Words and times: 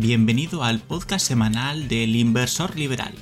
Bienvenido 0.00 0.62
al 0.62 0.78
podcast 0.78 1.26
semanal 1.26 1.88
del 1.88 2.14
Inversor 2.14 2.78
Liberal, 2.78 3.12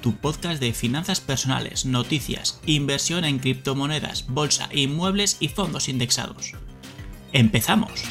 tu 0.00 0.16
podcast 0.16 0.58
de 0.58 0.72
finanzas 0.72 1.20
personales, 1.20 1.84
noticias, 1.84 2.58
inversión 2.64 3.26
en 3.26 3.38
criptomonedas, 3.38 4.26
bolsa, 4.26 4.70
inmuebles 4.72 5.36
y 5.40 5.48
fondos 5.48 5.90
indexados. 5.90 6.54
¡Empezamos! 7.34 8.02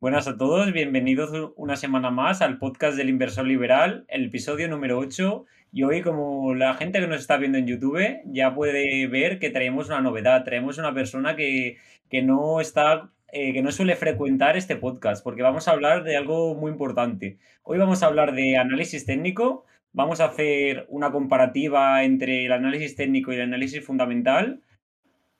Buenas 0.00 0.28
a 0.28 0.36
todos, 0.36 0.72
bienvenidos 0.72 1.52
una 1.56 1.74
semana 1.74 2.12
más 2.12 2.42
al 2.42 2.58
podcast 2.58 2.96
del 2.96 3.08
Inversor 3.08 3.44
Liberal, 3.44 4.04
el 4.06 4.26
episodio 4.26 4.68
número 4.68 5.00
8. 5.00 5.46
Y 5.76 5.82
hoy, 5.82 6.02
como 6.02 6.54
la 6.54 6.74
gente 6.74 7.00
que 7.00 7.08
nos 7.08 7.20
está 7.20 7.36
viendo 7.36 7.58
en 7.58 7.66
YouTube 7.66 8.20
ya 8.26 8.54
puede 8.54 9.08
ver 9.08 9.40
que 9.40 9.50
traemos 9.50 9.88
una 9.88 10.00
novedad, 10.00 10.44
traemos 10.44 10.78
una 10.78 10.94
persona 10.94 11.34
que, 11.34 11.78
no 12.22 12.60
está, 12.60 13.10
eh, 13.32 13.52
que 13.52 13.60
no 13.60 13.72
suele 13.72 13.96
frecuentar 13.96 14.56
este 14.56 14.76
podcast, 14.76 15.24
porque 15.24 15.42
vamos 15.42 15.66
a 15.66 15.72
hablar 15.72 16.04
de 16.04 16.16
algo 16.16 16.54
muy 16.54 16.70
importante. 16.70 17.38
Hoy 17.64 17.78
vamos 17.78 18.04
a 18.04 18.06
hablar 18.06 18.36
de 18.36 18.56
análisis 18.56 19.04
técnico, 19.04 19.64
vamos 19.92 20.20
a 20.20 20.26
hacer 20.26 20.86
una 20.90 21.10
comparativa 21.10 22.04
entre 22.04 22.46
el 22.46 22.52
análisis 22.52 22.94
técnico 22.94 23.32
y 23.32 23.34
el 23.34 23.42
análisis 23.42 23.84
fundamental 23.84 24.62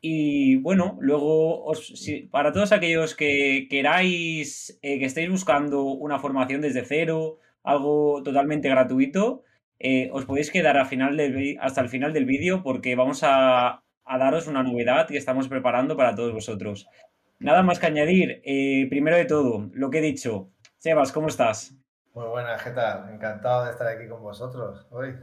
y 0.01 0.57
bueno, 0.57 0.99
luego, 1.01 1.71
para 2.33 2.51
todos 2.51 2.73
aquellos 2.73 3.15
que 3.15 3.69
queráis, 3.71 4.81
eh, 4.83 4.99
que 4.99 5.05
estéis 5.05 5.31
buscando 5.31 5.85
una 5.85 6.19
formación 6.19 6.61
desde 6.61 6.85
cero, 6.85 7.39
algo 7.63 8.21
totalmente 8.25 8.69
gratuito, 8.69 9.45
eh, 9.79 10.11
os 10.13 10.25
podéis 10.25 10.51
quedar 10.51 10.77
al 10.77 10.87
final 10.87 11.17
del, 11.17 11.59
hasta 11.61 11.81
el 11.81 11.89
final 11.89 12.13
del 12.13 12.25
vídeo 12.25 12.63
porque 12.63 12.97
vamos 12.97 13.21
a, 13.23 13.83
daros 14.07 14.47
una 14.47 14.63
novedad 14.63 15.09
que 15.09 15.17
estamos 15.17 15.49
preparando 15.49 15.97
para 15.97 16.15
todos 16.15 16.33
vosotros. 16.33 16.89
Nada 17.39 17.63
más 17.63 17.79
que 17.79 17.87
añadir. 17.87 18.41
Eh, 18.45 18.87
primero 18.89 19.17
de 19.17 19.25
todo, 19.25 19.69
lo 19.73 19.91
que 19.91 19.99
he 19.99 20.03
dicho. 20.03 20.51
Sebas, 20.79 21.13
¿cómo 21.13 21.29
estás? 21.29 21.77
Muy 22.15 22.27
buenas, 22.27 22.63
¿qué 22.63 22.71
tal? 22.71 23.13
Encantado 23.13 23.65
de 23.65 23.73
estar 23.73 23.89
aquí 23.89 24.09
con 24.09 24.23
vosotros 24.23 24.87
hoy. 24.91 25.15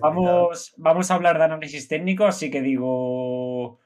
vamos, 0.00 0.72
vamos 0.76 1.10
a 1.10 1.14
hablar 1.14 1.38
de 1.38 1.44
análisis 1.44 1.88
técnico, 1.88 2.24
así 2.26 2.50
que 2.50 2.62
digo, 2.62 3.80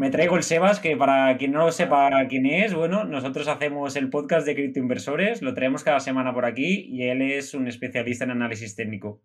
me 0.00 0.10
traigo 0.10 0.36
el 0.36 0.42
Sebas, 0.42 0.80
que 0.80 0.96
para 0.96 1.36
quien 1.36 1.52
no 1.52 1.66
lo 1.66 1.72
sepa 1.72 2.08
quién 2.26 2.46
es, 2.46 2.72
bueno, 2.72 3.04
nosotros 3.04 3.46
hacemos 3.48 3.96
el 3.96 4.08
podcast 4.08 4.46
de 4.46 4.54
criptoinversores, 4.54 5.42
lo 5.42 5.52
traemos 5.52 5.84
cada 5.84 6.00
semana 6.00 6.32
por 6.32 6.46
aquí 6.46 6.86
y 6.88 7.10
él 7.10 7.20
es 7.20 7.52
un 7.52 7.68
especialista 7.68 8.24
en 8.24 8.30
análisis 8.30 8.74
técnico. 8.74 9.20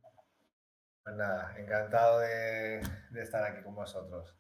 Pues 1.02 1.16
nada, 1.16 1.56
encantado 1.58 2.20
de, 2.20 2.82
estar 3.16 3.42
aquí 3.46 3.64
con 3.64 3.74
vosotros 3.74 4.38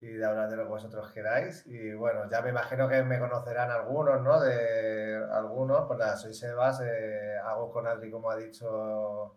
y 0.00 0.06
de 0.06 0.24
hablar 0.24 0.48
de 0.48 0.56
lo 0.56 0.62
que 0.62 0.70
vosotros 0.70 1.12
queráis. 1.12 1.66
Y 1.66 1.92
bueno, 1.92 2.30
ya 2.30 2.40
me 2.40 2.48
imagino 2.48 2.88
que 2.88 3.02
me 3.02 3.18
conocerán 3.18 3.70
algunos, 3.70 4.22
¿no? 4.22 4.40
De 4.40 5.22
algunos, 5.32 5.86
pues 5.86 5.98
nada, 5.98 6.16
soy 6.16 6.32
Sebas, 6.32 6.80
eh, 6.80 7.36
hago 7.44 7.70
con 7.70 7.86
Adri, 7.86 8.10
como 8.10 8.30
ha 8.30 8.38
dicho 8.38 9.36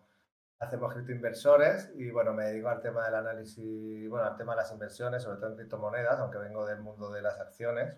hacemos 0.58 0.92
criptoinversores 0.92 1.92
y 1.96 2.10
bueno, 2.10 2.32
me 2.32 2.46
dedico 2.46 2.68
al 2.68 2.80
tema 2.80 3.04
del 3.04 3.14
análisis, 3.16 4.08
bueno, 4.08 4.26
al 4.26 4.36
tema 4.36 4.52
de 4.54 4.62
las 4.62 4.72
inversiones, 4.72 5.22
sobre 5.22 5.38
todo 5.38 5.50
en 5.50 5.56
criptomonedas, 5.56 6.18
aunque 6.18 6.38
vengo 6.38 6.66
del 6.66 6.80
mundo 6.80 7.10
de 7.10 7.22
las 7.22 7.38
acciones. 7.40 7.96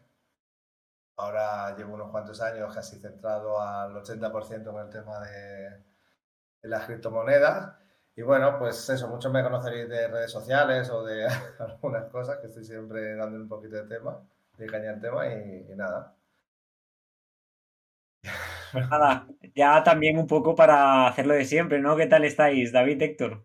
Ahora 1.17 1.77
llevo 1.77 1.95
unos 1.95 2.11
cuantos 2.11 2.41
años 2.41 2.75
casi 2.75 2.99
centrado 3.01 3.61
al 3.61 3.93
80% 3.95 4.65
con 4.73 4.85
el 4.85 4.91
tema 4.91 5.21
de, 5.21 5.85
las 6.63 6.87
criptomonedas. 6.87 7.77
Y 8.17 8.23
bueno, 8.23 8.59
pues 8.59 8.89
eso, 8.91 9.09
muchos 9.09 9.33
me 9.33 9.43
conoceréis 9.43 9.89
de 9.89 10.09
redes 10.09 10.31
sociales 10.31 10.91
o 10.91 11.05
de 11.05 11.27
algunas 11.59 12.05
cosas 12.11 12.39
que 12.39 12.49
estoy 12.49 12.65
siempre 12.65 13.17
dando 13.17 13.37
un 13.37 13.49
poquito 13.49 13.77
de 13.77 13.85
tema, 13.85 14.21
de 14.57 14.67
caña 14.67 14.93
el 14.93 15.01
tema 15.01 15.27
y 15.29 15.65
nada. 15.77 16.18
Pues 18.73 18.89
nada, 18.89 19.27
ya 19.55 19.83
también 19.83 20.19
un 20.19 20.27
poco 20.27 20.55
para 20.55 21.07
hacerlo 21.07 21.35
de 21.35 21.45
siempre, 21.45 21.81
¿no? 21.81 21.97
¿Qué 21.97 22.07
tal 22.07 22.25
estáis, 22.25 22.73
David, 22.73 23.03
Héctor? 23.03 23.45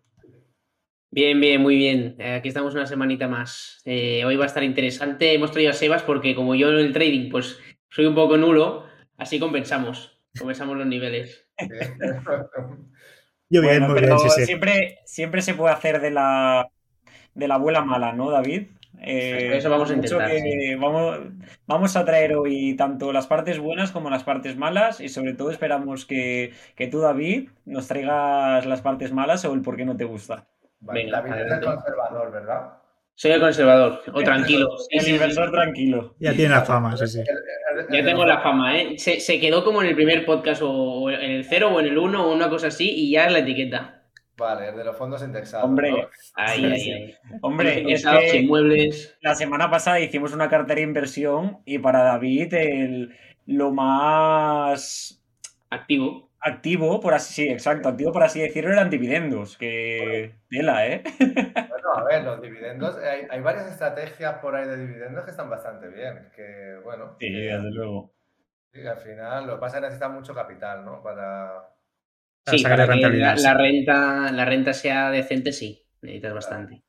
Bien, 1.10 1.40
bien, 1.40 1.62
muy 1.62 1.76
bien. 1.76 2.16
Eh, 2.18 2.34
aquí 2.34 2.48
estamos 2.48 2.74
una 2.74 2.86
semanita 2.86 3.28
más. 3.28 3.80
Eh, 3.84 4.24
hoy 4.24 4.36
va 4.36 4.44
a 4.44 4.46
estar 4.48 4.64
interesante. 4.64 5.32
Hemos 5.32 5.52
traído 5.52 5.70
a 5.70 5.74
Sebas 5.74 6.02
porque 6.02 6.34
como 6.34 6.56
yo 6.56 6.70
en 6.70 6.78
el 6.78 6.92
trading 6.92 7.30
pues 7.30 7.60
soy 7.88 8.06
un 8.06 8.16
poco 8.16 8.36
nulo, 8.36 8.86
así 9.16 9.38
compensamos, 9.38 10.20
compensamos 10.36 10.76
los 10.76 10.88
niveles. 10.88 11.48
yo 13.48 13.60
bien, 13.62 13.82
muy 13.84 14.00
bien, 14.00 14.18
Siempre, 14.18 14.98
siempre 15.04 15.42
se 15.42 15.54
puede 15.54 15.72
hacer 15.72 16.00
de 16.00 16.10
la, 16.10 16.68
de 17.34 17.46
la 17.46 17.54
abuela 17.54 17.84
mala, 17.84 18.12
¿no, 18.12 18.30
David? 18.30 18.66
Eh, 19.00 19.56
eso 19.56 19.70
vamos 19.70 19.90
a 19.90 19.94
intentar. 19.94 20.30
Vamos, 20.78 21.18
vamos, 21.66 21.96
a 21.96 22.04
traer 22.04 22.34
hoy 22.34 22.74
tanto 22.76 23.12
las 23.12 23.26
partes 23.26 23.58
buenas 23.58 23.92
como 23.92 24.10
las 24.10 24.24
partes 24.24 24.56
malas 24.56 25.00
y 25.00 25.08
sobre 25.08 25.34
todo 25.34 25.50
esperamos 25.50 26.06
que, 26.06 26.52
tú, 26.90 27.00
David, 27.00 27.50
nos 27.66 27.88
traigas 27.88 28.64
las 28.66 28.80
partes 28.80 29.12
malas 29.12 29.44
o 29.44 29.52
el 29.52 29.62
por 29.62 29.76
qué 29.76 29.84
no 29.84 29.96
te 29.96 30.04
gusta. 30.04 30.46
David 30.80 31.12
es 31.12 31.52
el 31.52 31.60
conservador, 31.60 32.32
¿verdad? 32.32 32.72
Soy 33.16 33.30
el 33.30 33.40
conservador, 33.40 34.02
o 34.12 34.22
tranquilo. 34.22 34.76
el 34.90 35.08
inversor 35.08 35.50
tranquilo. 35.52 36.16
Ya 36.18 36.32
tiene 36.32 36.54
la 36.54 36.62
fama, 36.62 36.96
sí, 36.96 37.06
sí. 37.06 37.22
Ya 37.90 38.04
tengo 38.04 38.24
la 38.24 38.40
fama, 38.40 38.76
¿eh? 38.76 38.98
Se, 38.98 39.20
se, 39.20 39.38
quedó 39.38 39.62
como 39.62 39.82
en 39.82 39.88
el 39.88 39.94
primer 39.94 40.26
podcast 40.26 40.62
o 40.64 41.08
en 41.10 41.30
el 41.30 41.44
cero 41.44 41.70
o 41.72 41.78
en 41.78 41.86
el 41.86 41.96
uno 41.96 42.26
o 42.26 42.34
una 42.34 42.48
cosa 42.48 42.68
así 42.68 42.90
y 42.90 43.12
ya 43.12 43.26
es 43.26 43.32
la 43.32 43.38
etiqueta. 43.38 44.03
Vale, 44.36 44.68
el 44.68 44.76
de 44.76 44.84
los 44.84 44.96
fondos 44.96 45.22
indexados. 45.22 45.64
Hombre, 45.64 46.08
ahí, 46.34 46.64
ahí, 46.64 47.14
Hombre, 47.40 47.92
es 47.92 48.04
que 48.04 48.38
inmuebles. 48.38 49.16
la 49.20 49.34
semana 49.34 49.70
pasada 49.70 50.00
hicimos 50.00 50.32
una 50.32 50.48
cartera 50.48 50.76
de 50.76 50.82
inversión 50.82 51.60
y 51.64 51.78
para 51.78 52.02
David 52.02 52.52
el, 52.54 53.16
lo 53.46 53.72
más 53.72 55.22
activo. 55.70 56.30
Activo, 56.40 57.00
por 57.00 57.14
así, 57.14 57.32
sí, 57.32 57.48
exacto, 57.48 57.88
activo 57.88 58.12
por 58.12 58.22
así 58.22 58.38
decirlo, 58.38 58.70
eran 58.70 58.90
dividendos, 58.90 59.56
que 59.56 60.34
tela, 60.50 60.86
¿eh? 60.86 61.02
Bueno, 61.70 61.94
a 61.94 62.04
ver, 62.04 62.22
los 62.22 62.42
dividendos, 62.42 62.98
hay, 62.98 63.26
hay, 63.30 63.40
varias 63.40 63.70
estrategias 63.70 64.40
por 64.40 64.54
ahí 64.54 64.68
de 64.68 64.76
dividendos 64.76 65.24
que 65.24 65.30
están 65.30 65.48
bastante 65.48 65.88
bien, 65.88 66.30
que 66.36 66.80
bueno. 66.84 67.16
Sí, 67.18 67.30
desde 67.30 67.70
luego. 67.70 68.12
Sí, 68.74 68.86
al 68.86 68.98
final 68.98 69.46
lo 69.46 69.54
que 69.54 69.60
pasa 69.60 69.76
es 69.76 69.80
que 69.80 69.86
necesita 69.86 70.08
mucho 70.08 70.34
capital, 70.34 70.84
¿no? 70.84 71.02
Para, 71.02 71.73
Sí, 72.46 72.62
para 72.62 72.86
que 72.86 72.96
la, 72.96 73.54
renta, 73.54 74.30
la 74.30 74.44
renta 74.44 74.74
sea 74.74 75.10
decente, 75.10 75.52
sí, 75.52 75.86
necesitas 76.02 76.34
bastante. 76.34 76.82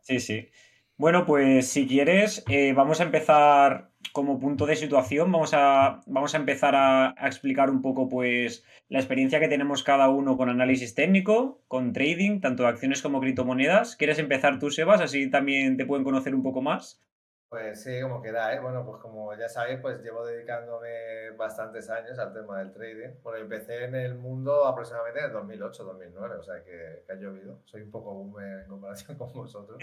Sí, 0.00 0.20
sí. 0.20 0.48
Bueno, 0.96 1.26
pues 1.26 1.68
si 1.68 1.86
quieres, 1.86 2.44
eh, 2.48 2.72
vamos 2.72 3.00
a 3.00 3.04
empezar 3.04 3.90
como 4.12 4.40
punto 4.40 4.64
de 4.66 4.74
situación, 4.74 5.30
vamos 5.30 5.52
a, 5.52 6.00
vamos 6.06 6.34
a 6.34 6.38
empezar 6.38 6.74
a, 6.74 7.14
a, 7.16 7.26
explicar 7.26 7.70
un 7.70 7.82
poco 7.82 8.08
pues 8.08 8.64
la 8.88 8.98
experiencia 8.98 9.38
que 9.38 9.48
tenemos 9.48 9.82
cada 9.82 10.08
uno 10.08 10.36
con 10.36 10.48
análisis 10.48 10.94
técnico, 10.94 11.62
con 11.68 11.92
trading, 11.92 12.40
tanto 12.40 12.62
de 12.62 12.70
acciones 12.70 13.02
como 13.02 13.20
criptomonedas. 13.20 13.96
¿Quieres 13.96 14.18
empezar 14.18 14.58
tú, 14.58 14.70
Sebas? 14.70 15.00
Así 15.00 15.30
también 15.30 15.76
te 15.76 15.86
pueden 15.86 16.04
conocer 16.04 16.34
un 16.34 16.42
poco 16.42 16.62
más. 16.62 17.00
Pues 17.48 17.82
sí, 17.82 17.98
como 18.02 18.20
queda, 18.20 18.54
¿eh? 18.54 18.60
Bueno, 18.60 18.84
pues 18.84 19.00
como 19.00 19.34
ya 19.34 19.48
sabéis, 19.48 19.80
pues 19.80 20.02
llevo 20.02 20.26
dedicándome 20.26 21.30
bastantes 21.30 21.88
años 21.88 22.18
al 22.18 22.34
tema 22.34 22.58
del 22.58 22.72
trading. 22.72 23.22
Bueno, 23.22 23.38
empecé 23.38 23.84
en 23.84 23.94
el 23.94 24.16
mundo 24.16 24.66
aproximadamente 24.66 25.20
en 25.20 25.26
el 25.26 25.32
2008, 25.32 25.84
2009, 25.84 26.36
o 26.36 26.42
sea 26.42 26.62
que, 26.62 27.04
ha 27.08 27.14
llovido. 27.14 27.60
Soy 27.64 27.82
un 27.82 27.90
poco 27.90 28.12
boomer 28.12 28.60
en 28.60 28.68
comparación 28.68 29.16
con 29.18 29.32
vosotros. 29.32 29.78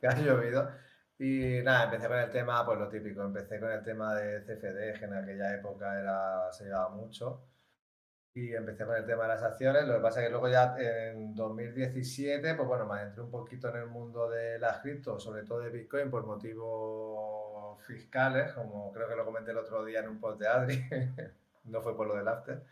que 0.00 0.06
ha 0.08 0.16
llovido. 0.18 0.68
Y 1.18 1.62
nada, 1.62 1.84
empecé 1.84 2.08
con 2.08 2.18
el 2.18 2.30
tema, 2.30 2.66
pues 2.66 2.78
lo 2.78 2.88
típico, 2.88 3.22
empecé 3.22 3.60
con 3.60 3.70
el 3.70 3.84
tema 3.84 4.14
de 4.16 4.40
CFD, 4.40 4.98
que 4.98 5.04
en 5.04 5.14
aquella 5.14 5.54
época 5.54 6.00
era, 6.00 6.52
se 6.52 6.64
llevaba 6.64 6.88
mucho 6.88 7.42
y 8.36 8.52
empecé 8.52 8.84
con 8.84 8.94
el 8.94 9.06
tema 9.06 9.22
de 9.22 9.28
las 9.28 9.42
acciones. 9.42 9.86
Lo 9.86 9.94
que 9.94 10.00
pasa 10.00 10.20
es 10.20 10.26
que 10.26 10.30
luego 10.30 10.48
ya 10.48 10.76
en 10.78 11.34
2017, 11.34 12.54
pues 12.54 12.68
bueno, 12.68 12.84
me 12.84 12.98
adentré 13.00 13.22
un 13.22 13.30
poquito 13.30 13.70
en 13.70 13.76
el 13.76 13.86
mundo 13.86 14.28
de 14.28 14.58
las 14.58 14.80
cripto, 14.80 15.18
sobre 15.18 15.42
todo 15.44 15.60
de 15.60 15.70
Bitcoin, 15.70 16.10
por 16.10 16.26
motivos 16.26 17.82
fiscales, 17.86 18.52
como 18.52 18.92
creo 18.92 19.08
que 19.08 19.16
lo 19.16 19.24
comenté 19.24 19.52
el 19.52 19.58
otro 19.58 19.82
día 19.86 20.00
en 20.00 20.08
un 20.08 20.20
post 20.20 20.38
de 20.38 20.48
Adri, 20.48 20.84
no 21.64 21.80
fue 21.80 21.96
por 21.96 22.08
lo 22.08 22.14
del 22.14 22.28
after. 22.28 22.62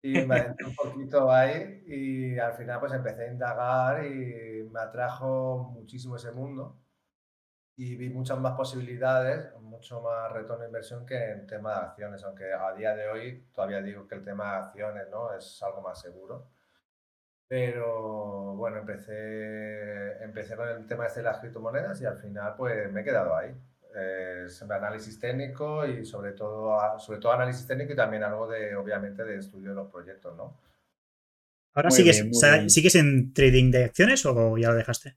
Y 0.00 0.24
me 0.24 0.36
adentré 0.36 0.66
un 0.66 0.76
poquito 0.76 1.32
ahí 1.32 1.82
y 1.88 2.38
al 2.38 2.52
final 2.54 2.78
pues 2.78 2.92
empecé 2.92 3.24
a 3.24 3.32
indagar 3.32 4.06
y 4.06 4.68
me 4.72 4.80
atrajo 4.80 5.72
muchísimo 5.74 6.14
ese 6.14 6.30
mundo 6.30 6.81
y 7.76 7.96
vi 7.96 8.10
muchas 8.10 8.38
más 8.38 8.54
posibilidades, 8.54 9.52
mucho 9.60 10.00
más 10.02 10.30
retorno 10.32 10.62
de 10.62 10.66
inversión 10.66 11.06
que 11.06 11.30
en 11.30 11.46
tema 11.46 11.70
de 11.74 11.80
acciones, 11.86 12.22
aunque 12.24 12.52
a 12.52 12.72
día 12.74 12.94
de 12.94 13.08
hoy 13.08 13.44
todavía 13.52 13.80
digo 13.80 14.06
que 14.06 14.16
el 14.16 14.24
tema 14.24 14.52
de 14.52 14.58
acciones 14.58 15.08
¿no? 15.10 15.32
es 15.34 15.62
algo 15.62 15.80
más 15.80 16.00
seguro. 16.00 16.48
Pero 17.48 18.54
bueno, 18.56 18.78
empecé, 18.78 20.22
empecé 20.22 20.56
con 20.56 20.68
el 20.68 20.86
tema 20.86 21.06
este 21.06 21.20
de 21.20 21.24
las 21.24 21.38
criptomonedas 21.38 22.00
y 22.00 22.06
al 22.06 22.18
final 22.18 22.54
pues 22.56 22.90
me 22.92 23.02
he 23.02 23.04
quedado 23.04 23.36
ahí. 23.36 23.54
Eh, 23.94 24.46
análisis 24.70 25.20
técnico 25.20 25.86
y 25.86 26.06
sobre 26.06 26.32
todo, 26.32 26.78
sobre 26.98 27.20
todo 27.20 27.32
análisis 27.32 27.66
técnico 27.66 27.92
y 27.92 27.96
también 27.96 28.22
algo 28.22 28.48
de, 28.48 28.74
obviamente, 28.74 29.22
de 29.22 29.36
estudio 29.36 29.70
de 29.70 29.74
los 29.74 29.90
proyectos, 29.90 30.34
¿no? 30.34 30.56
¿Ahora 31.74 31.90
sigues, 31.90 32.24
sigues 32.68 32.94
en 32.94 33.34
trading 33.34 33.70
de 33.70 33.84
acciones 33.84 34.24
o 34.24 34.56
ya 34.56 34.70
lo 34.70 34.76
dejaste? 34.76 35.16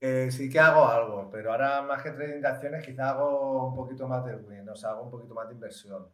Eh, 0.00 0.30
sí 0.30 0.48
que 0.48 0.60
hago 0.60 0.86
algo, 0.86 1.28
pero 1.30 1.50
ahora 1.52 1.82
más 1.82 2.02
que 2.02 2.12
trading 2.12 2.40
de 2.40 2.48
acciones, 2.48 2.84
quizá 2.86 3.10
hago 3.10 3.66
un 3.68 3.74
poquito 3.74 4.06
más 4.06 4.24
de 4.24 4.36
win, 4.36 4.68
o 4.68 4.76
sea, 4.76 4.90
hago 4.90 5.02
un 5.04 5.10
poquito 5.10 5.34
más 5.34 5.48
de 5.48 5.54
inversión. 5.54 6.08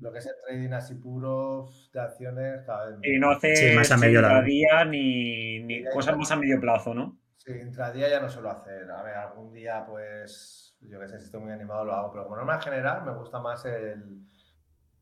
Lo 0.00 0.12
que 0.12 0.18
es 0.18 0.26
el 0.26 0.34
trading 0.46 0.72
así 0.72 0.94
puro 0.96 1.68
de 1.92 2.00
acciones, 2.00 2.62
cada 2.66 2.86
vez 2.86 2.98
Y 3.02 3.18
no 3.18 3.30
hace 3.30 3.48
Sí, 3.54 3.66
más 3.70 3.90
a 3.92 3.96
medio 3.96 4.20
largo. 4.22 4.42
intradía 4.42 4.84
ni, 4.84 5.60
ni 5.60 5.84
Sí, 5.84 5.88
cosas 5.88 6.16
más 6.16 6.30
a 6.32 6.36
medio 6.36 6.60
plazo, 6.60 6.94
¿no? 6.94 7.18
Sí, 7.36 7.50
intradía 7.60 8.08
ya 8.08 8.20
no 8.20 8.28
suelo 8.30 8.50
hacer. 8.50 8.90
A 8.90 9.02
ver, 9.02 9.14
algún 9.16 9.52
día, 9.52 9.84
pues, 9.86 10.76
yo 10.80 11.00
qué 11.00 11.08
sé, 11.08 11.18
si 11.18 11.24
estoy 11.26 11.40
muy 11.40 11.52
animado 11.52 11.84
lo 11.84 11.94
hago, 11.94 12.10
pero 12.12 12.24
como 12.24 12.36
norma 12.36 12.60
general 12.60 13.04
me 13.04 13.12
gusta 13.12 13.40
más 13.40 13.64
el... 13.64 14.20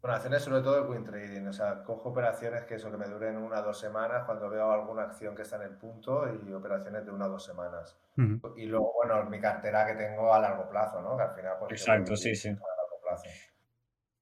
Bueno, 0.03 0.17
acciones 0.17 0.43
sobre 0.43 0.63
todo 0.63 0.79
el 0.79 0.89
win 0.89 1.05
trading, 1.05 1.47
o 1.47 1.53
sea, 1.53 1.83
cojo 1.85 2.09
operaciones 2.09 2.65
que 2.65 2.77
eso 2.77 2.91
que 2.91 2.97
me 2.97 3.07
duren 3.07 3.37
una 3.37 3.61
o 3.61 3.65
dos 3.65 3.79
semanas 3.79 4.23
cuando 4.25 4.49
veo 4.49 4.73
alguna 4.73 5.03
acción 5.03 5.35
que 5.35 5.43
está 5.43 5.57
en 5.57 5.63
el 5.63 5.77
punto 5.77 6.25
y 6.43 6.53
operaciones 6.55 7.05
de 7.05 7.11
una 7.11 7.27
o 7.27 7.31
dos 7.31 7.45
semanas. 7.45 7.99
Y 8.57 8.67
luego, 8.67 8.93
bueno, 8.95 9.29
mi 9.29 9.41
cartera 9.41 9.87
que 9.87 9.95
tengo 9.95 10.33
a 10.33 10.41
largo 10.41 10.69
plazo, 10.71 11.03
¿no? 11.03 11.17
Que 11.17 11.23
al 11.25 11.35
final, 11.35 11.57
pues... 11.59 11.73
Exacto, 11.73 12.17
sí, 12.17 12.35
sí. 12.35 12.49
a 12.49 12.53
largo 12.53 13.01
plazo. 13.03 13.25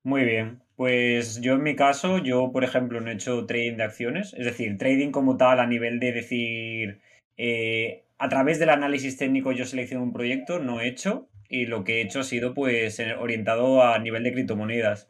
Muy 0.02 0.25
bien. 0.25 0.62
Pues 0.75 1.40
yo 1.40 1.54
en 1.54 1.62
mi 1.62 1.76
caso, 1.76 2.19
yo 2.19 2.50
por 2.50 2.64
ejemplo 2.64 3.00
no 3.00 3.10
he 3.10 3.14
hecho 3.14 3.46
trading 3.46 3.76
de 3.76 3.84
acciones, 3.84 4.34
es 4.34 4.44
decir, 4.44 4.78
trading 4.78 5.10
como 5.10 5.36
tal 5.36 5.60
a 5.60 5.66
nivel 5.66 6.00
de 6.00 6.12
decir, 6.12 7.00
eh, 7.36 8.04
a 8.19 8.28
través 8.28 8.58
del 8.58 8.70
análisis 8.70 9.16
técnico 9.16 9.52
yo 9.52 9.64
selecciono 9.64 10.02
un 10.02 10.12
proyecto, 10.12 10.58
no 10.58 10.80
he 10.80 10.88
hecho, 10.88 11.28
y 11.48 11.66
lo 11.66 11.84
que 11.84 11.98
he 11.98 12.02
hecho 12.02 12.20
ha 12.20 12.25
sido 12.25 12.54
pues 12.54 13.00
orientado 13.19 13.82
a 13.82 13.98
nivel 13.98 14.22
de 14.25 14.32
criptomonedas. 14.32 15.08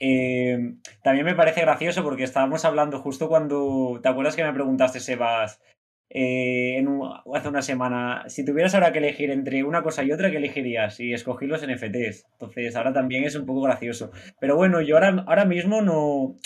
Eh, 0.00 0.74
también 1.02 1.26
me 1.26 1.34
parece 1.34 1.60
gracioso 1.62 2.02
porque 2.02 2.24
estábamos 2.24 2.64
hablando 2.64 3.00
justo 3.00 3.28
cuando, 3.28 4.00
¿te 4.02 4.08
acuerdas 4.08 4.36
que 4.36 4.44
me 4.44 4.52
preguntaste, 4.52 5.00
Sebas, 5.00 5.60
eh, 6.10 6.82
hace 7.34 7.48
una 7.48 7.62
semana, 7.62 8.24
si 8.28 8.44
tuvieras 8.44 8.74
ahora 8.74 8.92
que 8.92 8.98
elegir 8.98 9.30
entre 9.30 9.62
una 9.64 9.82
cosa 9.82 10.02
y 10.04 10.12
otra, 10.12 10.30
¿qué 10.30 10.38
elegirías? 10.38 11.00
Y 11.00 11.12
escogí 11.12 11.46
los 11.46 11.62
NFTs. 11.62 12.26
Entonces, 12.32 12.76
ahora 12.76 12.92
también 12.92 13.24
es 13.24 13.34
un 13.34 13.46
poco 13.46 13.62
gracioso. 13.62 14.10
Pero 14.40 14.56
bueno, 14.56 14.80
yo 14.80 14.96
ahora, 14.96 15.24
ahora 15.26 15.44
mismo 15.44 15.82
no, 15.82 16.36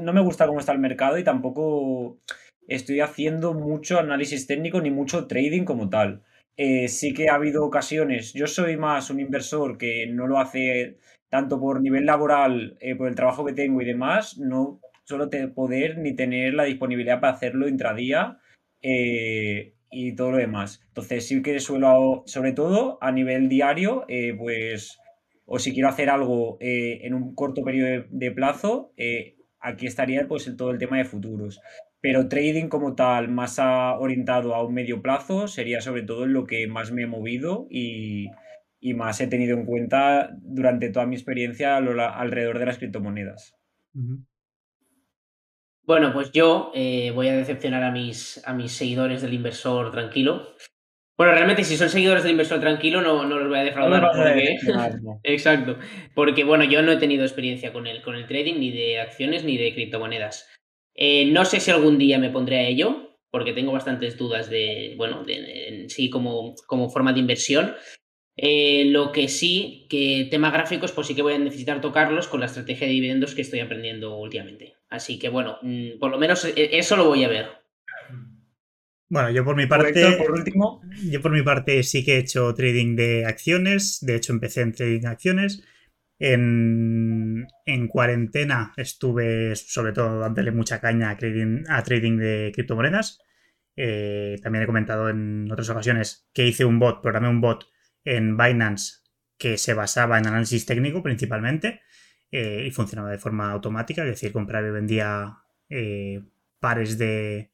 no 0.00 0.12
me 0.12 0.20
gusta 0.20 0.46
cómo 0.46 0.60
está 0.60 0.72
el 0.72 0.78
mercado 0.78 1.18
y 1.18 1.24
tampoco 1.24 2.18
estoy 2.66 3.00
haciendo 3.00 3.54
mucho 3.54 3.98
análisis 3.98 4.46
técnico 4.46 4.80
ni 4.80 4.90
mucho 4.90 5.26
trading 5.26 5.64
como 5.64 5.88
tal. 5.88 6.22
Eh, 6.56 6.88
sí 6.88 7.14
que 7.14 7.28
ha 7.30 7.34
habido 7.34 7.64
ocasiones, 7.64 8.34
yo 8.34 8.46
soy 8.46 8.76
más 8.76 9.08
un 9.08 9.20
inversor 9.20 9.78
que 9.78 10.06
no 10.06 10.26
lo 10.26 10.38
hace 10.38 10.98
tanto 11.32 11.58
por 11.60 11.80
nivel 11.82 12.06
laboral, 12.06 12.76
eh, 12.80 12.94
por 12.96 13.08
el 13.08 13.16
trabajo 13.16 13.44
que 13.46 13.54
tengo 13.54 13.80
y 13.82 13.86
demás, 13.86 14.38
no 14.38 14.80
suelo 15.04 15.30
te- 15.30 15.48
poder 15.48 15.98
ni 15.98 16.14
tener 16.14 16.54
la 16.54 16.64
disponibilidad 16.64 17.20
para 17.20 17.34
hacerlo 17.34 17.68
intradía 17.68 18.38
eh, 18.82 19.74
y 19.90 20.14
todo 20.14 20.32
lo 20.32 20.36
demás. 20.38 20.82
Entonces 20.88 21.26
sí 21.26 21.42
que 21.42 21.58
suelo, 21.60 22.22
sobre 22.26 22.52
todo 22.52 22.98
a 23.00 23.12
nivel 23.12 23.48
diario, 23.48 24.04
eh, 24.08 24.34
pues, 24.38 24.98
o 25.46 25.58
si 25.58 25.72
quiero 25.72 25.88
hacer 25.88 26.10
algo 26.10 26.58
eh, 26.60 27.00
en 27.04 27.14
un 27.14 27.34
corto 27.34 27.62
periodo 27.64 27.88
de, 27.90 28.06
de 28.10 28.30
plazo, 28.32 28.92
eh, 28.96 29.36
aquí 29.60 29.86
estaría 29.86 30.26
pues 30.28 30.46
el- 30.46 30.56
todo 30.56 30.70
el 30.70 30.78
tema 30.78 30.98
de 30.98 31.04
futuros. 31.04 31.60
Pero 32.00 32.28
trading 32.28 32.68
como 32.68 32.94
tal, 32.94 33.28
más 33.28 33.58
a- 33.58 33.98
orientado 33.98 34.54
a 34.54 34.64
un 34.64 34.74
medio 34.74 35.02
plazo, 35.02 35.48
sería 35.48 35.80
sobre 35.80 36.02
todo 36.02 36.24
en 36.24 36.32
lo 36.32 36.46
que 36.46 36.66
más 36.66 36.92
me 36.92 37.02
he 37.02 37.06
movido 37.06 37.66
y, 37.70 38.28
y 38.82 38.94
más 38.94 39.20
he 39.20 39.28
tenido 39.28 39.56
en 39.56 39.64
cuenta 39.64 40.30
durante 40.42 40.90
toda 40.90 41.06
mi 41.06 41.14
experiencia 41.14 41.76
alrededor 41.76 42.58
de 42.58 42.66
las 42.66 42.78
criptomonedas. 42.78 43.54
Bueno, 45.84 46.12
pues 46.12 46.32
yo 46.32 46.72
eh, 46.74 47.12
voy 47.14 47.28
a 47.28 47.36
decepcionar 47.36 47.84
a 47.84 47.92
mis, 47.92 48.42
a 48.44 48.52
mis 48.52 48.72
seguidores 48.72 49.22
del 49.22 49.34
inversor 49.34 49.92
tranquilo. 49.92 50.56
Bueno, 51.16 51.32
realmente 51.32 51.62
si 51.62 51.76
son 51.76 51.90
seguidores 51.90 52.24
del 52.24 52.32
inversor 52.32 52.58
tranquilo 52.58 53.00
no, 53.00 53.24
no 53.24 53.38
los 53.38 53.48
voy 53.48 53.58
a 53.58 53.64
defraudar 53.64 54.10
porque... 54.12 54.56
no. 55.02 55.20
Exacto, 55.22 55.78
porque 56.14 56.42
bueno, 56.42 56.64
yo 56.64 56.82
no 56.82 56.90
he 56.90 56.96
tenido 56.96 57.22
experiencia 57.22 57.72
con 57.72 57.86
el, 57.86 58.02
con 58.02 58.16
el 58.16 58.26
trading, 58.26 58.58
ni 58.58 58.72
de 58.72 58.98
acciones, 58.98 59.44
ni 59.44 59.58
de 59.58 59.74
criptomonedas. 59.74 60.48
Eh, 60.96 61.26
no 61.26 61.44
sé 61.44 61.60
si 61.60 61.70
algún 61.70 61.98
día 61.98 62.18
me 62.18 62.30
pondré 62.30 62.58
a 62.58 62.66
ello, 62.66 63.20
porque 63.30 63.52
tengo 63.52 63.70
bastantes 63.70 64.18
dudas 64.18 64.50
de, 64.50 64.94
bueno, 64.96 65.22
de, 65.22 65.68
en 65.68 65.88
sí 65.88 66.10
como, 66.10 66.56
como 66.66 66.90
forma 66.90 67.12
de 67.12 67.20
inversión. 67.20 67.74
Eh, 68.36 68.86
lo 68.86 69.12
que 69.12 69.28
sí, 69.28 69.86
que 69.90 70.26
temas 70.30 70.52
gráficos, 70.52 70.92
pues 70.92 71.06
sí 71.06 71.14
que 71.14 71.22
voy 71.22 71.34
a 71.34 71.38
necesitar 71.38 71.80
tocarlos 71.80 72.28
con 72.28 72.40
la 72.40 72.46
estrategia 72.46 72.86
de 72.86 72.94
dividendos 72.94 73.34
que 73.34 73.42
estoy 73.42 73.60
aprendiendo 73.60 74.16
últimamente. 74.16 74.74
Así 74.88 75.18
que 75.18 75.28
bueno, 75.28 75.58
mm, 75.62 75.98
por 75.98 76.10
lo 76.10 76.18
menos 76.18 76.44
eh, 76.44 76.70
eso 76.72 76.96
lo 76.96 77.06
voy 77.06 77.24
a 77.24 77.28
ver. 77.28 77.46
Bueno, 79.08 79.30
yo 79.30 79.44
por 79.44 79.56
mi 79.56 79.66
parte. 79.66 80.16
Por 80.16 80.30
último, 80.30 80.80
Yo 81.10 81.20
por 81.20 81.32
mi 81.32 81.42
parte 81.42 81.82
sí 81.82 82.02
que 82.02 82.14
he 82.16 82.18
hecho 82.18 82.54
trading 82.54 82.96
de 82.96 83.26
acciones, 83.26 83.98
de 84.00 84.16
hecho 84.16 84.32
empecé 84.32 84.62
en 84.62 84.72
trading 84.72 85.00
de 85.00 85.08
acciones. 85.08 85.62
En, 86.18 87.46
en 87.66 87.88
cuarentena 87.88 88.72
estuve 88.76 89.56
sobre 89.56 89.92
todo 89.92 90.20
dándole 90.20 90.52
mucha 90.52 90.80
caña 90.80 91.10
a 91.10 91.16
trading, 91.18 91.64
a 91.68 91.82
trading 91.82 92.16
de 92.16 92.52
criptomonedas. 92.54 93.18
Eh, 93.76 94.36
también 94.42 94.64
he 94.64 94.66
comentado 94.66 95.10
en 95.10 95.50
otras 95.50 95.68
ocasiones 95.68 96.28
que 96.32 96.46
hice 96.46 96.64
un 96.64 96.78
bot, 96.78 97.02
programé 97.02 97.28
un 97.28 97.40
bot 97.40 97.66
en 98.04 98.36
Binance 98.36 99.02
que 99.38 99.58
se 99.58 99.74
basaba 99.74 100.18
en 100.18 100.26
análisis 100.26 100.64
técnico 100.66 101.02
principalmente 101.02 101.80
eh, 102.30 102.64
y 102.66 102.70
funcionaba 102.70 103.10
de 103.10 103.18
forma 103.18 103.50
automática, 103.50 104.02
es 104.02 104.10
decir, 104.10 104.32
compraba 104.32 104.68
y 104.68 104.70
vendía 104.70 105.36
eh, 105.68 106.22
pares 106.60 106.96
de, 106.96 107.50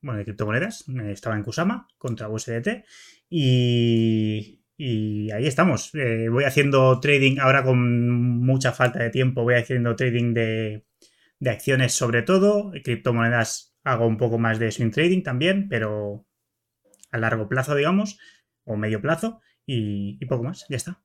bueno, 0.00 0.18
de 0.18 0.24
criptomonedas. 0.24 0.84
Eh, 0.88 1.12
Estaba 1.12 1.36
en 1.36 1.42
Kusama 1.42 1.88
contra 1.98 2.28
USDT 2.28 2.84
y, 3.28 4.60
ahí 4.78 5.46
estamos. 5.46 5.90
Voy 5.92 6.44
haciendo 6.44 7.00
trading 7.00 7.38
ahora 7.40 7.64
con 7.64 8.40
mucha 8.40 8.72
falta 8.72 9.00
de 9.00 9.10
tiempo. 9.10 9.42
Voy 9.42 9.54
haciendo 9.54 9.96
trading 9.96 10.32
de, 10.32 10.86
de 11.40 11.50
acciones 11.50 11.92
sobre 11.92 12.22
todo. 12.22 12.72
Criptomonedas 12.84 13.76
hago 13.82 14.06
un 14.06 14.16
poco 14.16 14.38
más 14.38 14.58
de 14.58 14.70
swing 14.70 14.90
trading 14.90 15.22
también, 15.22 15.68
pero 15.68 16.26
a 17.10 17.18
largo 17.18 17.48
plazo, 17.48 17.74
digamos, 17.74 18.18
o 18.64 18.76
medio 18.76 19.00
plazo 19.00 19.40
y, 19.66 20.18
y 20.20 20.26
poco 20.26 20.44
más. 20.44 20.66
Ya 20.68 20.76
está. 20.76 21.00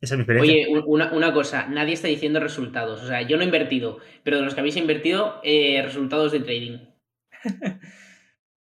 Esa 0.00 0.14
es 0.14 0.18
mi 0.18 0.22
experiencia. 0.22 0.54
Oye, 0.54 0.68
un- 0.68 0.84
una, 0.86 1.12
una 1.12 1.32
cosa, 1.32 1.66
nadie 1.68 1.94
está 1.94 2.08
diciendo 2.08 2.40
resultados. 2.40 3.02
O 3.02 3.06
sea, 3.06 3.22
yo 3.22 3.36
no 3.36 3.42
he 3.42 3.46
invertido, 3.46 3.98
pero 4.22 4.36
de 4.38 4.42
los 4.42 4.54
que 4.54 4.60
habéis 4.60 4.76
invertido, 4.76 5.40
eh, 5.42 5.80
resultados 5.82 6.32
de 6.32 6.40
trading. 6.40 6.78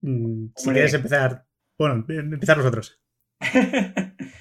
Mm, 0.04 0.48
si 0.56 0.68
Hombre. 0.68 0.74
quieres 0.80 0.94
empezar, 0.94 1.44
bueno, 1.78 2.04
empezar 2.08 2.56
vosotros. 2.56 3.00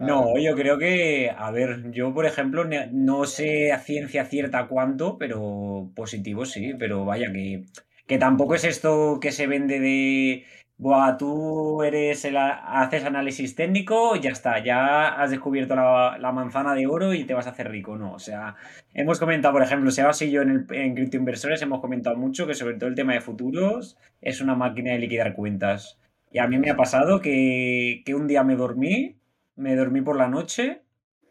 No, 0.00 0.36
yo 0.38 0.56
creo 0.56 0.78
que, 0.78 1.30
a 1.30 1.50
ver, 1.52 1.92
yo 1.92 2.12
por 2.12 2.26
ejemplo 2.26 2.64
no 2.92 3.24
sé 3.24 3.70
a 3.72 3.78
ciencia 3.78 4.24
cierta 4.24 4.66
cuánto, 4.66 5.16
pero 5.16 5.92
positivo 5.94 6.44
sí, 6.44 6.72
pero 6.76 7.04
vaya 7.04 7.32
que, 7.32 7.66
que 8.08 8.18
tampoco 8.18 8.56
es 8.56 8.64
esto 8.64 9.18
que 9.20 9.30
se 9.30 9.46
vende 9.46 9.78
de, 9.78 10.44
Buah, 10.82 11.16
tú 11.16 11.84
eres 11.84 12.24
el, 12.24 12.36
haces 12.36 13.04
análisis 13.04 13.54
técnico, 13.54 14.16
ya 14.16 14.30
está, 14.30 14.58
ya 14.64 15.10
has 15.10 15.30
descubierto 15.30 15.76
la, 15.76 16.18
la 16.18 16.32
manzana 16.32 16.74
de 16.74 16.88
oro 16.88 17.14
y 17.14 17.22
te 17.22 17.34
vas 17.34 17.46
a 17.46 17.50
hacer 17.50 17.70
rico, 17.70 17.96
¿no? 17.96 18.14
O 18.14 18.18
sea, 18.18 18.56
hemos 18.92 19.20
comentado, 19.20 19.54
por 19.54 19.62
ejemplo, 19.62 19.92
Sebas 19.92 20.20
y 20.22 20.32
yo 20.32 20.42
en, 20.42 20.50
el, 20.50 20.66
en 20.76 20.96
Crypto 20.96 21.18
Inversores 21.18 21.62
hemos 21.62 21.80
comentado 21.80 22.16
mucho 22.16 22.48
que 22.48 22.54
sobre 22.54 22.74
todo 22.74 22.88
el 22.88 22.96
tema 22.96 23.12
de 23.12 23.20
futuros 23.20 23.96
es 24.20 24.40
una 24.40 24.56
máquina 24.56 24.90
de 24.90 24.98
liquidar 24.98 25.34
cuentas. 25.36 26.00
Y 26.32 26.40
a 26.40 26.48
mí 26.48 26.58
me 26.58 26.70
ha 26.70 26.76
pasado 26.76 27.20
que, 27.20 28.02
que 28.04 28.16
un 28.16 28.26
día 28.26 28.42
me 28.42 28.56
dormí, 28.56 29.20
me 29.54 29.76
dormí 29.76 30.00
por 30.00 30.16
la 30.16 30.26
noche 30.26 30.82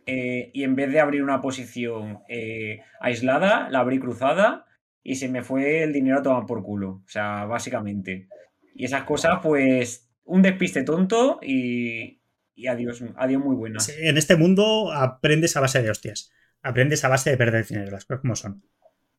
eh, 0.05 0.51
y 0.53 0.63
en 0.63 0.77
vez 0.77 0.93
de 0.93 1.01
abrir 1.01 1.23
una 1.23 1.41
posición 1.41 2.19
eh, 2.29 2.83
aislada, 3.01 3.69
la 3.69 3.79
abrí 3.79 3.99
cruzada 3.99 4.65
y 5.03 5.15
se 5.15 5.27
me 5.27 5.43
fue 5.43 5.83
el 5.83 5.91
dinero 5.91 6.19
a 6.19 6.23
tomar 6.23 6.45
por 6.45 6.63
culo. 6.63 7.01
O 7.05 7.09
sea, 7.09 7.43
básicamente. 7.43 8.29
Y 8.73 8.85
esas 8.85 9.03
cosas, 9.03 9.39
pues, 9.41 10.09
un 10.23 10.41
despiste 10.41 10.83
tonto 10.83 11.39
y, 11.41 12.21
y 12.55 12.67
adiós, 12.67 13.03
adiós 13.15 13.43
muy 13.43 13.55
buenas. 13.55 13.85
Sí, 13.85 13.93
En 13.97 14.17
este 14.17 14.35
mundo 14.35 14.91
aprendes 14.91 15.55
a 15.57 15.61
base 15.61 15.81
de 15.81 15.89
hostias. 15.89 16.31
Aprendes 16.61 17.03
a 17.03 17.09
base 17.09 17.31
de 17.31 17.37
perder 17.37 17.65
dinero, 17.65 17.91
las 17.91 18.05
cosas 18.05 18.21
como 18.21 18.35
son. 18.35 18.63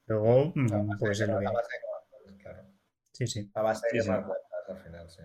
Luego, 0.06 0.52
mm, 0.54 0.98
pues 0.98 1.18
de 1.18 1.24
es 1.24 1.30
lo 1.30 1.38
que. 1.38 1.46
a 1.46 1.52
base 1.52 1.68
de 1.72 1.78
quemar, 1.80 2.38
claro. 2.42 2.68
Sí, 3.12 3.26
sí. 3.26 3.50
A 3.54 3.62
base 3.62 3.86
de 3.92 4.02
Sí, 4.02 4.08
cuentas 4.08 4.36
al 4.68 4.78
final, 4.78 5.10
sí. 5.10 5.22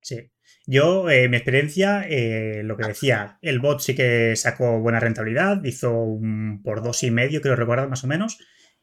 Sí. 0.00 0.30
Yo, 0.66 1.10
eh, 1.10 1.28
mi 1.28 1.36
experiencia, 1.36 2.06
eh, 2.08 2.62
lo 2.62 2.76
que 2.76 2.86
decía, 2.86 3.38
el 3.42 3.58
bot 3.58 3.80
sí 3.80 3.94
que 3.94 4.36
sacó 4.36 4.78
buena 4.80 5.00
rentabilidad, 5.00 5.62
hizo 5.64 5.92
un 5.92 6.62
por 6.62 6.82
dos 6.82 7.02
y 7.02 7.10
medio, 7.10 7.40
creo 7.40 7.56
recordar 7.56 7.88
más 7.88 8.04
o 8.04 8.06
menos. 8.06 8.38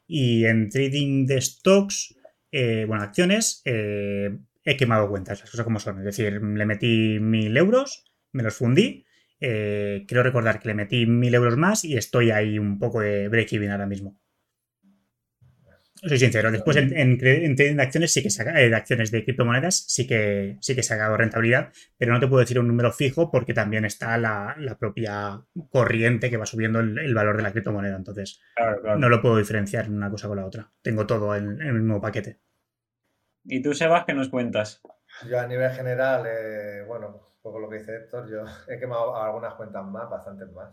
Y 0.06 0.44
en 0.44 0.68
trading 0.68 1.26
de 1.26 1.40
stocks, 1.40 2.14
eh, 2.56 2.84
bueno, 2.86 3.02
acciones, 3.02 3.62
eh, 3.64 4.38
he 4.64 4.76
quemado 4.76 5.08
cuentas, 5.08 5.40
las 5.40 5.50
cosas 5.50 5.64
como 5.64 5.80
son. 5.80 5.98
Es 5.98 6.04
decir, 6.04 6.40
le 6.40 6.66
metí 6.66 7.18
mil 7.20 7.56
euros, 7.56 8.04
me 8.32 8.44
los 8.44 8.54
fundí. 8.54 9.04
eh, 9.40 10.04
creo 10.08 10.22
recordar 10.22 10.60
que 10.60 10.68
le 10.68 10.74
metí 10.74 11.06
mil 11.06 11.34
euros 11.34 11.56
más 11.56 11.84
y 11.84 11.96
estoy 11.96 12.30
ahí 12.30 12.58
un 12.58 12.78
poco 12.78 13.00
de 13.00 13.28
break-even 13.28 13.70
ahora 13.72 13.86
mismo. 13.86 14.20
Soy 16.06 16.18
sincero, 16.18 16.50
después 16.50 16.76
en, 16.76 16.96
en, 16.96 17.18
trading 17.18 17.76
de 17.76 17.82
acciones 17.82 18.12
sí 18.12 18.22
que 18.22 18.30
se 18.30 18.42
ha, 18.42 18.52
de 18.52 18.74
acciones 18.74 19.10
de 19.10 19.24
criptomonedas 19.24 19.84
sí 19.88 20.06
que 20.06 20.58
sí 20.60 20.74
que 20.74 20.82
se 20.82 20.94
ha 20.94 20.98
dado 20.98 21.16
rentabilidad, 21.16 21.72
pero 21.96 22.12
no 22.12 22.20
te 22.20 22.26
puedo 22.26 22.40
decir 22.40 22.58
un 22.58 22.68
número 22.68 22.92
fijo 22.92 23.30
porque 23.30 23.54
también 23.54 23.84
está 23.84 24.18
la, 24.18 24.56
propia 24.78 25.42
corriente 25.70 26.30
que 26.30 26.36
va 26.36 26.46
subiendo 26.46 26.80
el, 26.80 27.14
valor 27.14 27.36
de 27.36 27.42
la 27.42 27.52
criptomoneda. 27.52 27.96
Entonces, 27.96 28.40
no 28.98 29.08
lo 29.08 29.22
puedo 29.22 29.38
diferenciar 29.38 29.88
una 29.88 30.10
cosa 30.10 30.28
con 30.28 30.36
la 30.36 30.46
otra. 30.46 30.70
Tengo 30.82 31.06
todo 31.06 31.34
en, 31.36 31.60
el 31.60 31.74
mismo 31.74 32.00
paquete. 32.00 32.40
¿Y 33.44 33.62
tú, 33.62 33.74
Sebas, 33.74 34.04
qué 34.04 34.14
nos 34.14 34.28
cuentas? 34.28 34.82
Yo 35.28 35.38
a 35.38 35.46
nivel 35.46 35.70
general, 35.70 36.24
eh, 36.26 36.82
bueno, 36.86 37.08
un 37.08 37.42
poco 37.42 37.60
lo 37.60 37.68
que 37.68 37.78
dice 37.78 37.94
Héctor, 37.96 38.28
yo 38.28 38.44
he 38.68 38.78
quemado 38.78 39.16
algunas 39.16 39.54
cuentas 39.54 39.84
más, 39.84 40.10
bastantes 40.10 40.50
más. 40.52 40.70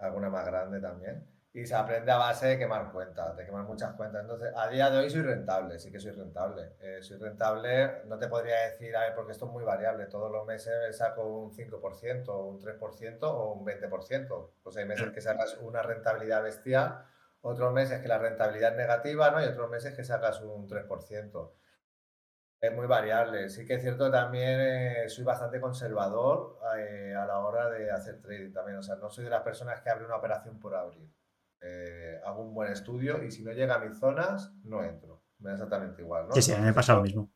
Alguna 0.00 0.28
más 0.28 0.44
grande 0.44 0.80
también 0.80 1.35
y 1.56 1.64
se 1.64 1.74
aprende 1.74 2.12
a 2.12 2.18
base 2.18 2.48
de 2.48 2.58
quemar 2.58 2.92
cuentas, 2.92 3.34
de 3.34 3.46
quemar 3.46 3.64
muchas 3.64 3.94
cuentas. 3.94 4.20
Entonces, 4.20 4.52
a 4.54 4.68
día 4.68 4.90
de 4.90 4.98
hoy 4.98 5.08
soy 5.08 5.22
rentable, 5.22 5.78
sí 5.78 5.90
que 5.90 5.98
soy 5.98 6.10
rentable. 6.10 6.74
Eh, 6.80 6.98
soy 7.02 7.16
rentable, 7.16 8.02
no 8.04 8.18
te 8.18 8.28
podría 8.28 8.60
decir, 8.68 8.92
porque 9.14 9.32
esto 9.32 9.46
es 9.46 9.52
muy 9.52 9.64
variable. 9.64 10.04
Todos 10.04 10.30
los 10.30 10.44
meses 10.44 10.94
saco 10.94 11.26
un 11.26 11.50
5%, 11.50 12.28
un 12.46 12.60
3% 12.60 13.18
o 13.22 13.52
un 13.54 13.64
20%. 13.64 14.50
Pues 14.62 14.76
hay 14.76 14.84
meses 14.84 15.10
que 15.12 15.22
sacas 15.22 15.56
una 15.62 15.80
rentabilidad 15.80 16.42
bestial, 16.42 17.06
otros 17.40 17.72
meses 17.72 18.02
que 18.02 18.08
la 18.08 18.18
rentabilidad 18.18 18.72
es 18.72 18.76
negativa, 18.76 19.30
¿no? 19.30 19.42
Y 19.42 19.46
otros 19.46 19.70
meses 19.70 19.94
que 19.94 20.04
sacas 20.04 20.42
un 20.42 20.68
3%. 20.68 21.52
Es 22.60 22.72
muy 22.74 22.86
variable. 22.86 23.48
Sí 23.48 23.64
que 23.64 23.76
es 23.76 23.80
cierto 23.80 24.10
también 24.10 24.60
eh, 24.60 25.08
soy 25.08 25.24
bastante 25.24 25.58
conservador 25.58 26.58
eh, 26.76 27.14
a 27.14 27.24
la 27.24 27.38
hora 27.38 27.70
de 27.70 27.90
hacer 27.90 28.20
trading 28.20 28.52
también. 28.52 28.76
O 28.76 28.82
sea, 28.82 28.96
no 28.96 29.08
soy 29.08 29.24
de 29.24 29.30
las 29.30 29.42
personas 29.42 29.80
que 29.80 29.88
abre 29.88 30.04
una 30.04 30.16
operación 30.16 30.60
por 30.60 30.74
abrir. 30.74 31.08
Eh, 31.62 32.20
hago 32.24 32.42
un 32.42 32.54
buen 32.54 32.70
estudio 32.70 33.22
y 33.24 33.30
si 33.30 33.42
no 33.42 33.52
llega 33.52 33.76
a 33.76 33.84
mis 33.84 33.98
zonas, 33.98 34.54
no 34.64 34.84
entro. 34.84 35.22
Me 35.38 35.50
da 35.50 35.54
exactamente 35.56 36.02
igual. 36.02 36.28
¿no? 36.28 36.34
Sí, 36.34 36.42
sí, 36.42 36.52
me 36.60 36.72
pasa 36.72 36.94
lo 36.94 37.02
mismo. 37.02 37.30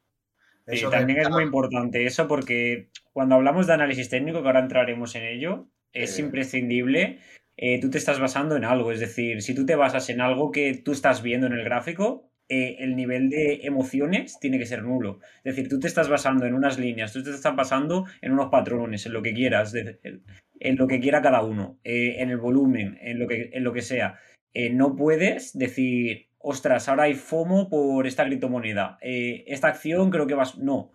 Sí, 0.66 0.84
también 0.90 1.18
es 1.18 1.30
muy 1.30 1.42
importante 1.42 2.04
eso 2.06 2.28
porque 2.28 2.90
cuando 3.12 3.34
hablamos 3.34 3.66
de 3.66 3.72
análisis 3.72 4.08
técnico, 4.08 4.40
que 4.40 4.46
ahora 4.46 4.60
entraremos 4.60 5.14
en 5.16 5.24
ello, 5.24 5.68
es 5.92 6.18
imprescindible. 6.18 7.18
Eh, 7.56 7.80
tú 7.80 7.90
te 7.90 7.98
estás 7.98 8.20
basando 8.20 8.56
en 8.56 8.64
algo, 8.64 8.92
es 8.92 9.00
decir, 9.00 9.42
si 9.42 9.54
tú 9.54 9.66
te 9.66 9.74
basas 9.74 10.08
en 10.10 10.20
algo 10.20 10.50
que 10.50 10.80
tú 10.82 10.92
estás 10.92 11.22
viendo 11.22 11.46
en 11.46 11.54
el 11.54 11.64
gráfico, 11.64 12.30
eh, 12.48 12.76
el 12.80 12.96
nivel 12.96 13.30
de 13.30 13.60
emociones 13.62 14.38
tiene 14.40 14.58
que 14.58 14.66
ser 14.66 14.82
nulo. 14.82 15.20
Es 15.44 15.56
decir, 15.56 15.68
tú 15.68 15.78
te 15.78 15.86
estás 15.86 16.08
basando 16.08 16.46
en 16.46 16.54
unas 16.54 16.78
líneas, 16.78 17.12
tú 17.12 17.22
te 17.22 17.30
estás 17.30 17.54
basando 17.54 18.06
en 18.22 18.32
unos 18.32 18.50
patrones, 18.50 19.04
en 19.06 19.12
lo 19.12 19.22
que 19.22 19.34
quieras 19.34 19.72
en 20.60 20.76
lo 20.76 20.86
que 20.86 21.00
quiera 21.00 21.22
cada 21.22 21.42
uno, 21.42 21.80
eh, 21.82 22.16
en 22.18 22.30
el 22.30 22.36
volumen, 22.36 22.98
en 23.00 23.18
lo 23.18 23.26
que, 23.26 23.50
en 23.52 23.64
lo 23.64 23.72
que 23.72 23.82
sea. 23.82 24.20
Eh, 24.52 24.70
no 24.70 24.94
puedes 24.94 25.56
decir, 25.56 26.28
ostras, 26.38 26.88
ahora 26.88 27.04
hay 27.04 27.14
FOMO 27.14 27.68
por 27.68 28.06
esta 28.06 28.24
criptomoneda. 28.24 28.98
Eh, 29.00 29.44
esta 29.46 29.68
acción 29.68 30.10
creo 30.10 30.26
que 30.26 30.34
vas. 30.34 30.58
No. 30.58 30.92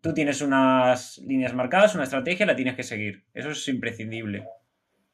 Tú 0.00 0.14
tienes 0.14 0.42
unas 0.42 1.18
líneas 1.18 1.54
marcadas, 1.54 1.94
una 1.94 2.04
estrategia, 2.04 2.46
la 2.46 2.54
tienes 2.54 2.76
que 2.76 2.84
seguir. 2.84 3.24
Eso 3.34 3.50
es 3.50 3.66
imprescindible. 3.68 4.46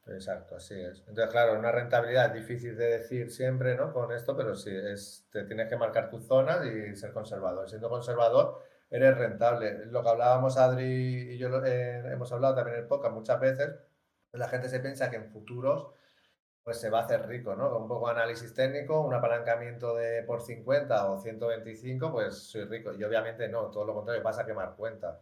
Exacto, 0.07 0.57
así 0.57 0.75
es. 0.75 0.99
Entonces, 1.07 1.31
claro, 1.31 1.57
una 1.57 1.71
rentabilidad 1.71 2.31
difícil 2.31 2.77
de 2.77 2.99
decir 2.99 3.31
siempre, 3.31 3.75
¿no? 3.75 3.91
Con 3.91 4.11
esto, 4.11 4.37
pero 4.37 4.55
sí, 4.55 4.69
es, 4.71 5.27
te 5.31 5.45
tienes 5.45 5.67
que 5.67 5.77
marcar 5.77 6.11
tus 6.11 6.27
zonas 6.27 6.59
y 6.67 6.95
ser 6.95 7.11
conservador. 7.11 7.67
Siendo 7.67 7.89
conservador, 7.89 8.61
eres 8.89 9.17
rentable. 9.17 9.85
Lo 9.85 10.03
que 10.03 10.09
hablábamos 10.09 10.57
Adri 10.57 11.33
y 11.33 11.37
yo 11.37 11.49
eh, 11.65 12.03
hemos 12.11 12.31
hablado 12.31 12.55
también 12.55 12.77
en 12.77 12.83
el 12.83 12.87
podcast 12.87 13.13
muchas 13.13 13.39
veces, 13.39 13.75
la 14.31 14.47
gente 14.47 14.69
se 14.69 14.79
piensa 14.79 15.09
que 15.09 15.17
en 15.17 15.29
futuros 15.29 15.91
pues 16.65 16.81
se 16.81 16.89
va 16.89 17.01
a 17.01 17.03
hacer 17.03 17.27
rico, 17.27 17.55
¿no? 17.55 17.69
Con 17.69 17.83
un 17.83 17.87
poco 17.87 18.07
de 18.07 18.13
análisis 18.13 18.51
técnico, 18.55 18.99
un 19.01 19.13
apalancamiento 19.13 19.95
de 19.95 20.23
por 20.23 20.41
50 20.41 21.11
o 21.11 21.19
125, 21.19 22.11
pues 22.11 22.49
soy 22.49 22.65
rico. 22.65 22.91
Y 22.91 23.03
obviamente 23.03 23.47
no, 23.47 23.69
todo 23.69 23.85
lo 23.85 23.93
contrario, 23.93 24.23
vas 24.23 24.39
a 24.39 24.47
quemar 24.47 24.75
cuenta. 24.75 25.21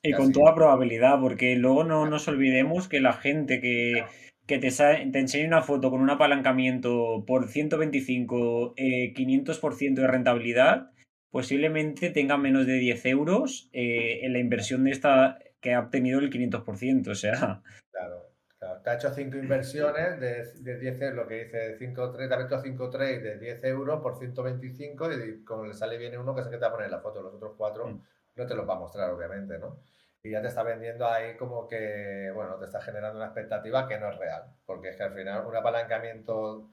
y 0.00 0.12
con 0.12 0.30
toda 0.30 0.54
probabilidad, 0.54 1.20
porque 1.20 1.56
luego 1.56 1.82
no 1.82 2.06
nos 2.06 2.28
olvidemos 2.28 2.86
que 2.86 3.00
la 3.00 3.14
gente 3.14 3.60
que, 3.60 4.04
te, 4.46 4.60
te 4.60 5.18
enseña 5.18 5.48
una 5.48 5.62
foto 5.62 5.90
con 5.90 6.00
un 6.00 6.10
apalancamiento 6.10 7.24
por 7.26 7.48
125, 7.48 8.76
500% 8.76 9.82
eh, 9.82 10.00
de 10.02 10.06
rentabilidad, 10.06 10.91
posiblemente 11.32 12.10
tenga 12.10 12.36
menos 12.36 12.66
de 12.66 12.74
10 12.74 13.06
euros 13.06 13.68
eh, 13.72 14.20
en 14.22 14.34
la 14.34 14.38
inversión 14.38 14.84
de 14.84 14.90
esta 14.92 15.38
que 15.60 15.74
ha 15.74 15.80
obtenido 15.80 16.20
el 16.20 16.30
500%, 16.30 17.08
o 17.08 17.14
sea... 17.14 17.62
Claro, 17.90 18.28
claro. 18.58 18.82
Te 18.82 18.90
ha 18.90 18.94
hecho 18.94 19.10
5 19.10 19.38
inversiones 19.38 20.20
de, 20.20 20.44
de 20.60 20.78
10 20.78 21.14
lo 21.14 21.26
que 21.26 21.44
dice 21.44 21.76
5 21.78 22.12
trades, 22.12 22.28
te 22.28 22.34
ha 22.34 22.44
hecho 22.44 22.60
5 22.60 22.90
trades 22.90 23.22
de 23.22 23.38
10 23.38 23.64
euros 23.64 24.02
por 24.02 24.18
125 24.18 25.12
y 25.12 25.44
como 25.44 25.64
le 25.64 25.74
sale 25.74 25.96
bien 25.96 26.18
uno, 26.18 26.34
que 26.34 26.42
el 26.42 26.50
que 26.50 26.56
te 26.56 26.62
va 26.62 26.68
a 26.68 26.72
poner 26.72 26.90
la 26.90 27.00
foto, 27.00 27.22
los 27.22 27.34
otros 27.34 27.54
4 27.56 27.86
mm. 27.86 28.02
no 28.36 28.46
te 28.46 28.54
los 28.54 28.68
va 28.68 28.74
a 28.74 28.80
mostrar, 28.80 29.10
obviamente, 29.10 29.58
¿no? 29.58 29.78
Y 30.22 30.30
ya 30.30 30.42
te 30.42 30.48
está 30.48 30.62
vendiendo 30.62 31.08
ahí 31.08 31.36
como 31.36 31.66
que, 31.66 32.30
bueno, 32.34 32.56
te 32.58 32.66
está 32.66 32.80
generando 32.80 33.16
una 33.16 33.26
expectativa 33.26 33.88
que 33.88 33.98
no 33.98 34.10
es 34.10 34.18
real, 34.18 34.42
porque 34.66 34.90
es 34.90 34.96
que 34.96 35.02
al 35.02 35.14
final 35.14 35.46
un 35.46 35.56
apalancamiento, 35.56 36.70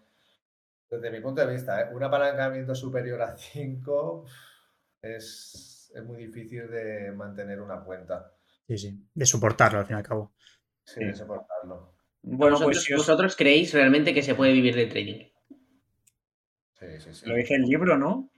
desde 0.90 1.10
mi 1.12 1.22
punto 1.22 1.42
de 1.42 1.54
vista, 1.54 1.82
¿eh? 1.82 1.90
un 1.94 2.04
apalancamiento 2.04 2.76
superior 2.76 3.22
a 3.22 3.38
5 3.38 4.26
es, 5.02 5.92
es 5.94 6.04
muy 6.04 6.18
difícil 6.26 6.70
de 6.70 7.12
mantener 7.12 7.62
una 7.62 7.84
cuenta. 7.84 8.34
Sí, 8.68 8.78
sí, 8.78 9.08
de 9.14 9.26
soportarlo 9.26 9.80
al 9.80 9.86
fin 9.86 9.96
y 9.96 10.00
al 10.00 10.06
cabo. 10.06 10.34
Sí, 10.84 11.04
de 11.04 11.14
soportarlo. 11.16 11.96
Bueno, 12.22 12.56
¿Vosotros, 12.56 12.86
pues 12.88 12.98
¿Vosotros 12.98 13.36
creéis 13.36 13.74
realmente 13.74 14.14
que 14.14 14.22
se 14.22 14.36
puede 14.36 14.54
vivir 14.54 14.76
del 14.76 14.90
trading? 14.90 15.26
Sí, 16.74 17.00
sí, 17.00 17.14
sí. 17.14 17.26
Lo 17.26 17.36
dice 17.36 17.56
el 17.56 17.64
libro, 17.64 17.98
¿no? 17.98 18.30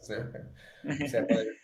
Se, 0.00 1.22
puede, 1.22 1.58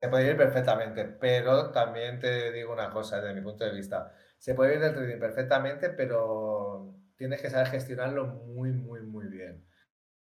se 0.00 0.08
puede 0.08 0.24
vivir 0.24 0.36
perfectamente, 0.36 1.04
pero 1.04 1.70
también 1.70 2.20
te 2.20 2.52
digo 2.52 2.72
una 2.72 2.90
cosa 2.90 3.20
desde 3.20 3.34
mi 3.34 3.40
punto 3.40 3.64
de 3.64 3.72
vista. 3.72 4.12
Se 4.38 4.54
puede 4.54 4.72
vivir 4.72 4.84
del 4.84 4.94
trading 4.94 5.18
perfectamente, 5.18 5.90
pero 5.90 6.94
tienes 7.16 7.40
que 7.40 7.50
saber 7.50 7.68
gestionarlo 7.68 8.26
muy, 8.26 8.72
muy, 8.72 9.00
muy 9.00 9.26
bien. 9.28 9.65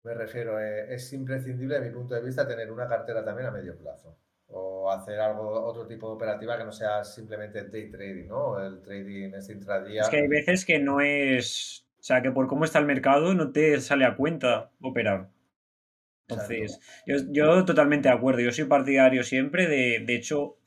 Me 0.04 0.12
refiero, 0.12 0.60
eh, 0.60 0.94
es 0.94 1.12
imprescindible, 1.14 1.76
desde 1.76 1.88
mi 1.88 1.94
punto 1.94 2.14
de 2.14 2.22
vista, 2.22 2.46
tener 2.46 2.70
una 2.70 2.86
cartera 2.86 3.24
también 3.24 3.48
a 3.48 3.50
medio 3.50 3.76
plazo 3.78 4.18
o 4.48 4.90
hacer 4.90 5.18
algo, 5.18 5.64
otro 5.64 5.86
tipo 5.86 6.08
de 6.08 6.14
operativa 6.14 6.58
que 6.58 6.64
no 6.64 6.72
sea 6.72 7.02
simplemente 7.02 7.64
day 7.64 7.90
trading, 7.90 8.28
¿no? 8.28 8.64
El 8.64 8.82
trading 8.82 9.32
es 9.34 9.48
intradía. 9.48 10.02
Es 10.02 10.08
que 10.10 10.18
hay 10.18 10.28
veces 10.28 10.66
que 10.66 10.78
no 10.78 11.00
es, 11.00 11.86
o 11.98 12.02
sea, 12.02 12.22
que 12.22 12.30
por 12.30 12.46
cómo 12.46 12.64
está 12.64 12.78
el 12.78 12.84
mercado 12.84 13.34
no 13.34 13.50
te 13.50 13.80
sale 13.80 14.04
a 14.04 14.14
cuenta 14.14 14.70
operar. 14.80 15.30
Entonces, 16.28 16.80
yo, 17.06 17.16
yo, 17.30 17.64
totalmente 17.64 18.08
de 18.08 18.14
acuerdo, 18.14 18.40
yo 18.40 18.52
soy 18.52 18.64
partidario 18.64 19.24
siempre 19.24 19.66
de, 19.66 20.04
de 20.06 20.14
hecho, 20.14 20.58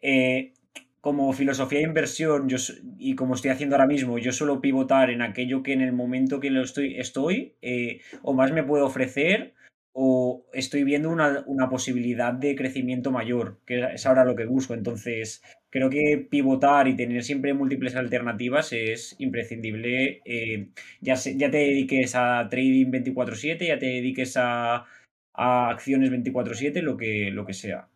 eh, 0.00 0.54
como 1.00 1.32
filosofía 1.32 1.78
de 1.78 1.86
inversión 1.86 2.48
yo, 2.48 2.56
y 2.98 3.14
como 3.14 3.34
estoy 3.34 3.50
haciendo 3.50 3.76
ahora 3.76 3.86
mismo, 3.86 4.18
yo 4.18 4.32
suelo 4.32 4.60
pivotar 4.60 5.10
en 5.10 5.22
aquello 5.22 5.62
que 5.62 5.72
en 5.72 5.82
el 5.82 5.92
momento 5.92 6.40
que 6.40 6.50
lo 6.50 6.62
estoy, 6.62 6.98
estoy 6.98 7.54
eh, 7.62 8.00
o 8.22 8.34
más 8.34 8.52
me 8.52 8.64
puede 8.64 8.82
ofrecer 8.82 9.54
o 10.00 10.46
estoy 10.52 10.84
viendo 10.84 11.10
una, 11.10 11.68
posibilidad 11.70 12.32
de 12.32 12.54
crecimiento 12.54 13.10
mayor, 13.10 13.58
que 13.66 13.80
es 13.94 14.06
ahora 14.06 14.24
lo 14.24 14.36
que 14.36 14.46
busco. 14.46 14.74
Entonces, 14.74 15.42
creo 15.70 15.90
que 15.90 16.24
pivotar 16.30 16.86
y 16.86 16.94
tener 16.94 17.24
siempre 17.24 17.52
múltiples 17.52 17.96
alternativas 17.96 18.72
es 18.72 19.16
imprescindible. 19.18 20.20
Eh, 20.24 20.68
ya, 21.00 21.14
ya 21.14 21.50
te 21.50 21.58
dediques 21.58 22.14
a 22.14 22.46
trading 22.48 22.92
24/7, 22.92 23.66
ya 23.66 23.78
te 23.80 23.86
dediques 23.86 24.36
a, 24.36 24.86
acciones 25.34 26.10
24/7, 26.10 26.80
lo 26.82 26.96
que, 26.96 27.30
lo 27.32 27.44
que 27.44 27.54
sea. 27.54 27.88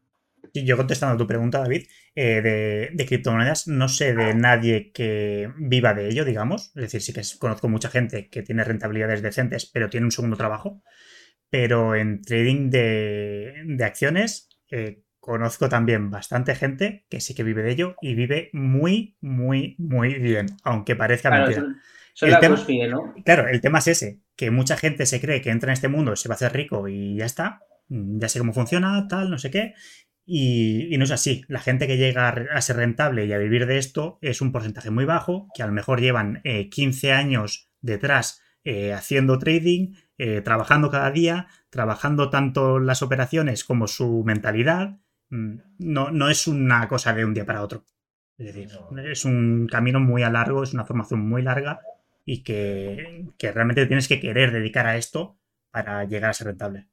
Yo 0.54 0.76
contestando 0.76 1.14
a 1.14 1.18
tu 1.18 1.26
pregunta, 1.26 1.60
David, 1.60 1.86
eh, 2.14 2.42
de, 2.42 2.90
de, 2.92 3.06
criptomonedas, 3.06 3.68
no 3.68 3.88
sé 3.88 4.14
de 4.14 4.34
nadie 4.34 4.92
que 4.92 5.50
viva 5.56 5.94
de 5.94 6.08
ello, 6.08 6.24
digamos. 6.24 6.72
Es 6.74 6.82
decir, 6.82 7.00
sí 7.02 7.12
que 7.12 7.22
conozco 7.38 7.68
mucha 7.68 7.88
gente 7.88 8.28
que 8.28 8.42
tiene 8.42 8.64
rentabilidades 8.64 9.22
decentes, 9.22 9.66
pero 9.66 9.88
tiene 9.88 10.06
un 10.06 10.12
segundo 10.12 10.36
trabajo 10.36 10.82
pero 11.52 11.94
en 11.94 12.22
trading 12.22 12.70
de, 12.70 13.76
acciones 13.84 14.48
eh, 14.70 15.02
conozco 15.20 15.68
también 15.68 16.10
bastante 16.10 16.54
gente 16.54 17.04
que 17.10 17.20
sí 17.20 17.34
que 17.34 17.44
vive 17.44 17.62
de 17.62 17.72
ello 17.72 17.94
y 18.00 18.14
vive 18.14 18.48
muy, 18.54 19.18
muy, 19.20 19.76
muy 19.76 20.14
bien, 20.14 20.46
aunque 20.64 20.96
parezca 20.96 21.30
mentira. 21.30 21.76
el 22.22 22.38
tema, 22.38 22.56
¿no? 22.88 23.14
Claro, 23.22 23.48
el 23.48 23.60
tema 23.60 23.80
es 23.80 23.88
ese, 23.88 24.20
que 24.34 24.50
mucha 24.50 24.78
gente 24.78 25.04
se 25.04 25.20
cree 25.20 25.42
que 25.42 25.50
entra 25.50 25.68
en 25.68 25.74
este 25.74 25.88
mundo, 25.88 26.16
se 26.16 26.30
va 26.30 26.32
a 26.32 26.36
hacer 26.36 26.54
rico 26.54 26.88
y 26.88 27.16
ya 27.18 27.26
está, 27.26 27.60
mm, 27.88 28.18
ya 28.18 28.30
sé 28.30 28.38
cómo 28.38 28.54
funciona, 28.54 29.06
tal, 29.06 29.28
no 29.28 29.36
sé 29.36 29.50
qué, 29.50 29.74
y, 30.24 30.96
no 30.96 31.04
es 31.04 31.10
así. 31.10 31.44
La 31.48 31.60
gente 31.60 31.86
que 31.86 31.96
llega 31.96 32.28
a 32.28 32.60
ser 32.60 32.76
rentable 32.76 33.26
y 33.26 33.32
a 33.32 33.38
vivir 33.38 33.66
de 33.66 33.78
esto 33.78 34.18
es 34.22 34.40
un 34.40 34.52
porcentaje 34.52 34.90
muy 34.90 35.04
bajo, 35.04 35.48
que 35.54 35.62
a 35.62 35.66
lo 35.66 35.72
mejor 35.72 36.00
llevan 36.00 36.42
15 36.42 37.08
eh, 37.08 37.12
años 37.12 37.70
detrás 37.80 38.40
eh, 38.64 38.92
haciendo 38.92 39.38
trading, 39.38 39.94
eh, 40.18 40.40
trabajando 40.40 40.90
cada 40.90 41.10
día, 41.10 41.48
trabajando 41.70 42.30
tanto 42.30 42.78
las 42.78 43.02
operaciones 43.02 43.64
como 43.64 43.88
su 43.88 44.22
mentalidad. 44.24 44.98
Mm, 45.30 45.56
no, 45.78 46.10
no 46.10 46.28
es 46.28 46.46
una 46.46 46.86
cosa 46.88 47.12
de 47.12 47.24
un 47.24 47.34
día 47.34 47.44
para 47.44 47.62
otro. 47.62 47.84
Es 48.38 48.46
decir, 48.46 48.70
es 49.04 49.24
un 49.24 49.68
camino 49.70 50.00
muy 50.00 50.22
a 50.22 50.30
largo, 50.30 50.62
es 50.62 50.72
una 50.72 50.84
formación 50.84 51.28
muy 51.28 51.42
larga 51.42 51.80
y 52.24 52.42
que, 52.42 53.26
que 53.36 53.52
realmente 53.52 53.86
tienes 53.86 54.08
que 54.08 54.20
querer 54.20 54.52
dedicar 54.52 54.86
a 54.86 54.96
esto 54.96 55.38
para 55.70 56.04
llegar 56.04 56.30
a 56.30 56.34
ser 56.34 56.48
rentable. 56.48 56.86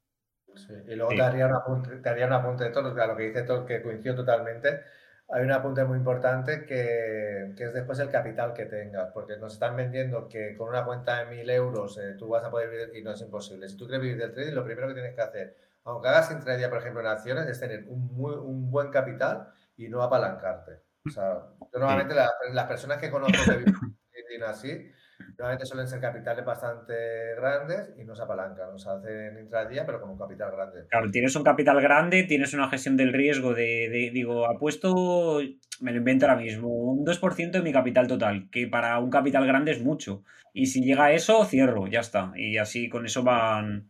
Sí. 0.67 0.73
Y 0.87 0.95
luego 0.95 1.11
te, 1.11 1.21
haría 1.21 1.47
un 1.47 1.53
apunte, 1.53 1.95
te 1.97 2.09
haría 2.09 2.27
un 2.27 2.33
apunte 2.33 2.65
de 2.65 2.69
todo, 2.71 3.01
a 3.01 3.07
lo 3.07 3.15
que 3.15 3.23
dice 3.23 3.43
todo, 3.43 3.65
que 3.65 3.81
coincido 3.81 4.15
totalmente. 4.15 4.81
Hay 5.29 5.43
un 5.43 5.51
apunte 5.51 5.83
muy 5.83 5.97
importante 5.97 6.65
que, 6.65 7.53
que, 7.55 7.65
es 7.65 7.73
después 7.73 7.99
el 7.99 8.09
capital 8.09 8.53
que 8.53 8.65
tengas, 8.65 9.11
porque 9.13 9.37
nos 9.37 9.53
están 9.53 9.75
vendiendo 9.75 10.27
que 10.27 10.55
con 10.57 10.69
una 10.69 10.83
cuenta 10.85 11.23
de 11.23 11.43
1.000 11.43 11.51
euros 11.51 11.97
eh, 11.99 12.15
tú 12.17 12.29
vas 12.29 12.43
a 12.43 12.49
poder 12.49 12.69
vivir 12.69 12.91
y 12.95 13.03
no 13.03 13.11
es 13.11 13.21
imposible. 13.21 13.69
Si 13.69 13.77
tú 13.77 13.85
quieres 13.85 14.01
vivir 14.01 14.17
del 14.17 14.33
trading, 14.33 14.53
lo 14.53 14.65
primero 14.65 14.87
que 14.87 14.95
tienes 14.95 15.13
que 15.13 15.21
hacer, 15.21 15.55
aunque 15.83 16.07
hagas 16.07 16.31
intradía, 16.31 16.69
por 16.69 16.79
ejemplo, 16.79 17.01
en 17.01 17.07
acciones, 17.07 17.47
es 17.47 17.59
tener 17.59 17.85
un, 17.87 18.07
muy, 18.15 18.33
un 18.35 18.71
buen 18.71 18.89
capital 18.89 19.51
y 19.77 19.87
no 19.87 20.01
apalancarte. 20.01 20.81
O 21.05 21.09
sea, 21.09 21.43
yo 21.71 21.79
normalmente 21.79 22.15
la, 22.15 22.31
las 22.51 22.67
personas 22.67 22.97
que 22.97 23.09
conozco 23.09 23.37
que 23.45 23.57
viven 23.57 24.43
así, 24.43 24.91
Normalmente 25.37 25.65
suelen 25.65 25.87
ser 25.87 25.99
capitales 25.99 26.45
bastante 26.45 26.93
grandes 27.35 27.93
y 27.97 28.03
no 28.03 28.15
se 28.15 28.23
apalancan, 28.23 28.77
sea, 28.77 28.93
hacen 28.93 29.37
intradía, 29.39 29.85
pero 29.85 30.01
con 30.01 30.09
un 30.09 30.17
capital 30.17 30.51
grande. 30.51 30.85
Claro, 30.89 31.11
tienes 31.11 31.35
un 31.35 31.43
capital 31.43 31.81
grande, 31.81 32.23
tienes 32.23 32.53
una 32.53 32.69
gestión 32.69 32.97
del 32.97 33.13
riesgo 33.13 33.53
de, 33.53 33.89
de 33.89 34.11
digo, 34.11 34.45
apuesto, 34.45 35.39
me 35.81 35.91
lo 35.91 35.97
invento 35.97 36.25
ahora 36.25 36.41
mismo, 36.41 36.69
un 36.69 37.05
2% 37.05 37.51
de 37.51 37.61
mi 37.61 37.71
capital 37.71 38.07
total, 38.07 38.49
que 38.51 38.67
para 38.67 38.99
un 38.99 39.09
capital 39.09 39.45
grande 39.45 39.71
es 39.71 39.81
mucho. 39.81 40.23
Y 40.53 40.67
si 40.67 40.81
llega 40.81 41.05
a 41.05 41.11
eso, 41.13 41.45
cierro, 41.45 41.87
ya 41.87 41.99
está. 41.99 42.31
Y 42.35 42.57
así 42.57 42.89
con 42.89 43.05
eso 43.05 43.23
van, 43.23 43.88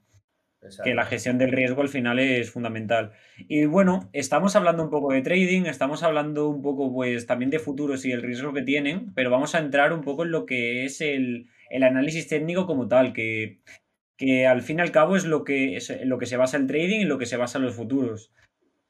Exacto. 0.62 0.90
que 0.90 0.94
la 0.94 1.06
gestión 1.06 1.38
del 1.38 1.52
riesgo 1.52 1.82
al 1.82 1.90
final 1.90 2.20
es 2.20 2.52
fundamental. 2.52 3.14
Y 3.38 3.66
bueno, 3.66 4.10
estamos 4.12 4.56
hablando 4.56 4.84
un 4.84 4.90
poco 4.90 5.14
de 5.14 5.22
trading, 5.22 5.64
estamos 5.64 6.04
hablando 6.04 6.50
un 6.50 6.62
poco 6.62 6.92
pues 6.92 7.26
también 7.26 7.50
de 7.50 7.60
futuros 7.60 8.06
y 8.06 8.12
el 8.12 8.22
riesgo 8.22 8.54
que 8.54 8.62
tienen, 8.62 9.14
pero 9.14 9.30
vamos 9.30 9.56
a 9.56 9.60
entrar 9.60 9.94
un 9.94 10.02
poco 10.02 10.26
en 10.26 10.32
lo 10.32 10.46
que 10.46 10.84
es 10.84 11.00
el, 11.02 11.48
el 11.70 11.84
análisis 11.84 12.28
técnico 12.28 12.66
como 12.66 12.88
tal, 12.88 13.14
que, 13.14 13.62
que, 14.18 14.48
al 14.48 14.62
fin 14.62 14.80
y 14.80 14.82
al 14.82 14.92
cabo 14.92 15.16
es 15.16 15.26
lo 15.26 15.44
que, 15.44 15.78
es 15.78 15.98
lo 16.04 16.18
que 16.18 16.26
se 16.26 16.38
basa 16.38 16.58
el 16.58 16.68
trading 16.68 17.00
y 17.00 17.06
lo 17.06 17.18
que 17.18 17.26
se 17.26 17.38
basa 17.38 17.58
en 17.58 17.66
los 17.66 17.76
futuros. 17.76 18.34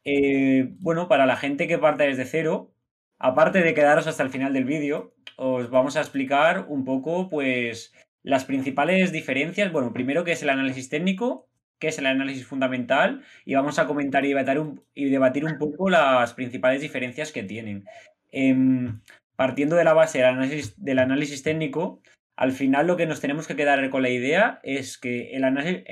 Eh, 0.06 0.70
bueno, 0.80 1.08
para 1.08 1.26
la 1.26 1.36
gente 1.36 1.68
que 1.68 1.78
parte 1.78 2.06
desde 2.06 2.26
cero, 2.26 2.74
aparte 3.20 3.62
de 3.62 3.74
quedaros 3.74 4.08
hasta 4.08 4.24
el 4.24 4.30
final 4.30 4.54
del 4.54 4.66
vídeo, 4.66 5.14
os 5.38 5.70
vamos 5.70 5.98
a 5.98 6.02
explicar 6.02 6.66
un 6.68 6.84
poco 6.84 7.30
pues 7.30 7.94
las 8.24 8.46
principales 8.46 9.12
diferencias, 9.12 9.72
bueno, 9.72 9.94
primero 9.94 10.24
que 10.24 10.32
es 10.32 10.44
el 10.44 10.50
análisis 10.50 10.90
técnico, 10.90 11.49
qué 11.80 11.88
es 11.88 11.98
el 11.98 12.06
análisis 12.06 12.46
fundamental 12.46 13.24
y 13.46 13.56
vamos 13.56 13.80
a 13.80 13.88
comentar 13.88 14.26
y 14.26 14.30
debatir 14.30 14.60
un, 14.60 14.84
y 14.94 15.10
debatir 15.10 15.46
un 15.46 15.58
poco 15.58 15.90
las 15.90 16.34
principales 16.34 16.82
diferencias 16.82 17.32
que 17.32 17.44
tienen. 17.44 17.86
Eh, 18.32 18.56
partiendo 19.36 19.78
de 19.78 19.86
la 19.86 19.94
base 19.94 20.18
del 20.18 20.28
análisis, 20.28 20.84
del 20.84 21.00
análisis, 21.00 21.44
técnico, 21.44 22.02
al 22.36 22.52
final 22.52 22.88
lo 22.88 22.98
que 22.98 23.06
nos 23.06 23.22
tenemos 23.22 23.48
que 23.48 23.56
quedar 23.56 23.90
con 23.90 24.02
la 24.02 24.10
idea 24.10 24.60
es 24.64 24.98
que 24.98 25.32
el 25.32 25.46
análisis, 25.46 25.84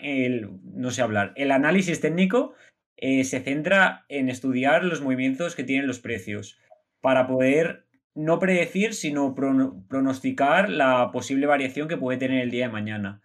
el, 0.00 0.50
no 0.64 0.90
sé 0.90 1.02
hablar, 1.02 1.32
el 1.36 1.52
análisis 1.52 2.00
técnico 2.00 2.54
eh, 2.96 3.22
se 3.22 3.38
centra 3.38 4.04
en 4.08 4.28
estudiar 4.28 4.82
los 4.82 5.00
movimientos 5.00 5.54
que 5.54 5.62
tienen 5.62 5.86
los 5.86 6.00
precios 6.00 6.58
para 7.00 7.28
poder 7.28 7.86
no 8.16 8.40
predecir, 8.40 8.94
sino 8.94 9.36
pronosticar 9.36 10.68
la 10.68 11.12
posible 11.12 11.46
variación 11.46 11.86
que 11.86 11.96
puede 11.96 12.18
tener 12.18 12.40
el 12.42 12.50
día 12.50 12.66
de 12.66 12.72
mañana. 12.72 13.22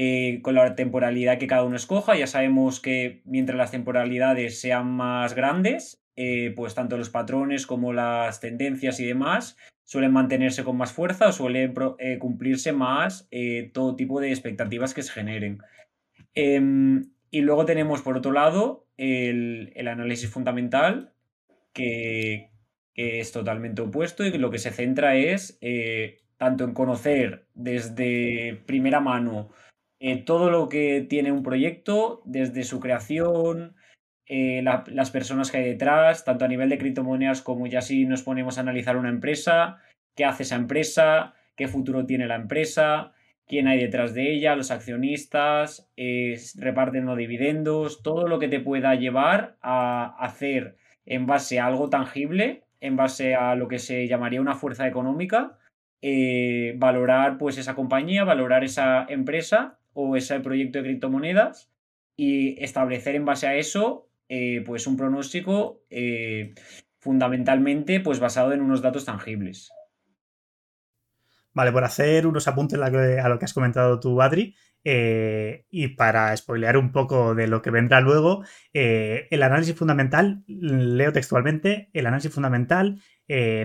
Eh, 0.00 0.38
con 0.42 0.54
la 0.54 0.76
temporalidad 0.76 1.38
que 1.38 1.48
cada 1.48 1.64
uno 1.64 1.74
escoja. 1.74 2.16
Ya 2.16 2.28
sabemos 2.28 2.78
que 2.78 3.20
mientras 3.24 3.58
las 3.58 3.72
temporalidades 3.72 4.60
sean 4.60 4.92
más 4.92 5.34
grandes, 5.34 6.00
eh, 6.14 6.52
pues 6.54 6.76
tanto 6.76 6.96
los 6.96 7.10
patrones 7.10 7.66
como 7.66 7.92
las 7.92 8.38
tendencias 8.38 9.00
y 9.00 9.06
demás 9.06 9.56
suelen 9.82 10.12
mantenerse 10.12 10.62
con 10.62 10.76
más 10.76 10.92
fuerza 10.92 11.26
o 11.26 11.32
suelen 11.32 11.74
eh, 11.98 12.18
cumplirse 12.20 12.72
más 12.72 13.28
todo 13.72 13.96
tipo 13.96 14.20
de 14.20 14.30
expectativas 14.30 14.94
que 14.94 15.02
se 15.02 15.10
generen. 15.10 15.58
Em, 16.32 17.10
y 17.32 17.40
luego 17.40 17.64
tenemos 17.64 18.00
por 18.02 18.16
otro 18.16 18.30
lado 18.30 18.86
el, 18.98 19.72
el 19.74 19.88
análisis 19.88 20.30
fundamental, 20.30 21.12
que, 21.72 22.50
que, 22.94 23.18
es 23.18 23.32
totalmente 23.32 23.82
opuesto 23.82 24.24
y 24.24 24.30
lo 24.38 24.52
que 24.52 24.58
se 24.58 24.70
centra 24.70 25.16
es 25.16 25.58
tanto 26.36 26.62
en 26.62 26.72
conocer 26.72 27.48
desde 27.54 28.62
primera 28.64 29.00
mano 29.00 29.50
eh, 30.00 30.22
todo 30.22 30.50
lo 30.50 30.68
que 30.68 31.06
tiene 31.08 31.32
un 31.32 31.42
proyecto, 31.42 32.22
desde 32.24 32.64
su 32.64 32.80
creación, 32.80 33.74
eh, 34.26 34.60
la, 34.62 34.84
las 34.88 35.10
personas 35.10 35.50
que 35.50 35.58
hay 35.58 35.64
detrás, 35.64 36.24
tanto 36.24 36.44
a 36.44 36.48
nivel 36.48 36.68
de 36.68 36.78
criptomonedas 36.78 37.42
como 37.42 37.66
ya 37.66 37.80
si 37.80 38.04
nos 38.04 38.22
ponemos 38.22 38.58
a 38.58 38.60
analizar 38.60 38.96
una 38.96 39.08
empresa, 39.08 39.78
qué 40.14 40.24
hace 40.24 40.42
esa 40.42 40.56
empresa, 40.56 41.34
qué 41.56 41.66
futuro 41.66 42.04
tiene 42.04 42.26
la 42.26 42.36
empresa, 42.36 43.14
quién 43.48 43.66
hay 43.66 43.80
detrás 43.80 44.14
de 44.14 44.30
ella, 44.32 44.54
los 44.54 44.70
accionistas, 44.70 45.90
eh, 45.96 46.38
reparten 46.56 47.06
los 47.06 47.16
dividendos, 47.16 48.02
todo 48.02 48.28
lo 48.28 48.38
que 48.38 48.48
te 48.48 48.60
pueda 48.60 48.94
llevar 48.94 49.56
a 49.62 50.14
hacer 50.20 50.76
en 51.06 51.26
base 51.26 51.58
a 51.58 51.66
algo 51.66 51.88
tangible, 51.88 52.64
en 52.80 52.96
base 52.96 53.34
a 53.34 53.54
lo 53.54 53.66
que 53.66 53.78
se 53.78 54.06
llamaría 54.06 54.42
una 54.42 54.54
fuerza 54.54 54.86
económica, 54.86 55.58
eh, 56.02 56.74
valorar 56.76 57.38
pues 57.38 57.56
esa 57.56 57.74
compañía, 57.74 58.24
valorar 58.24 58.62
esa 58.62 59.06
empresa 59.08 59.77
o 60.00 60.14
ese 60.14 60.38
proyecto 60.38 60.78
de 60.78 60.84
criptomonedas 60.84 61.72
y 62.16 62.62
establecer 62.62 63.16
en 63.16 63.24
base 63.24 63.48
a 63.48 63.56
eso 63.56 64.08
eh, 64.28 64.62
pues 64.64 64.86
un 64.86 64.96
pronóstico 64.96 65.82
eh, 65.90 66.54
fundamentalmente 67.00 67.98
pues 67.98 68.20
basado 68.20 68.52
en 68.52 68.60
unos 68.60 68.80
datos 68.80 69.04
tangibles. 69.04 69.72
Vale, 71.52 71.72
por 71.72 71.82
hacer 71.82 72.28
unos 72.28 72.46
apuntes 72.46 72.78
a 72.80 73.28
lo 73.28 73.38
que 73.40 73.44
has 73.44 73.52
comentado 73.52 73.98
tú, 73.98 74.22
Adri, 74.22 74.54
eh, 74.84 75.64
y 75.68 75.88
para 75.88 76.36
spoilear 76.36 76.76
un 76.76 76.92
poco 76.92 77.34
de 77.34 77.48
lo 77.48 77.60
que 77.60 77.72
vendrá 77.72 78.00
luego, 78.00 78.44
el 78.72 79.42
análisis 79.42 79.74
fundamental, 79.74 80.44
leo 80.46 81.12
textualmente, 81.12 81.90
el 81.92 82.06
análisis 82.06 82.32
fundamental 82.32 83.02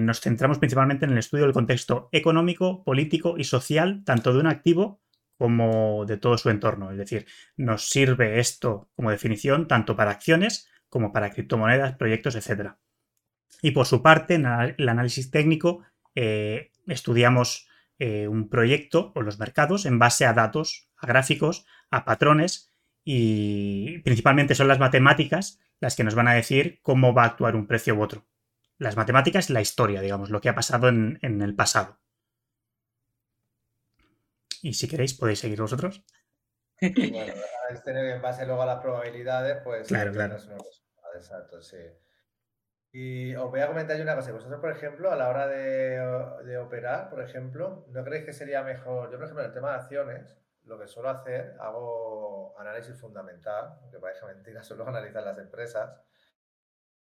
nos 0.02 0.20
centramos 0.20 0.58
principalmente 0.58 1.06
en 1.06 1.12
el 1.12 1.20
estudio 1.20 1.44
del 1.44 1.54
contexto 1.54 2.10
económico, 2.12 2.84
político 2.84 3.36
y 3.38 3.44
social, 3.44 4.02
tanto 4.04 4.34
de 4.34 4.40
un 4.40 4.48
activo 4.48 5.03
como 5.38 6.06
de 6.06 6.18
todo 6.18 6.38
su 6.38 6.50
entorno. 6.50 6.92
Es 6.92 6.98
decir, 6.98 7.26
nos 7.58 7.90
sirve 7.90 8.40
esto 8.40 8.90
como 8.96 9.12
definición 9.12 9.68
tanto 9.68 9.96
para 9.96 10.12
acciones 10.12 10.70
como 10.90 11.12
para 11.12 11.32
criptomonedas, 11.32 11.96
proyectos, 11.96 12.36
etc. 12.36 12.74
Y 13.62 13.72
por 13.72 13.88
su 13.88 14.04
parte, 14.04 14.36
en 14.36 14.46
el 14.46 14.90
análisis 14.90 15.32
técnico, 15.32 15.84
eh, 16.14 16.72
estudiamos 16.86 17.68
eh, 17.98 18.28
un 18.28 18.50
proyecto 18.50 19.12
o 19.16 19.22
los 19.22 19.40
mercados 19.40 19.86
en 19.86 19.98
base 19.98 20.26
a 20.26 20.34
datos, 20.34 20.90
a 20.98 21.08
gráficos, 21.08 21.66
a 21.90 22.06
patrones 22.06 22.70
y 23.04 24.00
principalmente 24.00 24.56
son 24.56 24.68
las 24.68 24.80
matemáticas 24.80 25.60
las 25.80 25.96
que 25.96 26.04
nos 26.04 26.16
van 26.16 26.28
a 26.28 26.34
decir 26.34 26.80
cómo 26.82 27.14
va 27.14 27.24
a 27.24 27.28
actuar 27.28 27.56
un 27.56 27.68
precio 27.68 27.96
u 27.96 28.02
otro. 28.02 28.26
Las 28.78 28.96
matemáticas, 28.96 29.50
la 29.50 29.62
historia, 29.62 30.02
digamos, 30.02 30.30
lo 30.30 30.42
que 30.42 30.50
ha 30.50 30.56
pasado 30.56 30.90
en, 30.90 31.20
en 31.22 31.42
el 31.42 31.56
pasado. 31.56 32.03
Y 34.64 34.74
si 34.74 34.88
queréis, 34.88 35.14
podéis 35.14 35.40
seguir 35.40 35.62
vosotros. 35.62 36.04
Bueno, 36.82 37.34
es 37.70 37.84
tener 37.84 38.06
en 38.06 38.22
base 38.22 38.46
luego 38.46 38.62
a 38.64 38.66
las 38.66 38.82
probabilidades, 38.82 39.62
pues. 39.64 39.88
Claro, 39.88 40.12
claro. 40.12 40.36
Exacto, 41.16 41.62
sí. 41.62 41.78
Y 42.92 43.36
os 43.36 43.50
voy 43.50 43.62
a 43.62 43.68
comentar 43.68 43.96
yo 43.96 44.04
una 44.04 44.16
cosa. 44.16 44.32
Vosotros, 44.32 44.60
por 44.60 44.72
ejemplo, 44.72 45.12
a 45.12 45.16
la 45.16 45.30
hora 45.30 45.48
de, 45.48 46.00
de, 46.46 46.58
operar, 46.58 47.10
por 47.10 47.22
ejemplo, 47.22 47.86
¿no 47.90 48.04
creéis 48.04 48.26
que 48.26 48.34
sería 48.34 48.64
mejor? 48.64 49.12
Yo, 49.12 49.18
por 49.18 49.26
ejemplo, 49.26 49.44
en 49.44 49.50
el 49.50 49.54
tema 49.54 49.72
de 49.72 49.76
acciones, 49.76 50.38
lo 50.64 50.80
que 50.80 50.88
suelo 50.88 51.10
hacer, 51.10 51.56
hago 51.60 52.58
análisis 52.60 53.00
fundamental, 53.00 53.78
aunque 53.82 54.00
parezca 54.00 54.28
mentira, 54.28 54.64
suelo 54.64 54.88
analizar 54.88 55.24
las 55.24 55.38
empresas, 55.38 55.94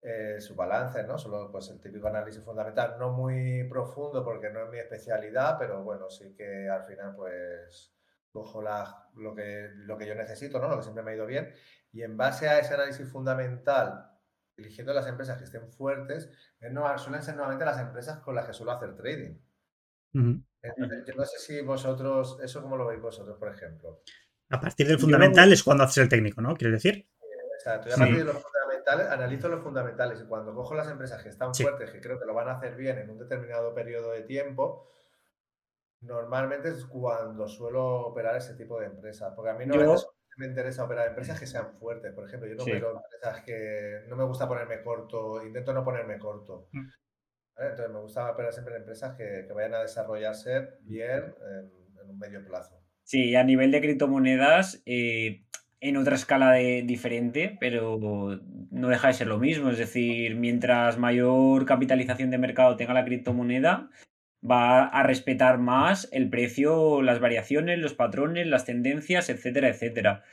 eh, 0.02 0.40
su 0.40 0.54
balance, 0.54 1.02
¿no? 1.04 1.18
Solo 1.18 1.50
pues 1.52 1.68
el 1.68 1.80
típico 1.80 2.08
análisis 2.08 2.42
fundamental, 2.42 2.96
no 2.98 3.12
muy 3.12 3.64
profundo 3.68 4.24
porque 4.24 4.50
no 4.50 4.64
es 4.64 4.70
mi 4.70 4.78
especialidad, 4.78 5.56
pero 5.58 5.82
bueno, 5.82 6.08
sí 6.08 6.34
que 6.34 6.68
al 6.68 6.84
final 6.84 7.14
pues 7.14 7.94
cojo 8.30 8.62
la, 8.62 9.08
lo, 9.16 9.34
que, 9.34 9.68
lo 9.74 9.98
que 9.98 10.06
yo 10.06 10.14
necesito, 10.14 10.58
¿no? 10.58 10.68
Lo 10.68 10.76
que 10.76 10.84
siempre 10.84 11.02
me 11.02 11.10
ha 11.10 11.14
ido 11.16 11.26
bien. 11.26 11.52
Y 11.92 12.02
en 12.02 12.16
base 12.16 12.48
a 12.48 12.58
ese 12.58 12.74
análisis 12.74 13.08
fundamental, 13.08 14.10
eligiendo 14.56 14.94
las 14.94 15.06
empresas 15.06 15.36
que 15.36 15.44
estén 15.44 15.68
fuertes, 15.68 16.30
no, 16.70 16.96
suelen 16.98 17.22
ser 17.22 17.34
nuevamente 17.34 17.64
las 17.64 17.80
empresas 17.80 18.20
con 18.20 18.34
las 18.34 18.46
que 18.46 18.52
suelo 18.52 18.72
hacer 18.72 18.96
trading. 18.96 19.36
Uh 20.14 20.18
-huh. 20.18 20.44
Entonces, 20.62 21.04
yo 21.06 21.14
no 21.14 21.24
sé 21.24 21.38
si 21.38 21.60
vosotros, 21.62 22.38
eso 22.42 22.62
cómo 22.62 22.76
lo 22.76 22.86
veis 22.86 23.00
vosotros, 23.00 23.36
por 23.38 23.48
ejemplo. 23.48 24.02
A 24.50 24.60
partir 24.60 24.86
del 24.86 24.98
fundamental 24.98 25.48
yo... 25.48 25.54
es 25.54 25.62
cuando 25.62 25.84
haces 25.84 25.98
el 25.98 26.08
técnico, 26.08 26.40
¿no? 26.40 26.54
¿Quieres 26.56 26.82
decir? 26.82 27.08
Exacto. 27.54 27.88
Y 27.88 27.92
a 27.92 27.96
partir 27.96 28.14
sí. 28.14 28.20
de 28.20 28.24
los 28.24 28.42
fundamentales, 28.80 29.12
analizo 29.12 29.48
los 29.48 29.62
fundamentales 29.62 30.20
y 30.20 30.26
cuando 30.26 30.54
cojo 30.54 30.74
las 30.74 30.88
empresas 30.88 31.22
que 31.22 31.28
están 31.28 31.54
sí. 31.54 31.62
fuertes, 31.62 31.90
que 31.90 32.00
creo 32.00 32.18
que 32.18 32.26
lo 32.26 32.34
van 32.34 32.48
a 32.48 32.52
hacer 32.52 32.76
bien 32.76 32.98
en 32.98 33.10
un 33.10 33.18
determinado 33.18 33.74
periodo 33.74 34.12
de 34.12 34.22
tiempo, 34.22 34.90
normalmente 36.00 36.68
es 36.70 36.84
cuando 36.86 37.46
suelo 37.48 38.06
operar 38.06 38.36
ese 38.36 38.54
tipo 38.54 38.80
de 38.80 38.86
empresas. 38.86 39.32
Porque 39.34 39.50
a 39.50 39.54
mí 39.54 39.66
no 39.66 39.76
yo... 39.76 39.96
me 40.36 40.46
interesa 40.46 40.84
operar 40.84 41.08
empresas 41.08 41.38
que 41.38 41.46
sean 41.46 41.72
fuertes. 41.78 42.12
Por 42.12 42.26
ejemplo, 42.26 42.48
yo 42.48 42.54
no 42.54 42.64
sí. 42.64 42.70
opero 42.70 42.96
empresas 42.96 43.44
que 43.44 44.04
no 44.08 44.16
me 44.16 44.24
gusta 44.24 44.48
ponerme 44.48 44.82
corto, 44.82 45.44
intento 45.44 45.72
no 45.72 45.84
ponerme 45.84 46.18
corto. 46.18 46.68
Entonces 47.56 47.90
me 47.90 48.00
gusta 48.00 48.30
operar 48.30 48.52
siempre 48.52 48.74
en 48.74 48.80
empresas 48.80 49.16
que, 49.16 49.46
vayan 49.54 49.74
a 49.74 49.82
desarrollarse 49.82 50.78
bien 50.82 51.34
en, 51.50 52.08
un 52.08 52.18
medio 52.18 52.44
plazo. 52.44 52.80
Sí, 53.02 53.36
a 53.36 53.44
nivel 53.44 53.70
de 53.70 53.80
criptomonedas, 53.80 54.82
eh, 54.86 55.44
en 55.80 55.96
otra 55.96 56.14
escala 56.14 56.52
de, 56.52 56.82
diferente, 56.82 57.56
pero 57.58 57.98
no 58.70 58.88
deja 58.88 59.08
de 59.08 59.14
ser 59.14 59.26
lo 59.26 59.38
mismo. 59.38 59.70
Es 59.70 59.78
decir, 59.78 60.36
mientras 60.36 60.98
mayor 60.98 61.64
capitalización 61.64 62.30
de 62.30 62.38
mercado 62.38 62.76
tenga 62.76 62.94
la 62.94 63.04
criptomoneda, 63.04 63.90
va 64.48 64.84
a 64.84 65.02
respetar 65.02 65.58
más 65.58 66.08
el 66.12 66.28
precio, 66.30 67.02
las 67.02 67.20
variaciones, 67.20 67.78
los 67.78 67.94
patrones, 67.94 68.46
las 68.46 68.64
tendencias, 68.64 69.28
etcétera, 69.28 69.68
etcétera. 69.68 70.24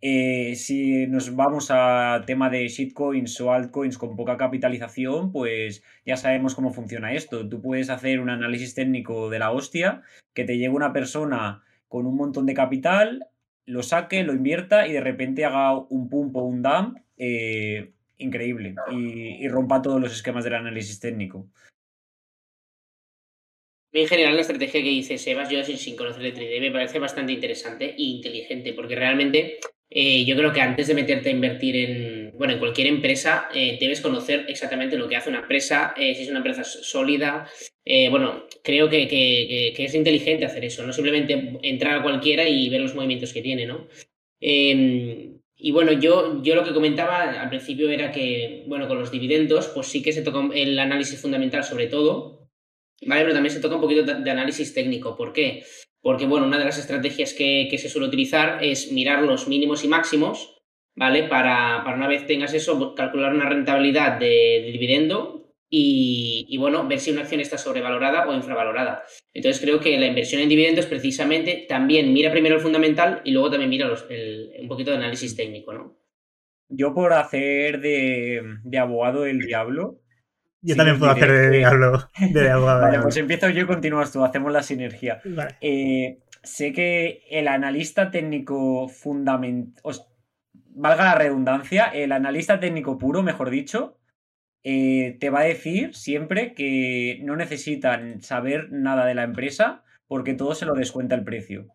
Eh, 0.00 0.54
si 0.54 1.08
nos 1.08 1.34
vamos 1.34 1.70
a 1.72 2.22
tema 2.24 2.50
de 2.50 2.68
shitcoins 2.68 3.40
o 3.40 3.52
altcoins 3.52 3.98
con 3.98 4.14
poca 4.14 4.36
capitalización, 4.36 5.32
pues 5.32 5.82
ya 6.06 6.16
sabemos 6.16 6.54
cómo 6.54 6.72
funciona 6.72 7.14
esto. 7.14 7.48
Tú 7.48 7.60
puedes 7.60 7.90
hacer 7.90 8.20
un 8.20 8.30
análisis 8.30 8.74
técnico 8.74 9.28
de 9.28 9.40
la 9.40 9.50
hostia, 9.50 10.02
que 10.34 10.44
te 10.44 10.56
llegue 10.56 10.68
una 10.68 10.92
persona 10.92 11.64
con 11.88 12.06
un 12.06 12.16
montón 12.16 12.46
de 12.46 12.54
capital, 12.54 13.26
lo 13.68 13.82
saque, 13.82 14.24
lo 14.24 14.32
invierta 14.32 14.86
y 14.86 14.92
de 14.92 15.00
repente 15.00 15.44
haga 15.44 15.78
un 15.78 16.08
pump 16.08 16.36
o 16.36 16.42
un 16.42 16.62
dump 16.62 16.98
eh, 17.18 17.92
increíble 18.16 18.74
y, 18.90 19.46
rompa 19.48 19.82
todos 19.82 20.00
los 20.00 20.12
esquemas 20.12 20.44
del 20.44 20.54
análisis 20.54 20.98
técnico. 20.98 21.46
En 23.92 24.06
general, 24.06 24.34
la 24.34 24.40
estrategia 24.40 24.82
que 24.82 24.88
dice 24.88 25.18
Sebas, 25.18 25.50
yo 25.50 25.62
sin, 25.64 25.96
conocer 25.96 26.24
el 26.24 26.34
3D, 26.34 26.60
me 26.60 26.70
parece 26.70 26.98
bastante 26.98 27.32
interesante 27.32 27.90
e 27.90 28.02
inteligente, 28.02 28.72
porque 28.72 28.96
realmente 28.96 29.58
eh, 29.90 30.24
yo 30.24 30.36
creo 30.36 30.52
que 30.52 30.60
antes 30.60 30.86
de 30.86 30.94
meterte 30.94 31.28
a 31.28 31.32
invertir 31.32 31.76
en, 31.76 32.17
bueno, 32.38 32.54
en 32.54 32.58
cualquier 32.58 32.86
empresa, 32.86 33.48
eh, 33.52 33.76
debes 33.80 34.00
conocer 34.00 34.46
exactamente 34.48 34.96
lo 34.96 35.08
que 35.08 35.16
hace 35.16 35.28
una 35.28 35.40
empresa, 35.40 35.92
si 35.96 36.22
es 36.22 36.28
una 36.28 36.38
empresa 36.38 36.64
sólida, 36.64 37.48
eh, 37.84 38.08
bueno, 38.10 38.44
creo 38.62 38.88
que, 38.88 39.74
es 39.76 39.94
inteligente 39.94 40.44
hacer 40.44 40.64
eso, 40.64 40.86
no 40.86 40.92
simplemente 40.92 41.58
entrar 41.62 41.98
a 41.98 42.02
cualquiera 42.02 42.48
y 42.48 42.68
ver 42.68 42.80
los 42.80 42.94
movimientos 42.94 43.32
que 43.32 43.42
tiene, 43.42 43.66
¿no? 43.66 43.88
Em, 44.40 45.40
y 45.56 45.72
bueno, 45.72 45.92
yo, 45.92 46.42
yo 46.42 46.54
lo 46.54 46.64
que 46.64 46.72
comentaba 46.72 47.40
al 47.40 47.48
principio 47.48 47.88
era 47.90 48.12
que, 48.12 48.64
bueno, 48.68 48.86
con 48.86 48.98
los 48.98 49.10
dividendos, 49.10 49.68
pues 49.68 49.88
sí 49.88 50.02
que 50.02 50.12
se 50.12 50.22
toca 50.22 50.48
el 50.54 50.78
análisis 50.78 51.20
fundamental 51.20 51.64
sobre 51.64 51.86
todo, 51.86 52.50
¿vale? 53.06 53.22
Pero 53.22 53.34
también 53.34 53.54
se 53.54 53.60
toca 53.60 53.76
un 53.76 53.80
poquito 53.80 54.02
de 54.04 54.30
análisis 54.30 54.74
técnico. 54.74 55.16
¿Por 55.16 55.32
qué? 55.32 55.64
Porque, 56.00 56.26
bueno, 56.26 56.46
una 56.46 56.58
de 56.58 56.64
las 56.64 56.78
estrategias 56.78 57.32
que, 57.32 57.74
se 57.76 57.88
suele 57.88 58.06
utilizar 58.06 58.62
es 58.62 58.92
mirar 58.92 59.22
los 59.22 59.48
mínimos 59.48 59.84
y 59.84 59.88
máximos, 59.88 60.57
¿vale? 60.98 61.24
Para, 61.24 61.84
una 61.94 62.08
vez 62.08 62.26
tengas 62.26 62.52
eso, 62.52 62.94
calcular 62.94 63.32
una 63.32 63.48
rentabilidad 63.48 64.18
de 64.18 64.68
dividendo 64.72 65.54
y, 65.70 66.56
bueno, 66.58 66.88
ver 66.88 66.98
si 66.98 67.10
una 67.10 67.22
acción 67.22 67.40
está 67.40 67.56
sobrevalorada 67.58 68.26
o 68.26 68.34
infravalorada. 68.34 69.02
Entonces 69.32 69.62
creo 69.62 69.80
que 69.80 69.98
la 69.98 70.06
inversión 70.06 70.42
en 70.42 70.48
dividendos 70.48 70.86
precisamente 70.86 71.66
también 71.68 72.12
mira 72.12 72.32
primero 72.32 72.56
el 72.56 72.62
fundamental 72.62 73.20
y 73.24 73.30
luego 73.30 73.50
también 73.50 73.70
mira 73.70 73.88
un 73.88 74.68
poquito 74.68 74.90
de 74.90 74.96
análisis 74.96 75.36
técnico, 75.36 75.72
¿no? 75.72 75.96
Yo 76.70 76.92
por 76.92 77.12
hacer 77.12 77.80
de, 77.80 78.42
abogado 78.78 79.22
del 79.22 79.40
diablo. 79.40 80.00
Yo 80.60 80.74
también 80.74 80.98
puedo 80.98 81.12
hacer 81.12 81.30
de 81.30 81.58
diablo. 81.58 82.10
De 82.18 82.50
abogado 82.50 82.82
vale, 82.82 82.98
pues 83.00 83.16
empiezo 83.16 83.48
yo 83.50 83.62
y 83.62 83.66
continúas 83.66 84.12
tú, 84.12 84.24
hacemos 84.24 84.52
la 84.52 84.62
sinergia. 84.62 85.22
Eh, 85.60 86.18
sé 86.42 86.72
que 86.72 87.22
el 87.30 87.48
analista 87.48 88.10
técnico 88.10 88.88
fundamental, 88.88 89.80
valga 90.78 91.04
la 91.04 91.14
redundancia, 91.16 91.86
el 91.86 92.12
analista 92.12 92.60
técnico 92.60 92.98
puro, 92.98 93.22
mejor 93.22 93.50
dicho, 93.50 93.98
eh, 94.62 95.16
te 95.20 95.28
va 95.28 95.40
a 95.40 95.44
decir 95.44 95.94
siempre 95.94 96.54
que 96.54 97.20
no 97.22 97.36
necesitan 97.36 98.22
saber 98.22 98.70
nada 98.70 99.04
de 99.06 99.14
la 99.14 99.24
empresa 99.24 99.84
porque 100.06 100.34
todo 100.34 100.54
se 100.54 100.66
lo 100.66 100.74
descuenta 100.74 101.14
el 101.16 101.24
precio. 101.24 101.66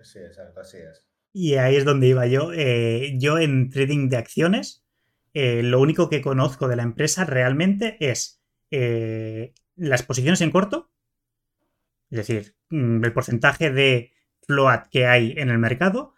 Sí, 0.00 0.18
exacto, 0.18 0.60
así 0.60 0.78
es. 0.78 1.06
Y 1.32 1.54
ahí 1.54 1.76
es 1.76 1.84
donde 1.84 2.08
iba 2.08 2.26
yo. 2.26 2.52
Eh, 2.52 3.14
yo 3.18 3.38
en 3.38 3.70
trading 3.70 4.08
de 4.08 4.16
acciones, 4.16 4.84
eh, 5.32 5.62
lo 5.62 5.80
único 5.80 6.10
que 6.10 6.20
conozco 6.20 6.66
de 6.66 6.76
la 6.76 6.82
empresa 6.82 7.24
realmente 7.24 7.96
es 8.00 8.38
las 9.76 10.02
posiciones 10.04 10.40
en 10.42 10.52
corto, 10.52 10.92
es 12.10 12.18
decir, 12.18 12.54
mm, 12.70 13.04
el 13.04 13.12
porcentaje 13.12 13.70
de 13.70 14.12
float 14.46 14.86
que 14.90 15.06
hay 15.06 15.34
en 15.36 15.48
el 15.50 15.58
mercado, 15.58 16.14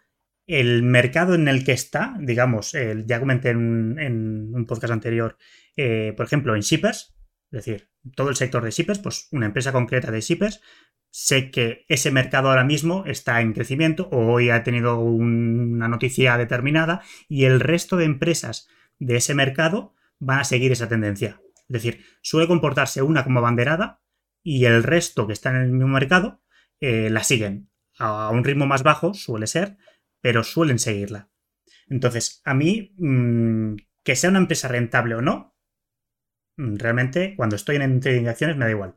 el 0.46 0.82
mercado 0.82 1.34
en 1.34 1.48
el 1.48 1.64
que 1.64 1.72
está, 1.72 2.14
digamos, 2.20 2.76
ya 3.06 3.20
comenté 3.20 3.50
en 3.50 4.52
un 4.54 4.66
podcast 4.66 4.92
anterior 4.92 5.36
eh, 5.76 6.12
por 6.16 6.26
ejemplo, 6.26 6.54
en 6.54 6.60
shippers, 6.60 7.14
es 7.50 7.64
decir, 7.64 7.90
todo 8.14 8.28
el 8.28 8.36
sector 8.36 8.62
de 8.62 8.70
shippers, 8.70 8.98
pues 8.98 9.28
una 9.30 9.46
empresa 9.46 9.72
concreta 9.72 10.10
de 10.10 10.20
shippers, 10.20 10.60
sé 11.10 11.50
que 11.50 11.84
ese 11.88 12.10
mercado 12.10 12.48
ahora 12.48 12.64
mismo 12.64 13.04
está 13.06 13.40
en 13.40 13.52
crecimiento 13.52 14.08
o 14.10 14.32
hoy 14.32 14.50
ha 14.50 14.62
tenido 14.62 14.98
una 15.00 15.88
noticia 15.88 16.36
determinada 16.38 17.02
y 17.28 17.44
el 17.44 17.60
resto 17.60 17.96
de 17.96 18.04
empresas 18.04 18.68
de 18.98 19.16
ese 19.16 19.34
mercado 19.34 19.94
van 20.18 20.40
a 20.40 20.44
seguir 20.44 20.72
esa 20.72 20.88
tendencia. 20.88 21.40
Es 21.68 21.82
decir, 21.82 22.04
suele 22.22 22.48
comportarse 22.48 23.02
una 23.02 23.24
como 23.24 23.40
banderada 23.40 24.00
y 24.42 24.64
el 24.64 24.82
resto 24.82 25.26
que 25.26 25.32
está 25.32 25.50
en 25.50 25.56
el 25.56 25.72
mismo 25.72 25.88
mercado 25.88 26.42
eh, 26.80 27.10
la 27.10 27.22
siguen. 27.24 27.70
A 27.98 28.30
un 28.30 28.44
ritmo 28.44 28.66
más 28.66 28.82
bajo 28.82 29.12
suele 29.12 29.46
ser, 29.46 29.76
pero 30.22 30.42
suelen 30.44 30.78
seguirla. 30.78 31.28
Entonces, 31.88 32.40
a 32.46 32.54
mí, 32.54 32.94
mm, 32.96 33.74
que 34.02 34.16
sea 34.16 34.30
una 34.30 34.38
empresa 34.38 34.68
rentable 34.68 35.16
o 35.16 35.20
no, 35.20 35.52
Mm, 36.56 36.76
realmente 36.76 37.34
cuando 37.36 37.56
estoy 37.56 37.76
en 37.76 38.00
trading 38.00 38.24
de 38.24 38.30
acciones 38.30 38.56
me 38.56 38.64
da 38.64 38.70
igual. 38.70 38.94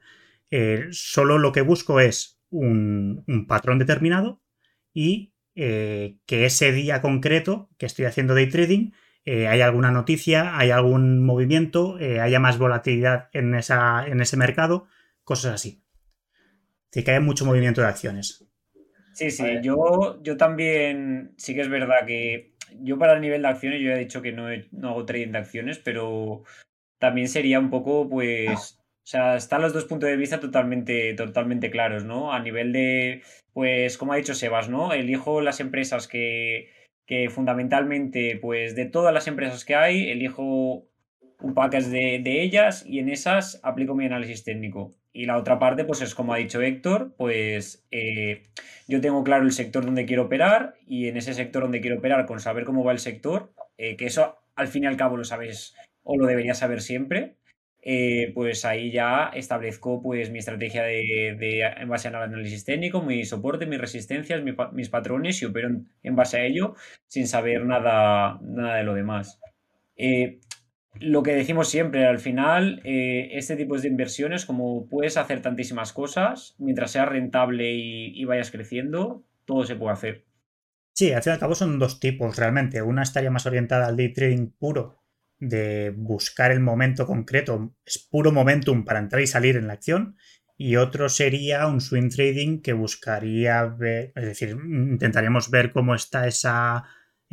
Eh, 0.52 0.88
solo 0.92 1.38
lo 1.38 1.52
que 1.52 1.62
busco 1.62 2.00
es 2.00 2.42
un, 2.50 3.26
patrón 3.48 3.80
determinado 3.80 4.42
y 4.94 5.34
eh, 5.56 6.20
que 6.26 6.46
ese 6.46 6.72
día 6.72 7.02
concreto 7.02 7.70
que 7.78 7.86
estoy 7.86 8.06
haciendo 8.06 8.36
day 8.36 8.50
trading 8.50 8.92
eh, 9.26 9.48
hay 9.48 9.62
alguna 9.62 9.92
noticia, 9.92 10.58
hay 10.58 10.72
algún 10.72 11.26
movimiento, 11.26 11.98
haya 12.22 12.40
más 12.40 12.60
volatilidad 12.60 13.30
en, 13.34 13.56
ese 13.56 14.38
mercado, 14.38 14.88
cosas 15.24 15.56
así. 15.56 15.84
Que 16.92 17.12
hay 17.12 17.20
mucho 17.20 17.46
movimiento 17.46 17.82
de 17.82 17.88
acciones. 17.88 18.48
Sí, 19.16 19.32
sí, 19.32 19.46
yo, 19.64 20.22
yo 20.22 20.36
también, 20.36 21.34
sí 21.38 21.56
que 21.56 21.62
es 21.62 21.70
verdad 21.70 22.06
que 22.06 22.52
yo 22.82 23.00
para 23.00 23.14
el 23.14 23.22
nivel 23.22 23.44
de 23.44 23.48
acciones, 23.48 23.82
yo 23.82 23.92
he 23.92 23.98
dicho 23.98 24.22
que 24.22 24.34
no, 24.34 24.48
no 24.72 24.90
hago 24.90 25.06
trading 25.06 25.32
de 25.32 25.38
acciones, 25.38 25.80
pero 25.80 26.44
también 27.00 27.30
sería 27.30 27.60
un 27.60 27.70
poco, 27.70 28.10
pues, 28.10 28.78
o 28.78 29.08
sea, 29.08 29.38
están 29.38 29.62
los 29.62 29.72
dos 29.72 29.86
puntos 29.86 30.10
de 30.10 30.18
vista 30.18 30.42
totalmente, 30.42 31.14
totalmente 31.14 31.72
claros, 31.72 32.04
¿no? 32.04 32.34
A 32.34 32.42
nivel 32.42 32.74
de, 32.74 33.24
pues, 33.54 33.98
como 33.98 34.12
ha 34.12 34.18
dicho 34.18 34.34
Sebas, 34.34 34.68
¿no? 34.68 34.92
Elijo 34.92 35.40
las 35.40 35.62
empresas 35.62 36.10
que, 36.10 36.68
que 37.06 37.30
fundamentalmente, 37.30 38.38
pues, 38.42 38.76
de 38.76 38.86
todas 38.86 39.14
las 39.14 39.28
empresas 39.28 39.64
que 39.64 39.76
hay, 39.76 40.10
elijo 40.10 40.90
un 41.42 41.54
package 41.54 41.88
de, 41.88 42.20
de, 42.24 42.42
ellas 42.42 42.86
y 42.88 43.00
en 43.00 43.10
esas 43.10 43.60
aplico 43.64 43.96
mi 43.96 44.06
análisis 44.06 44.44
técnico. 44.44 44.96
Y 45.16 45.28
la 45.28 45.38
otra 45.38 45.60
parte, 45.60 45.86
pues 45.86 46.02
es 46.02 46.14
como 46.14 46.34
ha 46.34 46.38
dicho 46.38 46.62
Héctor, 46.62 47.16
pues 47.18 47.86
eh, 47.90 48.44
yo 48.86 49.00
tengo 49.00 49.24
claro 49.24 49.46
el 49.46 49.54
sector 49.54 49.86
donde 49.86 50.06
quiero 50.06 50.24
operar 50.24 50.76
y 50.86 51.08
en 51.08 51.16
ese 51.16 51.34
sector 51.34 51.64
donde 51.64 51.80
quiero 51.80 52.00
operar, 52.00 52.26
con 52.26 52.42
saber 52.42 52.66
cómo 52.66 52.84
va 52.84 52.92
el 52.92 53.00
sector, 53.00 53.54
eh, 53.78 53.96
que 53.96 54.08
eso 54.08 54.38
al 54.58 54.68
fin 54.68 54.84
y 54.84 54.88
al 54.88 54.98
cabo 54.98 55.16
lo 55.16 55.24
sabes 55.24 55.74
o 56.04 56.18
lo 56.18 56.28
debería 56.28 56.54
saber 56.54 56.82
siempre, 56.82 57.38
eh, 57.82 58.34
pues 58.34 58.66
ahí 58.66 58.92
ya 58.92 59.32
establezco 59.34 60.02
pues 60.02 60.32
mi 60.32 60.40
estrategia 60.40 60.84
de, 60.84 61.62
en 61.78 61.88
base 61.88 62.10
al 62.10 62.16
análisis 62.16 62.66
técnico, 62.66 63.02
mi 63.02 63.24
soporte, 63.24 63.68
mis 63.68 63.80
resistencias, 63.80 64.44
mis 64.74 64.90
patrones 64.90 65.42
y 65.42 65.46
opero 65.46 65.70
en, 66.04 66.16
base 66.18 66.38
a 66.40 66.46
ello 66.46 66.76
sin 67.08 67.26
saber 67.26 67.64
nada, 67.64 68.38
nada 68.42 68.76
de 68.76 68.84
lo 68.84 68.94
demás. 68.94 69.40
Lo 71.00 71.24
que 71.24 71.36
decimos 71.36 71.70
siempre, 71.70 72.06
al 72.06 72.20
final, 72.20 72.82
eh, 72.84 73.30
este 73.34 73.56
tipo 73.56 73.78
de 73.78 73.88
inversiones, 73.88 74.46
como 74.46 74.88
puedes 74.88 75.18
hacer 75.18 75.42
tantísimas 75.42 75.94
cosas, 75.94 76.56
mientras 76.58 76.92
sea 76.92 77.06
rentable 77.06 77.74
y, 77.74 78.20
y 78.20 78.26
vayas 78.26 78.52
creciendo, 78.52 79.24
todo 79.46 79.66
se 79.66 79.76
puede 79.76 79.94
hacer. 79.94 80.26
Sí, 80.94 81.12
al 81.12 81.24
fin 81.24 81.32
y 81.32 81.34
al 81.34 81.40
cabo 81.40 81.56
son 81.56 81.78
dos 81.78 82.00
tipos 82.00 82.38
realmente. 82.38 82.82
Una 82.82 83.04
estaría 83.04 83.30
más 83.30 83.46
orientada 83.46 83.88
al 83.88 83.98
day 83.98 84.14
trading 84.14 84.52
puro, 84.58 85.04
de 85.40 85.94
buscar 85.96 86.52
el 86.52 86.62
momento 86.62 87.06
concreto, 87.06 87.76
es 87.86 88.00
puro 88.00 88.32
momentum 88.32 88.86
para 88.86 89.00
entrar 89.00 89.22
y 89.22 89.28
salir 89.28 89.58
en 89.58 89.68
la 89.68 89.74
acción, 89.74 90.16
y 90.58 90.78
otro 90.78 91.10
sería 91.10 91.68
un 91.68 91.82
swing 91.82 92.10
trading 92.10 92.62
que 92.62 92.74
buscaría 92.74 93.76
es 94.16 94.26
decir, 94.26 94.50
intentaríamos 94.52 95.52
ver 95.52 95.74
cómo 95.74 95.96
está 95.96 96.28
esa, 96.28 96.86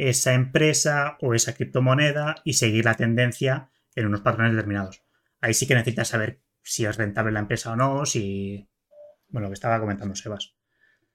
esa 0.08 0.34
empresa 0.34 1.16
o 1.20 1.34
esa 1.34 1.54
criptomoneda 1.54 2.36
y 2.44 2.54
seguir 2.54 2.84
la 2.84 2.94
tendencia 2.94 3.70
en 3.94 4.06
unos 4.06 4.20
patrones 4.20 4.52
determinados. 4.52 5.02
Ahí 5.40 5.54
sí 5.54 5.66
que 5.66 5.74
necesitas 5.74 6.08
saber 6.08 6.40
si 6.62 6.84
es 6.84 6.96
rentable 6.96 7.32
la 7.32 7.40
empresa 7.40 7.72
o 7.72 7.76
no, 7.76 8.06
si... 8.06 8.68
Bueno, 9.28 9.46
lo 9.46 9.50
que 9.50 9.54
estaba 9.54 9.80
comentando 9.80 10.14
Sebas. 10.14 10.54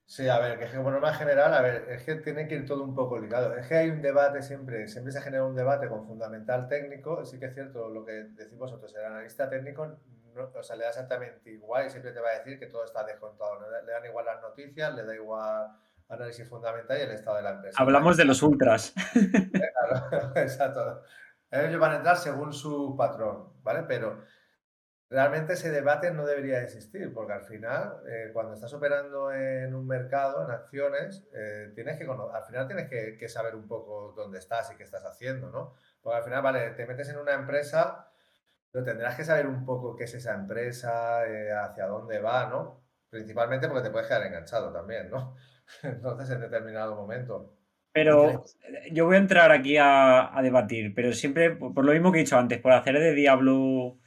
Sí, 0.06 0.28
a 0.28 0.40
ver, 0.40 0.58
que 0.58 0.66
es 0.66 0.72
por 0.72 0.92
norma 0.92 1.14
general, 1.14 1.54
a 1.54 1.62
ver, 1.62 1.86
es 1.90 2.04
que 2.04 2.16
tiene 2.16 2.48
que 2.48 2.56
ir 2.56 2.66
todo 2.66 2.84
un 2.84 2.96
poco 2.96 3.20
ligado. 3.20 3.56
Es 3.56 3.68
que 3.68 3.76
hay 3.76 3.90
un 3.90 4.02
debate 4.02 4.42
siempre, 4.42 4.88
siempre 4.88 5.12
se 5.12 5.22
genera 5.22 5.46
un 5.46 5.56
debate 5.56 5.88
con 5.90 6.08
fundamental 6.08 6.68
técnico. 6.68 7.26
Sí 7.26 7.40
que 7.40 7.48
es 7.48 7.54
cierto 7.54 7.90
lo 7.90 8.06
que 8.06 8.12
decimos 8.12 8.72
vosotros, 8.72 8.96
el 8.96 9.06
analista 9.06 9.50
técnico 9.50 10.00
o 10.40 10.64
sea, 10.64 10.76
le 10.76 10.84
da 10.84 10.90
exactamente 10.90 11.50
igual 11.50 11.88
y 11.88 11.90
siempre 11.90 12.12
te 12.12 12.20
va 12.20 12.30
a 12.30 12.38
decir 12.38 12.60
que 12.60 12.68
todo 12.68 12.86
está 12.86 13.04
descontado. 13.04 13.60
Le 13.86 13.92
dan 13.92 14.06
igual 14.06 14.26
las 14.26 14.42
noticias, 14.42 14.94
le 14.94 15.04
da 15.04 15.16
igual 15.16 15.68
análisis 16.10 16.48
fundamental 16.48 16.98
y 16.98 17.02
el 17.02 17.12
estado 17.12 17.38
de 17.38 17.44
la 17.44 17.52
empresa. 17.52 17.82
Hablamos 17.82 18.18
de 18.18 18.26
los 18.26 18.42
ultras. 18.42 18.94
Claro, 19.52 20.36
exacto. 20.36 21.04
Ellos 21.50 21.80
van 21.80 21.94
a 21.94 21.96
entrar 21.98 22.18
según 22.18 22.52
su 22.52 22.96
patrón, 22.98 23.54
¿vale? 23.64 23.84
Pero 23.88 24.22
realmente 25.10 25.54
ese 25.54 25.72
debate 25.72 26.12
no 26.12 26.26
debería 26.26 26.62
existir, 26.62 27.14
porque 27.14 27.34
al 27.34 27.44
final, 27.44 28.02
eh, 28.08 28.32
cuando 28.34 28.54
estás 28.54 28.74
operando 28.74 29.32
en 29.32 29.74
un 29.74 29.88
mercado, 29.88 30.44
en 30.44 30.52
acciones, 30.52 31.26
eh, 31.34 31.72
tienes 31.74 31.98
que, 31.98 32.06
al 32.06 32.44
final 32.44 32.68
tienes 32.68 32.90
que, 32.90 33.30
saber 33.30 33.56
un 33.56 33.68
poco 33.68 34.14
dónde 34.16 34.40
estás 34.40 34.72
y 34.72 34.76
qué 34.76 34.84
estás 34.84 35.06
haciendo, 35.06 35.50
¿no? 35.50 35.74
Porque 36.02 36.18
al 36.18 36.24
final, 36.24 36.42
vale, 36.42 36.72
te 36.72 36.86
metes 36.86 37.10
en 37.10 37.18
una 37.18 37.34
empresa, 37.34 38.10
pero 38.72 38.84
tendrás 38.84 39.16
que 39.16 39.24
saber 39.24 39.48
un 39.48 39.66
poco 39.66 39.96
qué 39.96 40.04
es 40.04 40.14
esa 40.14 40.34
empresa, 40.34 41.26
eh, 41.26 41.54
hacia 41.54 41.88
dónde 41.88 42.20
va, 42.20 42.48
¿no? 42.48 42.84
Principalmente 43.10 43.70
porque 43.70 43.84
te 43.84 43.90
puedes 43.92 44.08
quedar 44.08 44.24
enganchado 44.24 44.74
también, 44.74 45.10
¿no? 45.10 45.36
Entonces, 45.84 46.30
en 46.30 46.42
determinado 46.42 46.96
momento. 46.96 47.54
Pero 47.94 48.46
yo 48.92 49.06
voy 49.06 49.16
a 49.16 49.20
entrar 49.20 49.52
aquí 49.52 49.78
a, 49.80 50.32
debatir, 50.44 50.94
pero 50.94 51.14
siempre, 51.14 51.56
por 51.56 51.84
lo 51.84 51.94
mismo 51.94 52.12
que 52.12 52.20
he 52.20 52.24
dicho 52.24 52.38
antes, 52.38 52.60
por 52.60 52.74
hacer 52.74 53.00
de 53.00 53.16
diablo, 53.16 53.98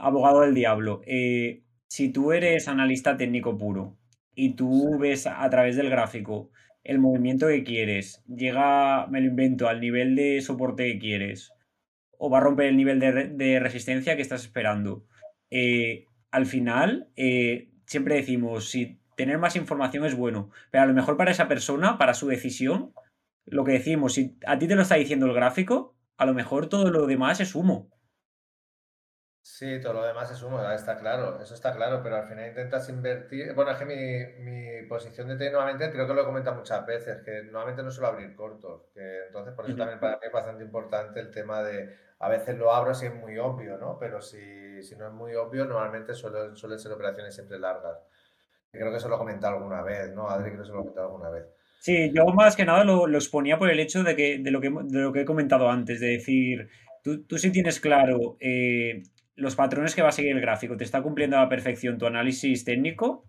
abogado 0.00 0.40
del 0.40 0.52
diablo, 0.52 1.00
eh, 1.06 1.62
si 1.86 2.10
tú 2.10 2.32
eres 2.32 2.66
analista 2.66 3.16
técnico 3.16 3.56
puro 3.56 3.96
y 4.34 4.54
tú 4.54 4.98
ves 4.98 5.28
a 5.28 5.48
través 5.48 5.76
del 5.76 5.90
gráfico 5.90 6.50
el 6.82 6.98
movimiento 6.98 7.46
que 7.46 7.62
quieres, 7.62 8.24
llega, 8.26 9.06
me 9.06 9.20
lo 9.20 9.28
invento, 9.28 9.68
al 9.68 9.80
nivel 9.80 10.16
de 10.16 10.40
soporte 10.40 10.92
que 10.92 10.98
quieres, 10.98 11.52
o 12.18 12.30
va 12.30 12.38
a 12.38 12.42
romper 12.42 12.66
el 12.66 12.76
nivel 12.76 12.98
de, 12.98 13.60
resistencia 13.60 14.16
que 14.16 14.22
estás 14.22 14.42
esperando, 14.42 15.04
eh, 15.50 16.04
al 16.30 16.46
final, 16.46 17.10
eh, 17.16 17.70
siempre 17.86 18.16
decimos, 18.16 18.70
si 18.70 18.99
tener 19.20 19.36
más 19.36 19.54
información 19.54 20.06
es 20.06 20.16
bueno, 20.16 20.50
pero 20.70 20.84
a 20.84 20.86
lo 20.86 20.94
mejor 20.94 21.18
para 21.18 21.30
esa 21.30 21.46
persona, 21.46 21.98
para 21.98 22.14
su 22.14 22.26
decisión, 22.26 22.94
lo 23.44 23.64
que 23.64 23.72
decimos, 23.72 24.14
si 24.14 24.38
a 24.46 24.58
ti 24.58 24.66
te 24.66 24.74
lo 24.74 24.80
está 24.80 24.94
diciendo 24.94 25.26
el 25.26 25.34
gráfico, 25.34 25.94
a 26.16 26.24
lo 26.24 26.32
mejor 26.32 26.70
todo 26.70 26.90
lo 26.90 27.06
demás 27.06 27.38
es 27.38 27.54
humo. 27.54 27.90
Sí, 29.42 29.78
todo 29.82 29.92
lo 29.92 30.06
demás 30.06 30.30
es 30.30 30.42
humo, 30.42 30.58
está 30.70 30.96
claro, 30.96 31.38
eso 31.38 31.52
está 31.52 31.74
claro, 31.76 32.02
pero 32.02 32.16
al 32.16 32.28
final 32.28 32.48
intentas 32.48 32.88
invertir. 32.88 33.52
Bueno, 33.52 33.72
es 33.72 33.76
que 33.76 33.84
mi, 33.84 34.88
posición 34.88 35.28
de 35.28 35.36
TI 35.36 35.50
nuevamente 35.50 35.90
creo 35.90 36.06
que 36.06 36.14
lo 36.14 36.22
he 36.22 36.24
comentado 36.24 36.56
muchas 36.56 36.86
veces, 36.86 37.22
que 37.22 37.42
nuevamente 37.42 37.82
no 37.82 37.90
suelo 37.90 38.08
abrir 38.08 38.34
cortos, 38.34 38.86
que 38.94 39.26
entonces 39.26 39.52
por 39.52 39.66
eso 39.66 39.76
también 39.76 40.00
para 40.00 40.14
mí 40.14 40.22
es 40.22 40.32
bastante 40.32 40.64
importante 40.64 41.20
el 41.20 41.30
tema 41.30 41.62
de, 41.62 41.94
a 42.18 42.28
veces 42.30 42.56
lo 42.56 42.72
abro 42.72 42.94
si 42.94 43.04
es 43.04 43.14
muy 43.14 43.36
obvio, 43.36 43.76
¿no? 43.76 43.98
Pero 43.98 44.22
si, 44.22 44.82
si 44.82 44.96
no 44.96 45.08
es 45.08 45.12
muy 45.12 45.34
obvio, 45.34 45.66
normalmente 45.66 46.14
suelen, 46.14 46.56
suelen 46.56 46.78
ser 46.78 46.92
operaciones 46.92 47.34
siempre 47.34 47.58
largas. 47.58 47.98
Creo 48.72 48.90
que 48.90 48.98
eso 48.98 49.08
lo 49.08 49.16
he 49.16 49.18
comentado 49.18 49.56
alguna 49.56 49.82
vez, 49.82 50.12
¿no? 50.14 50.28
Adri, 50.28 50.50
creo 50.50 50.62
que 50.62 50.66
se 50.66 50.72
lo 50.72 50.78
he 50.78 50.82
comentado 50.82 51.06
alguna 51.06 51.30
vez. 51.30 51.44
Sí, 51.80 52.12
yo 52.14 52.26
más 52.26 52.56
que 52.56 52.64
nada 52.64 52.84
lo, 52.84 53.08
exponía 53.08 53.58
por 53.58 53.70
el 53.70 53.80
hecho 53.80 54.02
de, 54.04 54.14
que, 54.14 54.38
de, 54.38 54.50
lo 54.50 54.60
que, 54.60 54.70
de 54.70 55.00
lo 55.00 55.12
que 55.12 55.22
he 55.22 55.24
comentado 55.24 55.70
antes, 55.70 55.98
de 55.98 56.08
decir, 56.08 56.68
tú, 57.02 57.24
tú 57.24 57.38
sí 57.38 57.50
tienes 57.50 57.80
claro 57.80 58.36
eh, 58.38 59.02
los 59.34 59.56
patrones 59.56 59.94
que 59.94 60.02
va 60.02 60.10
a 60.10 60.12
seguir 60.12 60.32
el 60.32 60.42
gráfico, 60.42 60.76
te 60.76 60.84
está 60.84 61.02
cumpliendo 61.02 61.38
a 61.38 61.42
la 61.42 61.48
perfección 61.48 61.96
tu 61.96 62.06
análisis 62.06 62.64
técnico, 62.64 63.26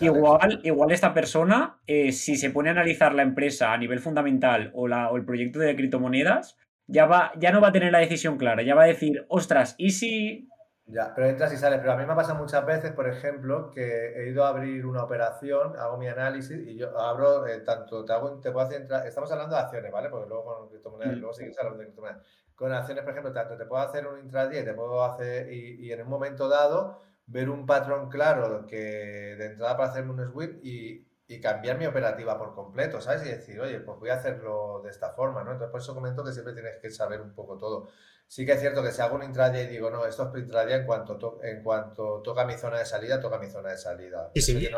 igual, 0.00 0.60
igual 0.62 0.92
esta 0.92 1.14
persona, 1.14 1.80
eh, 1.86 2.12
si 2.12 2.36
se 2.36 2.50
pone 2.50 2.68
a 2.68 2.72
analizar 2.72 3.14
la 3.14 3.22
empresa 3.22 3.72
a 3.72 3.78
nivel 3.78 3.98
fundamental 3.98 4.70
o, 4.74 4.88
la, 4.88 5.10
o 5.10 5.16
el 5.16 5.24
proyecto 5.24 5.58
de 5.58 5.74
criptomonedas, 5.76 6.56
ya, 6.86 7.06
va, 7.06 7.32
ya 7.38 7.52
no 7.52 7.60
va 7.60 7.68
a 7.68 7.72
tener 7.72 7.92
la 7.92 7.98
decisión 7.98 8.36
clara, 8.36 8.62
ya 8.62 8.74
va 8.74 8.84
a 8.84 8.88
decir, 8.88 9.24
ostras, 9.28 9.74
¿y 9.78 9.90
si 9.90 10.48
ya, 10.90 11.14
pero 11.14 11.28
entras 11.28 11.52
y 11.52 11.56
sales. 11.56 11.78
Pero 11.80 11.92
a 11.92 11.96
mí 11.96 12.04
me 12.04 12.14
pasa 12.14 12.34
muchas 12.34 12.64
veces, 12.66 12.92
por 12.92 13.08
ejemplo, 13.08 13.70
que 13.70 14.12
he 14.14 14.28
ido 14.30 14.44
a 14.44 14.48
abrir 14.48 14.84
una 14.84 15.04
operación, 15.04 15.76
hago 15.78 15.96
mi 15.96 16.08
análisis 16.08 16.58
y 16.66 16.76
yo 16.76 16.98
abro 16.98 17.46
eh, 17.46 17.60
tanto, 17.60 18.04
te, 18.04 18.12
hago, 18.12 18.40
te 18.40 18.50
puedo 18.50 18.66
hacer 18.66 18.82
entrar, 18.82 19.06
estamos 19.06 19.30
hablando 19.32 19.54
de 19.54 19.62
acciones, 19.62 19.92
¿vale? 19.92 20.08
Porque 20.08 20.28
luego 20.28 20.44
con 20.44 20.68
criptomonedas, 20.68 21.16
mm. 21.16 21.20
luego 21.20 21.34
seguimos 21.34 21.58
hablando 21.58 21.78
de 21.78 21.84
criptomonedas. 21.86 22.26
Con 22.54 22.72
acciones, 22.72 23.04
por 23.04 23.12
ejemplo, 23.12 23.32
tanto 23.32 23.56
te 23.56 23.64
puedo 23.66 23.82
hacer 23.82 24.06
un 24.06 24.18
intradía, 24.20 24.64
te 24.64 24.74
puedo 24.74 25.04
hacer, 25.04 25.52
y, 25.52 25.86
y, 25.86 25.92
en 25.92 26.02
un 26.02 26.08
momento 26.08 26.48
dado, 26.48 26.98
ver 27.26 27.48
un 27.48 27.64
patrón 27.64 28.10
claro 28.10 28.66
que 28.66 28.76
de 28.76 29.46
entrada 29.46 29.76
para 29.76 29.90
hacerme 29.90 30.12
un 30.12 30.60
y, 30.62 31.06
y 31.30 31.40
cambiar 31.40 31.78
mi 31.78 31.86
operativa 31.86 32.36
por 32.36 32.54
completo, 32.54 33.00
¿sabes? 33.00 33.24
Y 33.24 33.28
decir, 33.28 33.60
oye, 33.60 33.78
pues 33.80 34.00
voy 34.00 34.10
a 34.10 34.14
hacerlo 34.14 34.80
de 34.82 34.90
esta 34.90 35.12
forma, 35.12 35.44
¿no? 35.44 35.52
Entonces, 35.52 35.70
por 35.70 35.80
eso 35.80 35.94
comento 35.94 36.24
que 36.24 36.32
siempre 36.32 36.54
tienes 36.54 36.76
que 36.82 36.90
saber 36.90 37.20
un 37.20 37.32
poco 37.32 37.56
todo. 37.56 37.88
Sí 38.30 38.46
que 38.46 38.52
es 38.52 38.60
cierto 38.60 38.80
que 38.80 38.92
si 38.92 39.02
hago 39.02 39.16
un 39.16 39.24
intraday 39.24 39.64
y 39.64 39.66
digo, 39.66 39.90
no, 39.90 40.06
esto 40.06 40.30
es 40.32 40.40
intraday 40.40 40.74
en 40.74 40.86
cuanto, 40.86 41.40
en 41.42 41.64
cuanto 41.64 42.22
toca 42.22 42.44
mi 42.44 42.54
zona 42.54 42.78
de 42.78 42.86
salida, 42.86 43.20
toca 43.20 43.40
mi 43.40 43.50
zona 43.50 43.70
de 43.70 43.76
salida. 43.76 44.30
Sí, 44.36 44.40
sí. 44.40 44.70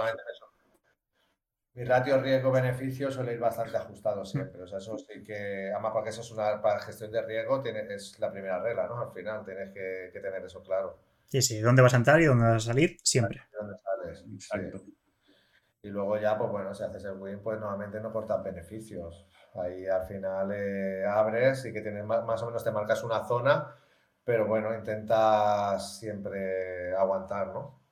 Mi 1.74 1.84
ratio 1.84 2.18
riesgo-beneficio 2.18 3.10
suele 3.10 3.34
ir 3.34 3.40
bastante 3.40 3.76
ajustado 3.76 4.24
siempre. 4.24 4.62
O 4.62 4.66
sea, 4.66 4.78
eso 4.78 4.96
sí 4.96 5.22
que, 5.22 5.70
además 5.70 5.92
porque 5.92 6.08
eso 6.08 6.22
es 6.22 6.30
una 6.30 6.62
para 6.62 6.80
gestión 6.80 7.12
de 7.12 7.20
riesgo, 7.20 7.60
tiene, 7.60 7.94
es 7.94 8.18
la 8.20 8.32
primera 8.32 8.58
regla, 8.58 8.86
¿no? 8.86 8.98
Al 8.98 9.12
final 9.12 9.44
tienes 9.44 9.70
que, 9.74 10.18
tener 10.18 10.42
eso 10.42 10.62
claro. 10.62 10.98
Sí, 11.26 11.42
sí, 11.42 11.60
dónde 11.60 11.82
vas 11.82 11.92
a 11.92 11.98
entrar 11.98 12.22
y 12.22 12.24
dónde 12.24 12.46
vas 12.46 12.66
a 12.66 12.72
salir, 12.72 12.96
siempre. 13.02 13.42
¿Dónde 13.52 13.76
sales? 13.76 14.24
Exacto. 14.32 14.82
Y 15.82 15.88
luego 15.88 16.18
ya, 16.18 16.38
pues 16.38 16.50
bueno, 16.50 16.74
si 16.74 16.84
haces 16.84 17.04
el 17.04 17.18
win, 17.18 17.40
pues 17.40 17.60
normalmente 17.60 18.00
no 18.00 18.14
cortas 18.14 18.42
beneficios. 18.42 19.26
Ahí 19.54 19.86
al 19.86 20.06
final 20.06 20.50
eh, 20.52 21.04
abres 21.04 21.64
y 21.66 21.72
que 21.72 21.82
tienes 21.82 22.04
más, 22.04 22.42
o 22.42 22.46
menos 22.46 22.64
te 22.64 22.70
marcas 22.70 23.04
una 23.04 23.24
zona, 23.24 23.74
pero 24.24 24.46
bueno, 24.46 24.74
intentas 24.74 25.98
siempre 25.98 26.94
aguantar, 26.96 27.48
¿no? 27.48 27.82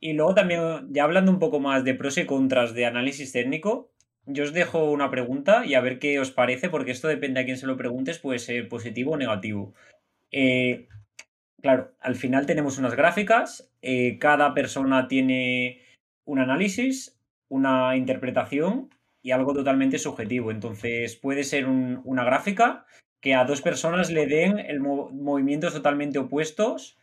Y 0.00 0.14
luego 0.14 0.34
también, 0.34 0.88
ya 0.90 1.04
hablando 1.04 1.30
un 1.30 1.38
poco 1.38 1.60
más 1.60 1.84
de 1.84 1.94
pros 1.94 2.18
y 2.18 2.26
contras 2.26 2.74
de 2.74 2.86
análisis 2.86 3.30
técnico, 3.30 3.92
yo 4.24 4.42
os 4.42 4.52
dejo 4.52 4.90
una 4.90 5.08
pregunta 5.08 5.64
y 5.64 5.74
a 5.74 5.80
ver 5.80 6.00
qué 6.00 6.18
os 6.18 6.32
parece, 6.32 6.68
porque 6.68 6.90
esto 6.90 7.06
depende 7.06 7.40
a 7.40 7.44
quién 7.44 7.56
se 7.56 7.68
lo 7.68 7.76
preguntes, 7.76 8.18
puede 8.18 8.40
ser 8.40 8.68
positivo 8.68 9.12
o 9.12 9.16
negativo. 9.16 9.72
Eh, 10.32 10.88
claro, 11.62 11.92
al 12.00 12.16
final 12.16 12.46
tenemos 12.46 12.78
unas 12.78 12.96
gráficas, 12.96 13.70
eh, 13.82 14.18
cada 14.18 14.52
persona 14.52 15.06
tiene 15.06 15.80
un 16.24 16.40
análisis, 16.40 17.16
una 17.48 17.96
interpretación 17.96 18.90
y 19.26 19.32
algo 19.32 19.52
totalmente 19.52 19.98
subjetivo. 19.98 20.52
Entonces 20.52 21.16
puede 21.16 21.42
ser 21.42 21.66
una 21.66 22.24
gráfica 22.24 22.86
que 23.20 23.34
a 23.34 23.44
dos 23.44 23.60
personas 23.60 24.08
le 24.08 24.28
den 24.28 24.60
el 24.60 24.78
movimientos 24.78 25.72
totalmente 25.72 26.20
opuestos 26.20 26.96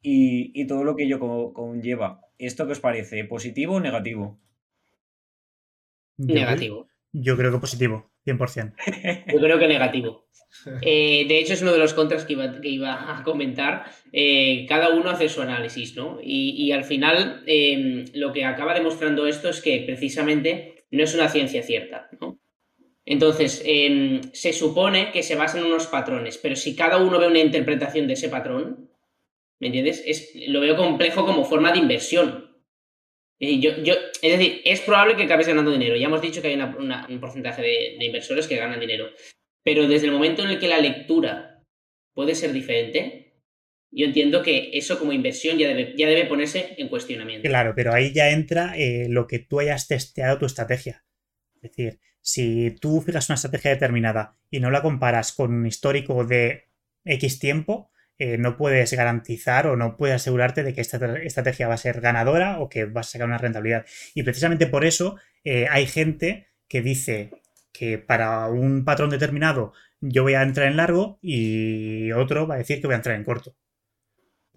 y, 0.00 0.66
todo 0.66 0.82
lo 0.82 0.96
que 0.96 1.04
ello 1.04 1.20
conlleva. 1.52 2.22
¿Esto 2.38 2.64
qué 2.64 2.72
os 2.72 2.80
parece? 2.80 3.22
¿Positivo 3.24 3.74
o 3.74 3.80
negativo? 3.80 4.40
negativo. 6.16 6.88
yo 7.12 7.36
creo 7.36 7.52
que 7.52 7.58
positivo, 7.58 8.10
100%. 8.26 8.72
yo 9.32 9.38
creo 9.38 9.58
que 9.58 9.68
negativo. 9.68 10.26
Eh, 10.80 11.26
de 11.28 11.38
hecho, 11.38 11.52
es 11.52 11.60
uno 11.60 11.72
de 11.72 11.78
los 11.78 11.92
contras 11.92 12.24
que 12.24 12.32
iba, 12.62 13.18
a 13.18 13.22
comentar. 13.24 13.84
Eh, 14.10 14.64
cada 14.66 14.88
uno 14.88 15.10
hace 15.10 15.28
su 15.28 15.42
análisis, 15.42 15.94
¿no? 15.96 16.18
Y, 16.22 16.72
al 16.72 16.84
final, 16.84 17.42
em, 17.46 18.06
lo 18.14 18.32
que 18.32 18.46
acaba 18.46 18.72
demostrando 18.72 19.26
esto 19.26 19.50
es 19.50 19.60
que 19.60 19.82
precisamente 19.86 20.77
no 20.90 21.04
es 21.04 21.14
una 21.14 21.28
ciencia 21.28 21.62
cierta, 21.62 22.08
¿no? 22.20 22.38
Entonces, 23.04 23.62
em, 23.64 24.20
se 24.34 24.52
supone 24.52 25.12
que 25.12 25.22
se 25.22 25.34
basa 25.34 25.58
en 25.58 25.64
unos 25.64 25.86
patrones, 25.86 26.36
pero 26.36 26.56
si 26.56 26.76
cada 26.76 26.98
uno 26.98 27.18
ve 27.18 27.26
una 27.26 27.38
interpretación 27.38 28.06
de 28.06 28.12
ese 28.12 28.28
patrón, 28.28 28.90
¿me 29.60 29.68
entiendes? 29.68 30.02
Es, 30.04 30.32
lo 30.48 30.60
veo 30.60 30.76
complejo 30.76 31.24
como 31.24 31.46
forma 31.46 31.72
de 31.72 31.78
inversión. 31.78 32.54
Yo, 33.40 33.82
yo, 33.82 33.94
es 34.20 34.38
decir, 34.38 34.60
es 34.62 34.80
probable 34.82 35.16
que 35.16 35.22
acabes 35.22 35.46
ganando 35.46 35.70
dinero. 35.70 35.96
Ya 35.96 36.06
hemos 36.06 36.20
dicho 36.20 36.42
que 36.42 36.48
hay 36.48 36.60
un 36.60 37.20
porcentaje 37.20 37.62
de, 37.62 38.04
inversores 38.04 38.46
que 38.46 38.56
ganan 38.56 38.80
dinero. 38.80 39.08
Pero 39.62 39.88
desde 39.88 40.06
el 40.06 40.12
momento 40.12 40.42
en 40.42 40.50
el 40.50 40.58
que 40.58 40.68
la 40.68 40.78
lectura 40.78 41.64
puede 42.12 42.34
ser 42.34 42.52
diferente, 42.52 43.27
yo 43.90 44.06
entiendo 44.06 44.42
que 44.42 44.70
eso 44.74 44.98
como 44.98 45.12
inversión 45.12 45.58
ya 45.58 45.68
debe, 45.68 45.94
ya 45.96 46.06
debe 46.08 46.26
ponerse 46.26 46.74
en 46.76 46.88
cuestionamiento. 46.88 47.48
Claro, 47.48 47.72
pero 47.74 47.92
ahí 47.92 48.12
ya 48.12 48.30
entra 48.30 48.74
eh, 48.76 49.06
lo 49.08 49.26
que 49.26 49.38
tú 49.38 49.60
hayas 49.60 49.88
testeado 49.88 50.38
tu 50.38 50.46
estrategia. 50.46 51.04
Es 51.56 51.62
decir, 51.62 52.00
si 52.20 52.76
tú 52.80 53.00
fijas 53.00 53.28
una 53.28 53.36
estrategia 53.36 53.70
determinada 53.70 54.36
y 54.50 54.60
no 54.60 54.70
la 54.70 54.82
comparas 54.82 55.32
con 55.32 55.52
un 55.52 55.66
histórico 55.66 56.24
de 56.24 56.68
X 57.04 57.38
tiempo, 57.38 57.90
eh, 58.18 58.36
no 58.36 58.56
puedes 58.56 58.92
garantizar 58.92 59.66
o 59.68 59.76
no 59.76 59.96
puedes 59.96 60.16
asegurarte 60.16 60.62
de 60.62 60.74
que 60.74 60.80
esta 60.80 60.98
estrategia 61.22 61.68
va 61.68 61.74
a 61.74 61.78
ser 61.78 62.00
ganadora 62.00 62.58
o 62.60 62.68
que 62.68 62.84
vas 62.84 63.08
a 63.08 63.10
sacar 63.12 63.28
una 63.28 63.38
rentabilidad. 63.38 63.86
Y 64.14 64.22
precisamente 64.24 64.66
por 64.66 64.84
eso 64.84 65.16
eh, 65.44 65.66
hay 65.70 65.86
gente 65.86 66.48
que 66.68 66.82
dice 66.82 67.30
que 67.72 67.98
para 67.98 68.48
un 68.48 68.84
patrón 68.84 69.10
determinado 69.10 69.72
yo 70.00 70.24
voy 70.24 70.34
a 70.34 70.42
entrar 70.42 70.66
en 70.66 70.76
largo 70.76 71.18
y 71.22 72.12
otro 72.12 72.46
va 72.46 72.56
a 72.56 72.58
decir 72.58 72.80
que 72.80 72.86
voy 72.86 72.94
a 72.94 72.96
entrar 72.96 73.16
en 73.16 73.24
corto. 73.24 73.56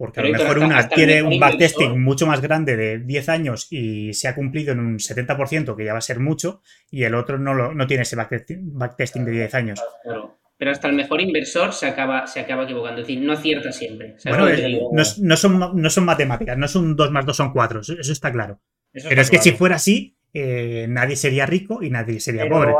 Porque 0.02 0.18
a 0.18 0.24
lo 0.24 0.32
mejor 0.32 0.58
una 0.58 0.88
tiene 0.88 1.22
un 1.22 1.38
backtesting 1.38 2.02
mucho 2.02 2.26
más 2.26 2.40
grande 2.40 2.76
de 2.76 2.98
10 2.98 3.28
años 3.28 3.68
y 3.70 4.12
se 4.14 4.26
ha 4.26 4.34
cumplido 4.34 4.72
en 4.72 4.80
un 4.80 4.98
70%, 4.98 5.76
que 5.76 5.84
ya 5.84 5.92
va 5.92 5.98
a 5.98 6.00
ser 6.00 6.18
mucho, 6.18 6.60
y 6.90 7.04
el 7.04 7.14
otro 7.14 7.38
no, 7.38 7.54
lo, 7.54 7.72
no 7.72 7.86
tiene 7.86 8.02
ese 8.02 8.16
backtesting, 8.16 9.24
de 9.24 9.30
10 9.30 9.54
años. 9.54 9.80
pero 10.56 10.72
hasta 10.72 10.88
el 10.88 10.96
mejor 10.96 11.20
inversor 11.20 11.72
se 11.72 11.86
acaba, 11.86 12.26
se 12.26 12.40
acaba 12.40 12.64
equivocando. 12.64 13.00
Es 13.00 13.06
decir, 13.06 13.22
no 13.22 13.32
acierta 13.32 13.70
siempre. 13.70 14.16
Bueno, 14.24 14.48
no, 14.90 15.36
son, 15.36 15.80
no 15.80 15.88
son 15.88 16.04
matemáticas, 16.04 16.58
no 16.58 16.66
son 16.66 16.96
2 16.96 17.10
más 17.12 17.24
2 17.24 17.36
son 17.36 17.52
4, 17.52 17.80
eso, 17.82 17.94
está 18.00 18.32
claro. 18.32 18.58
pero 19.08 19.22
es 19.22 19.30
que 19.30 19.38
si 19.38 19.52
fuera 19.52 19.76
así, 19.76 20.16
eh, 20.34 20.86
nadie 20.88 21.14
sería 21.14 21.46
rico 21.46 21.80
y 21.80 21.90
nadie 21.90 22.18
sería 22.18 22.48
pobre. 22.48 22.72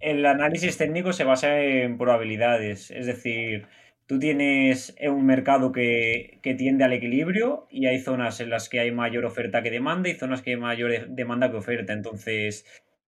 El 0.00 0.26
análisis 0.26 0.76
técnico 0.76 1.12
se 1.12 1.22
basa 1.22 1.60
en 1.60 1.96
probabilidades, 1.96 2.90
es 2.90 3.06
decir, 3.06 3.68
tú 4.06 4.18
tienes 4.18 4.96
un 5.08 5.26
mercado 5.26 5.72
que, 5.72 6.38
que, 6.42 6.54
tiende 6.54 6.84
al 6.84 6.92
equilibrio 6.92 7.66
y 7.70 7.86
hay 7.86 7.98
zonas 7.98 8.40
en 8.40 8.50
las 8.50 8.68
que 8.68 8.80
hay 8.80 8.92
mayor 8.92 9.24
oferta 9.24 9.62
que 9.62 9.70
demanda 9.70 10.08
y 10.08 10.14
zonas 10.14 10.42
que 10.42 10.50
hay 10.50 10.56
mayor 10.56 11.08
demanda 11.08 11.50
que 11.50 11.56
oferta. 11.56 11.92
Entonces, 11.92 12.64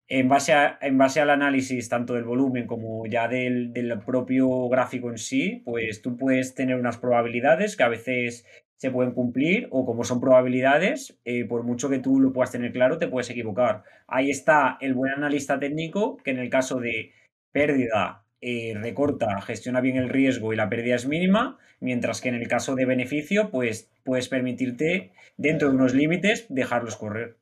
en 0.09 0.29
base, 0.29 0.53
en 0.81 0.97
base 0.97 1.19
al 1.19 1.29
análisis 1.29 1.89
tanto 1.89 2.13
del 2.13 2.23
volumen 2.23 2.65
como 2.65 3.05
ya 3.05 3.27
del, 3.27 3.73
propio 4.05 4.69
gráfico 4.69 5.09
en 5.09 5.17
sí, 5.17 5.61
pues 5.65 6.01
tú 6.01 6.17
puedes 6.17 6.55
tener 6.55 6.79
unas 6.79 6.97
probabilidades 6.97 7.75
que 7.75 7.83
a 7.83 7.89
veces 7.89 8.45
se 8.77 8.91
pueden 8.91 9.13
cumplir 9.13 9.67
o 9.71 9.85
como 9.85 10.03
son 10.03 10.21
probabilidades, 10.21 11.19
eh, 11.25 11.45
por 11.45 11.63
mucho 11.63 11.89
que 11.89 11.99
tú 11.99 12.19
lo 12.19 12.31
puedas 12.31 12.51
tener 12.51 12.71
claro, 12.71 12.97
te 12.97 13.07
puedes 13.07 13.29
equivocar. 13.29 13.83
Ahí 14.07 14.29
está 14.29 14.77
el 14.81 14.93
buen 14.93 15.13
analista 15.13 15.59
técnico 15.59 16.17
que 16.17 16.31
en 16.31 16.39
el 16.39 16.49
caso 16.49 16.79
de 16.79 17.11
pérdida 17.51 18.23
eh, 18.41 18.73
recorta, 18.75 19.41
gestiona 19.41 19.81
bien 19.81 19.97
el 19.97 20.09
riesgo 20.09 20.53
y 20.53 20.55
la 20.55 20.69
pérdida 20.69 20.95
es 20.95 21.07
mínima, 21.07 21.57
mientras 21.79 22.21
que 22.21 22.29
en 22.29 22.35
el 22.35 22.47
caso 22.47 22.75
de 22.75 22.85
beneficio, 22.85 23.49
pues 23.51 23.91
puedes 24.03 24.29
permitirte 24.29 25.11
dentro 25.37 25.69
de 25.69 25.75
unos 25.75 25.93
límites 25.93 26.45
dejarlos 26.49 26.95
correr. 26.95 27.37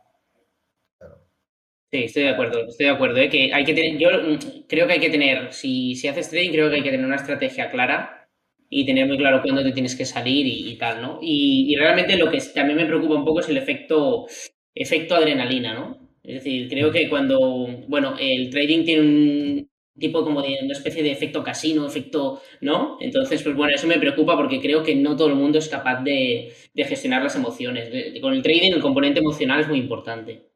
Sí, 1.91 2.03
estoy 2.03 2.23
de 2.23 2.29
acuerdo, 2.29 2.67
estoy 2.67 2.87
de 2.87 2.91
acuerdo. 2.91 3.17
¿eh? 3.17 3.29
Que 3.29 3.53
hay 3.53 3.63
que 3.63 3.73
tener, 3.73 3.97
yo 3.97 4.09
mm, 4.09 4.65
creo 4.67 4.87
que 4.87 4.93
hay 4.93 4.99
que 4.99 5.09
tener, 5.09 5.53
si, 5.53 5.95
si 5.95 6.07
haces 6.07 6.29
trading, 6.29 6.51
creo 6.51 6.69
que 6.69 6.77
hay 6.77 6.83
que 6.83 6.91
tener 6.91 7.05
una 7.05 7.15
estrategia 7.15 7.69
clara 7.71 8.27
y 8.69 8.85
tener 8.85 9.07
muy 9.07 9.17
claro 9.17 9.41
cuándo 9.41 9.63
te 9.63 9.71
tienes 9.71 9.95
que 9.95 10.05
salir 10.05 10.45
y, 10.47 10.75
tal, 10.77 11.01
¿no? 11.01 11.19
Y, 11.21 11.75
realmente 11.77 12.17
lo 12.17 12.31
que 12.31 12.39
también 12.53 12.77
me 12.77 12.85
preocupa 12.85 13.15
un 13.15 13.25
poco 13.25 13.39
es 13.39 13.49
el 13.49 13.57
efecto, 13.57 14.27
efecto 14.73 15.15
adrenalina, 15.15 15.73
¿no? 15.73 16.09
Es 16.23 16.35
decir, 16.35 16.67
creo 16.67 16.91
que 16.91 17.07
cuando, 17.07 17.67
bueno, 17.87 18.15
el 18.19 18.49
trading 18.49 18.83
tiene 18.83 19.01
un 19.01 19.64
tipo 19.97 20.23
como 20.23 20.41
de 20.41 20.57
una 20.63 20.73
especie 20.73 21.03
de 21.03 21.11
efecto 21.11 21.43
casino, 21.43 21.85
efecto, 21.85 22.41
¿no? 22.61 22.97
Entonces, 22.99 23.41
pues 23.43 23.55
bueno, 23.55 23.73
eso 23.75 23.87
me 23.87 23.99
preocupa 23.99 24.35
porque 24.35 24.61
creo 24.61 24.83
que 24.83 24.95
no 24.95 25.15
todo 25.15 25.29
el 25.29 25.35
mundo 25.35 25.57
es 25.57 25.69
capaz 25.69 26.01
de, 26.03 26.53
gestionar 26.75 27.23
las 27.23 27.35
emociones. 27.35 27.89
con 28.21 28.33
el 28.33 28.41
trading 28.41 28.73
el 28.73 28.81
componente 28.81 29.19
emocional 29.19 29.61
es 29.61 29.67
muy 29.67 29.79
importante. 29.79 30.49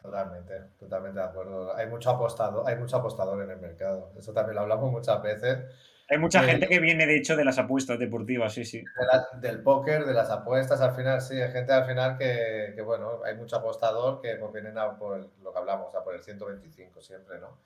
Totalmente, 0.00 0.54
totalmente 0.78 1.18
de 1.18 1.26
acuerdo. 1.26 1.74
Hay 1.76 1.88
mucho 1.88 2.10
apostador, 2.10 2.68
hay 2.68 2.76
mucho 2.76 2.96
apostador 2.96 3.42
en 3.42 3.50
el 3.50 3.58
mercado. 3.58 4.12
Eso 4.16 4.32
también 4.32 4.54
lo 4.54 4.60
hablamos 4.60 4.92
muchas 4.92 5.20
veces. 5.20 5.64
Hay 6.08 6.18
mucha 6.18 6.44
gente 6.44 6.68
que 6.68 6.78
viene, 6.78 7.04
de 7.04 7.16
hecho, 7.16 7.34
de 7.34 7.44
las 7.44 7.58
apuestas 7.58 7.98
deportivas, 7.98 8.54
sí, 8.54 8.64
sí. 8.64 8.84
del 9.40 9.60
póker, 9.64 10.04
de 10.04 10.14
las 10.14 10.30
apuestas, 10.30 10.80
al 10.80 10.94
final, 10.94 11.20
sí. 11.20 11.40
Hay 11.40 11.50
gente 11.50 11.72
al 11.72 11.84
final 11.84 12.16
que, 12.16 12.80
bueno, 12.84 13.22
hay 13.24 13.34
mucho 13.34 13.56
apostador 13.56 14.20
que 14.20 14.36
pues, 14.36 14.52
vienen 14.52 14.78
a 14.78 14.96
por 14.96 15.28
lo 15.42 15.52
que 15.52 15.58
hablamos, 15.58 15.92
a 15.96 16.04
por 16.04 16.14
el 16.14 16.22
125 16.22 17.00
siempre, 17.00 17.40
¿no? 17.40 17.58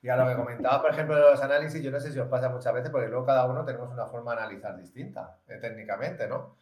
Y 0.00 0.08
a 0.08 0.16
lo 0.16 0.28
que 0.28 0.36
comentaba, 0.36 0.80
por 0.80 0.90
ejemplo, 0.92 1.16
de 1.16 1.22
los 1.22 1.42
análisis, 1.42 1.82
yo 1.82 1.90
no 1.90 1.98
sé 1.98 2.12
si 2.12 2.18
os 2.18 2.28
pasa 2.28 2.48
muchas 2.48 2.72
veces, 2.72 2.90
porque 2.90 3.08
luego 3.08 3.26
cada 3.26 3.46
uno 3.46 3.64
tenemos 3.64 3.90
una 3.90 4.06
forma 4.06 4.34
de 4.34 4.42
analizar 4.42 4.76
distinta, 4.76 5.40
eh, 5.48 5.58
técnicamente, 5.60 6.28
¿no? 6.28 6.56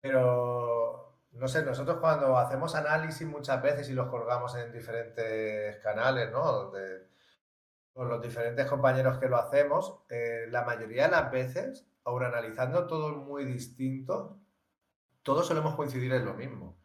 Pero 0.00 1.12
no 1.32 1.48
sé, 1.48 1.64
nosotros 1.64 1.98
cuando 1.98 2.36
hacemos 2.36 2.74
análisis 2.74 3.26
muchas 3.26 3.62
veces 3.62 3.88
y 3.88 3.94
los 3.94 4.08
colgamos 4.08 4.54
en 4.56 4.70
diferentes 4.70 5.78
canales, 5.78 6.30
¿no? 6.30 6.72
con 7.92 8.08
los 8.08 8.22
diferentes 8.22 8.66
compañeros 8.66 9.18
que 9.18 9.28
lo 9.28 9.36
hacemos, 9.36 10.00
eh, 10.08 10.46
la 10.48 10.62
mayoría 10.64 11.04
de 11.04 11.10
las 11.10 11.30
veces, 11.30 11.86
aún 12.04 12.24
analizando 12.24 12.86
todo 12.86 13.16
muy 13.16 13.44
distinto, 13.44 14.38
todos 15.22 15.46
solemos 15.46 15.74
coincidir 15.74 16.12
en 16.14 16.24
lo 16.24 16.34
mismo. 16.34 16.78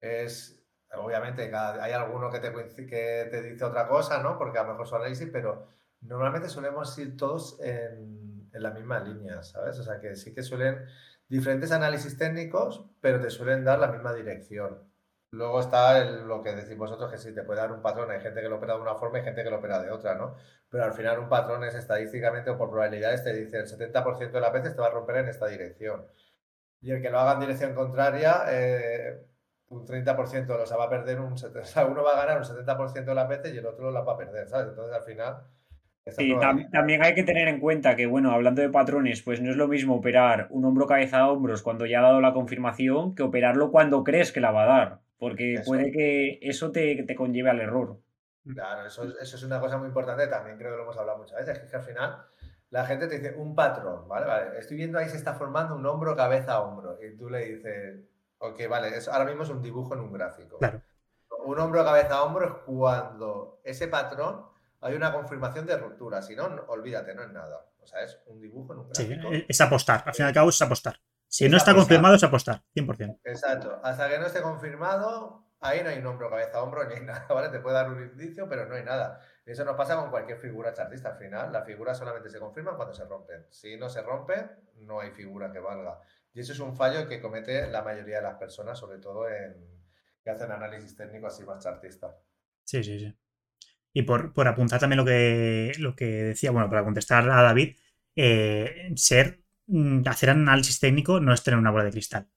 Es, 0.00 0.61
obviamente, 0.96 1.50
hay 1.54 1.92
alguno 1.92 2.30
que 2.30 2.38
te, 2.38 2.52
que 2.86 3.28
te 3.30 3.42
dice 3.42 3.64
otra 3.64 3.88
cosa, 3.88 4.22
¿no? 4.22 4.38
Porque 4.38 4.58
a 4.58 4.64
lo 4.64 4.70
mejor 4.70 4.86
su 4.86 4.96
análisis, 4.96 5.28
pero 5.32 5.66
normalmente 6.00 6.48
solemos 6.48 6.98
ir 6.98 7.16
todos 7.16 7.60
en, 7.60 8.50
en 8.52 8.62
la 8.62 8.70
misma 8.70 9.00
línea, 9.00 9.42
¿sabes? 9.42 9.78
O 9.78 9.82
sea, 9.82 10.00
que 10.00 10.16
sí 10.16 10.34
que 10.34 10.42
suelen 10.42 10.84
diferentes 11.28 11.72
análisis 11.72 12.18
técnicos, 12.18 12.84
pero 13.00 13.20
te 13.20 13.30
suelen 13.30 13.64
dar 13.64 13.78
la 13.78 13.88
misma 13.88 14.12
dirección. 14.12 14.92
Luego 15.32 15.60
está 15.60 16.04
lo 16.04 16.42
que 16.42 16.54
decís 16.54 16.76
vosotros, 16.76 17.10
que 17.10 17.16
sí, 17.16 17.34
te 17.34 17.42
puede 17.42 17.60
dar 17.60 17.72
un 17.72 17.80
patrón. 17.80 18.10
Hay 18.10 18.20
gente 18.20 18.42
que 18.42 18.50
lo 18.50 18.56
opera 18.56 18.74
de 18.74 18.82
una 18.82 18.96
forma 18.96 19.18
y 19.18 19.22
gente 19.22 19.42
que 19.42 19.48
lo 19.48 19.58
opera 19.58 19.82
de 19.82 19.90
otra, 19.90 20.14
¿no? 20.14 20.36
Pero 20.68 20.84
al 20.84 20.92
final 20.92 21.18
un 21.20 21.28
patrón 21.30 21.64
es 21.64 21.74
estadísticamente 21.74 22.50
o 22.50 22.58
por 22.58 22.68
probabilidades 22.70 23.24
te 23.24 23.32
dice 23.32 23.58
el 23.60 23.66
70% 23.66 24.30
de 24.30 24.40
las 24.40 24.52
veces 24.52 24.74
te 24.74 24.82
va 24.82 24.88
a 24.88 24.90
romper 24.90 25.16
en 25.16 25.28
esta 25.28 25.46
dirección. 25.46 26.06
Y 26.82 26.90
el 26.90 27.00
que 27.00 27.08
lo 27.08 27.18
haga 27.18 27.34
en 27.34 27.40
dirección 27.40 27.74
contraria, 27.74 28.44
eh, 28.48 29.24
un 29.72 29.86
30% 29.86 30.46
los 30.46 30.72
va 30.72 30.84
a 30.84 30.90
perder, 30.90 31.20
un, 31.20 31.32
o 31.32 31.86
uno 31.88 32.02
va 32.02 32.10
a 32.12 32.26
ganar 32.26 32.38
un 32.38 32.44
70% 32.44 33.04
de 33.04 33.14
las 33.14 33.28
veces 33.28 33.54
y 33.54 33.58
el 33.58 33.66
otro 33.66 33.90
las 33.90 34.06
va 34.06 34.12
a 34.12 34.16
perder, 34.18 34.48
¿sabes? 34.48 34.68
Entonces 34.68 34.94
al 34.94 35.02
final 35.02 35.42
Sí, 36.10 36.34
también 36.72 37.04
hay 37.04 37.14
que 37.14 37.22
tener 37.22 37.46
en 37.46 37.60
cuenta 37.60 37.94
que, 37.94 38.06
bueno, 38.06 38.32
hablando 38.32 38.60
de 38.60 38.68
patrones, 38.68 39.22
pues 39.22 39.40
no 39.40 39.50
es 39.50 39.56
lo 39.56 39.68
mismo 39.68 39.94
operar 39.94 40.48
un 40.50 40.64
hombro 40.64 40.86
cabeza 40.86 41.20
a 41.20 41.30
hombros 41.30 41.62
cuando 41.62 41.86
ya 41.86 42.00
ha 42.00 42.02
dado 42.02 42.20
la 42.20 42.32
confirmación 42.32 43.14
que 43.14 43.22
operarlo 43.22 43.70
cuando 43.70 44.02
crees 44.02 44.32
que 44.32 44.40
la 44.40 44.50
va 44.50 44.64
a 44.64 44.66
dar, 44.66 45.00
porque 45.18 45.62
puede 45.64 45.92
que 45.92 46.40
eso 46.42 46.72
te, 46.72 47.06
conlleve 47.14 47.50
al 47.50 47.60
error. 47.60 48.00
Claro, 48.44 48.84
eso, 48.84 49.04
es 49.20 49.42
una 49.44 49.60
cosa 49.60 49.78
muy 49.78 49.86
importante, 49.86 50.26
también 50.26 50.58
creo 50.58 50.72
que 50.72 50.78
lo 50.78 50.82
hemos 50.82 50.98
hablado 50.98 51.18
muchas 51.18 51.38
veces, 51.38 51.60
que, 51.60 51.66
es 51.66 51.70
que 51.70 51.76
al 51.76 51.84
final 51.84 52.16
la 52.70 52.84
gente 52.84 53.06
te 53.06 53.20
dice 53.20 53.36
un 53.36 53.54
patrón, 53.54 54.08
¿vale? 54.08 54.26
vale 54.26 54.58
estoy 54.58 54.78
viendo 54.78 54.98
ahí 54.98 55.08
se 55.08 55.16
está 55.16 55.34
formando 55.34 55.76
un 55.76 55.86
hombro 55.86 56.16
cabeza 56.16 56.54
a 56.54 56.62
hombro 56.62 56.98
y 57.00 57.16
tú 57.16 57.30
le 57.30 57.46
dices, 57.46 58.00
ok, 58.42 58.68
vale, 58.68 58.96
eso 58.96 59.12
ahora 59.12 59.24
mismo 59.24 59.44
es 59.44 59.48
un 59.48 59.62
dibujo 59.62 59.94
en 59.94 60.00
un 60.00 60.12
gráfico. 60.12 60.58
Claro. 60.58 60.82
Un 61.44 61.58
hombro 61.58 61.84
cabeza 61.84 62.14
a 62.14 62.22
hombro 62.24 62.46
es 62.46 62.52
cuando 62.66 63.60
ese 63.64 63.88
patrón 63.88 64.46
hay 64.80 64.94
una 64.94 65.12
confirmación 65.12 65.66
de 65.66 65.76
ruptura. 65.76 66.22
Si 66.22 66.36
no, 66.36 66.44
olvídate, 66.68 67.14
no 67.14 67.22
es 67.22 67.30
nada. 67.30 67.66
O 67.80 67.86
sea, 67.86 68.02
es 68.02 68.20
un 68.26 68.40
dibujo 68.40 68.72
en 68.72 68.80
un 68.80 68.88
gráfico. 68.90 69.30
Sí, 69.30 69.46
es 69.48 69.60
apostar. 69.60 70.04
Al 70.06 70.14
fin 70.14 70.26
y 70.26 70.28
al 70.28 70.34
cabo 70.34 70.50
es 70.50 70.62
apostar. 70.62 71.00
Si 71.26 71.48
no 71.48 71.56
está 71.56 71.74
confirmado, 71.74 72.14
es 72.14 72.22
apostar, 72.22 72.62
100%. 72.74 73.20
Exacto. 73.24 73.80
Hasta 73.82 74.08
que 74.08 74.18
no 74.18 74.26
esté 74.26 74.42
confirmado, 74.42 75.46
ahí 75.60 75.82
no 75.82 75.88
hay 75.88 75.98
un 75.98 76.06
hombro, 76.06 76.28
cabeza, 76.28 76.62
hombro, 76.62 76.84
ni 76.86 76.94
hay 76.94 77.00
nada, 77.04 77.26
¿vale? 77.28 77.48
Te 77.48 77.60
puede 77.60 77.76
dar 77.76 77.90
un 77.90 78.02
indicio, 78.02 78.48
pero 78.48 78.66
no 78.66 78.74
hay 78.74 78.84
nada. 78.84 79.20
Eso 79.46 79.64
nos 79.64 79.76
pasa 79.76 79.96
con 79.96 80.10
cualquier 80.10 80.38
figura 80.38 80.74
chartista. 80.74 81.10
Al 81.10 81.16
final, 81.16 81.50
las 81.50 81.64
figuras 81.64 81.96
solamente 81.96 82.28
se 82.28 82.38
confirman 82.38 82.76
cuando 82.76 82.92
se 82.92 83.04
rompen. 83.04 83.46
Si 83.50 83.76
no 83.76 83.88
se 83.88 84.02
rompe, 84.02 84.46
no 84.76 85.00
hay 85.00 85.10
figura 85.12 85.50
que 85.50 85.58
valga. 85.58 85.98
Y 86.34 86.40
eso 86.40 86.52
es 86.52 86.60
un 86.60 86.74
fallo 86.74 87.08
que 87.08 87.20
comete 87.20 87.70
la 87.70 87.82
mayoría 87.82 88.16
de 88.16 88.22
las 88.22 88.36
personas, 88.36 88.78
sobre 88.78 88.98
todo 88.98 89.28
en 89.28 89.54
que 90.22 90.30
hacen 90.30 90.50
análisis 90.50 90.96
técnico 90.96 91.26
así 91.26 91.44
más 91.44 91.62
chartista. 91.62 92.16
Sí, 92.64 92.82
sí, 92.82 92.98
sí. 92.98 93.14
Y 93.92 94.02
por, 94.02 94.32
apuntar 94.46 94.80
también 94.80 94.98
lo 94.98 95.04
que, 95.04 95.72
lo 95.78 95.94
que 95.94 96.06
decía, 96.06 96.50
bueno, 96.50 96.70
para 96.70 96.84
contestar 96.84 97.28
a 97.28 97.42
David, 97.42 97.76
eh, 98.16 98.90
ser, 98.96 99.42
mm, 99.66 100.02
hacer 100.06 100.30
análisis 100.30 100.80
técnico 100.80 101.20
no 101.20 101.34
es 101.34 101.42
tener 101.42 101.58
una 101.58 101.70
bola 101.70 101.84
de 101.84 101.90
cristal. 101.90 102.28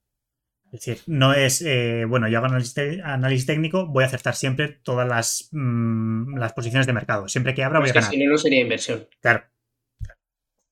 Es 0.66 0.84
decir, 0.84 0.98
no 1.06 1.32
es, 1.32 1.62
eh, 1.62 2.04
bueno, 2.06 2.28
yo 2.28 2.38
hago 2.38 2.46
análisis, 2.46 3.46
técnico, 3.46 3.86
voy 3.86 4.04
a 4.04 4.08
acertar 4.08 4.34
siempre 4.34 4.68
todas 4.68 5.08
las, 5.08 5.48
mm, 5.52 6.36
las 6.36 6.52
posiciones 6.52 6.86
de 6.86 6.92
mercado. 6.92 7.28
Siempre 7.28 7.54
que 7.54 7.64
abra 7.64 7.78
voy 7.78 7.88
a 7.88 7.92
ganar. 7.92 8.10
Si 8.10 8.18
no, 8.18 8.30
no 8.30 8.36
sería 8.36 8.60
inversión. 8.60 9.08
Claro. 9.20 9.44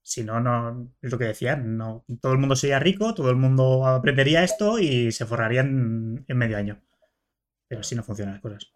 Si 0.07 0.23
no, 0.23 0.39
no, 0.39 0.93
es 1.01 1.11
lo 1.11 1.19
que 1.19 1.25
decía, 1.25 1.57
no, 1.57 2.05
todo 2.21 2.33
el 2.33 2.39
mundo 2.39 2.57
sería 2.57 2.79
rico, 2.79 3.15
todo 3.15 3.31
el 3.31 3.37
mundo 3.37 3.87
aprendería 3.87 4.45
esto 4.45 4.79
y 4.79 5.11
se 5.13 5.25
forraría 5.25 5.63
en, 5.63 6.25
en 6.29 6.37
medio 6.37 6.59
año. 6.59 6.83
Pero 7.67 7.81
así 7.81 7.95
no 7.95 8.03
funcionan 8.03 8.35
las 8.35 8.43
cosas. 8.43 8.71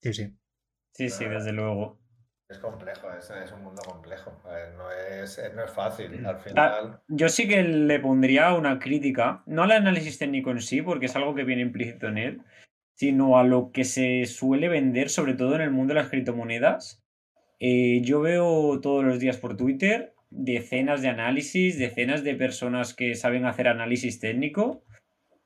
Sí, 0.00 0.14
sí. 0.14 0.36
Sí, 0.94 1.10
sí, 1.10 1.26
desde 1.26 1.52
luego. 1.52 2.00
Es 2.48 2.58
complejo, 2.58 3.12
es, 3.12 3.28
es 3.28 3.52
un 3.52 3.64
mundo 3.64 3.82
complejo. 3.82 4.40
no, 4.78 4.90
es, 4.90 5.38
no 5.54 5.64
es 5.64 5.70
fácil. 5.70 6.24
Al 6.24 6.38
final. 6.38 7.02
Yo 7.08 7.28
sí 7.28 7.46
que 7.46 7.62
le 7.62 8.00
pondría 8.00 8.54
una 8.54 8.78
crítica, 8.78 9.42
no 9.46 9.64
al 9.64 9.72
análisis 9.72 10.18
técnico 10.18 10.50
en 10.50 10.62
sí, 10.62 10.80
porque 10.80 11.06
es 11.06 11.16
algo 11.16 11.34
que 11.34 11.44
viene 11.44 11.62
implícito 11.62 12.06
en 12.06 12.18
él, 12.18 12.42
sino 12.94 13.36
a 13.36 13.44
lo 13.44 13.72
que 13.72 13.84
se 13.84 14.24
suele 14.24 14.68
vender, 14.68 15.10
sobre 15.10 15.34
todo 15.34 15.56
en 15.56 15.60
el 15.60 15.70
mundo 15.70 15.92
de 15.92 16.00
las 16.00 16.08
criptomonedas. 16.08 17.04
Eh, 17.58 18.00
yo 18.02 18.20
veo 18.20 18.80
todos 18.80 19.04
los 19.04 19.18
días 19.18 19.38
por 19.38 19.56
Twitter 19.56 20.14
decenas 20.30 21.02
de 21.02 21.08
análisis, 21.08 21.78
decenas 21.78 22.24
de 22.24 22.34
personas 22.34 22.94
que 22.94 23.14
saben 23.14 23.46
hacer 23.46 23.68
análisis 23.68 24.18
técnico 24.20 24.82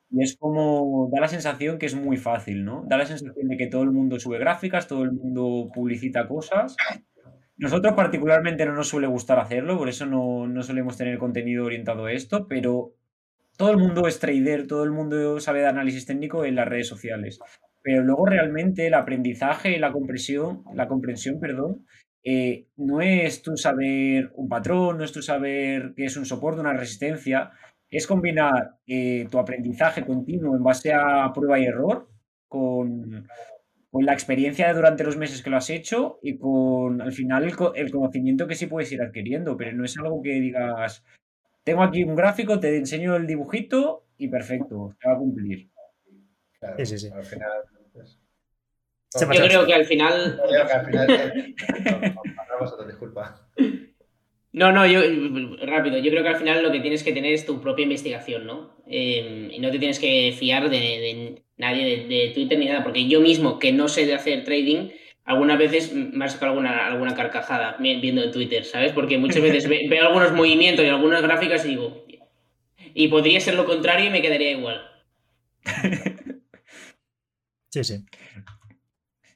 y 0.09 0.23
es 0.23 0.35
como, 0.37 1.09
da 1.11 1.21
la 1.21 1.29
sensación 1.29 1.77
que 1.77 1.85
es 1.85 1.95
muy 1.95 2.17
fácil, 2.17 2.65
¿no? 2.65 2.83
Da 2.87 2.97
la 2.97 3.05
sensación 3.05 3.47
de 3.47 3.57
que 3.57 3.67
todo 3.67 3.83
el 3.83 3.91
mundo 3.91 4.19
sube 4.19 4.39
gráficas, 4.39 4.87
todo 4.87 5.03
el 5.03 5.13
mundo 5.13 5.71
publicita 5.73 6.27
cosas. 6.27 6.75
Nosotros 7.55 7.93
particularmente 7.93 8.65
no 8.65 8.73
nos 8.73 8.89
suele 8.89 9.07
gustar 9.07 9.39
hacerlo, 9.39 9.77
por 9.77 9.87
eso 9.87 10.05
no, 10.05 10.47
no 10.47 10.63
solemos 10.63 10.97
tener 10.97 11.17
contenido 11.17 11.63
orientado 11.63 12.05
a 12.05 12.11
esto, 12.11 12.47
pero 12.49 12.93
todo 13.55 13.71
el 13.71 13.77
mundo 13.77 14.07
es 14.07 14.19
trader, 14.19 14.67
todo 14.67 14.83
el 14.83 14.91
mundo 14.91 15.39
sabe 15.39 15.59
de 15.59 15.67
análisis 15.67 16.05
técnico 16.05 16.43
en 16.43 16.55
las 16.55 16.67
redes 16.67 16.87
sociales. 16.87 17.39
Pero 17.83 18.03
luego 18.03 18.25
realmente 18.25 18.87
el 18.87 18.93
aprendizaje, 18.93 19.79
la 19.79 19.91
comprensión, 19.91 20.63
la 20.73 20.87
comprensión, 20.87 21.39
perdón, 21.39 21.85
eh, 22.23 22.67
no 22.77 23.01
es 23.01 23.41
tú 23.41 23.57
saber 23.57 24.31
un 24.35 24.47
patrón, 24.47 24.99
no 24.99 25.03
es 25.03 25.11
tú 25.11 25.21
saber 25.21 25.93
qué 25.95 26.05
es 26.05 26.17
un 26.17 26.25
soporte, 26.25 26.61
una 26.61 26.73
resistencia, 26.73 27.51
es 27.89 28.07
combinar 28.07 28.75
eh, 28.87 29.27
tu 29.29 29.39
aprendizaje 29.39 30.05
continuo 30.05 30.55
en 30.55 30.63
base 30.63 30.93
a 30.93 31.31
prueba 31.33 31.59
y 31.59 31.65
error 31.65 32.09
con, 32.47 33.27
con, 33.89 34.05
la 34.05 34.13
experiencia 34.13 34.73
durante 34.73 35.03
los 35.03 35.17
meses 35.17 35.41
que 35.41 35.49
lo 35.49 35.57
has 35.57 35.69
hecho 35.69 36.19
y 36.21 36.37
con 36.37 37.01
al 37.01 37.11
final 37.11 37.43
el, 37.43 37.53
el, 37.75 37.91
conocimiento 37.91 38.47
que 38.47 38.55
sí 38.55 38.67
puedes 38.67 38.91
ir 38.91 39.01
adquiriendo, 39.01 39.57
pero 39.57 39.73
no 39.73 39.83
es 39.83 39.97
algo 39.97 40.21
que 40.21 40.39
digas, 40.39 41.03
tengo 41.63 41.83
aquí 41.83 42.03
un 42.03 42.15
gráfico, 42.15 42.59
te 42.59 42.77
enseño 42.77 43.15
el 43.15 43.27
dibujito 43.27 44.05
y 44.17 44.27
perfecto, 44.27 44.95
se 45.01 45.09
va 45.09 45.15
a 45.15 45.17
cumplir. 45.17 45.70
Claro, 46.61 46.77
sí, 46.77 46.85
sí, 46.85 46.97
sí. 46.99 47.09
Al 47.13 47.25
final, 47.25 47.51
pues... 47.91 48.17
Yo 49.19 49.27
creo 49.27 49.65
que 49.65 49.73
al 49.73 49.85
final. 49.85 50.37
Yo 50.37 50.47
creo 50.47 50.67
que 50.67 50.73
al 50.73 50.85
final. 50.85 51.55
no, 52.77 52.85
disculpa. 52.85 53.41
No, 54.53 54.71
no, 54.71 54.85
yo 54.85 55.01
rápido, 55.65 55.97
yo 55.97 56.11
creo 56.11 56.23
que 56.23 56.29
al 56.29 56.35
final 56.37 56.61
lo 56.61 56.71
que 56.71 56.81
tienes 56.81 57.03
que 57.03 57.13
tener 57.13 57.33
es 57.33 57.45
tu 57.45 57.61
propia 57.61 57.83
investigación, 57.83 58.45
¿no? 58.45 58.77
Eh, 58.87 59.49
y 59.51 59.59
no 59.59 59.71
te 59.71 59.79
tienes 59.79 59.99
que 59.99 60.33
fiar 60.37 60.69
de, 60.69 60.77
de 60.77 61.41
nadie 61.57 62.05
de, 62.07 62.31
Twitter 62.33 62.59
ni 62.59 62.65
nada, 62.65 62.83
porque 62.83 63.07
yo 63.07 63.21
mismo, 63.21 63.59
que 63.59 63.71
no 63.71 63.87
sé 63.87 64.05
de 64.05 64.13
hacer 64.13 64.43
trading, 64.43 64.89
algunas 65.23 65.57
veces 65.57 65.93
me 65.93 66.25
ha 66.25 66.29
sacado 66.29 66.51
alguna, 66.51 66.87
alguna 66.87 67.15
carcajada 67.15 67.77
viendo 67.79 68.23
en 68.23 68.31
Twitter, 68.31 68.63
¿sabes? 68.65 68.91
Porque 68.91 69.17
muchas 69.17 69.41
veces 69.41 69.67
veo 69.67 70.07
algunos 70.07 70.33
movimientos 70.33 70.85
y 70.85 70.89
algunas 70.89 71.21
gráficas 71.21 71.65
y 71.65 71.69
digo, 71.69 72.05
y 72.93 73.07
podría 73.07 73.39
ser 73.39 73.55
lo 73.55 73.65
contrario 73.65 74.07
y 74.07 74.09
me 74.09 74.21
quedaría 74.21 74.51
igual. 74.51 74.81
Sí, 77.71 77.83
sí. 77.83 78.05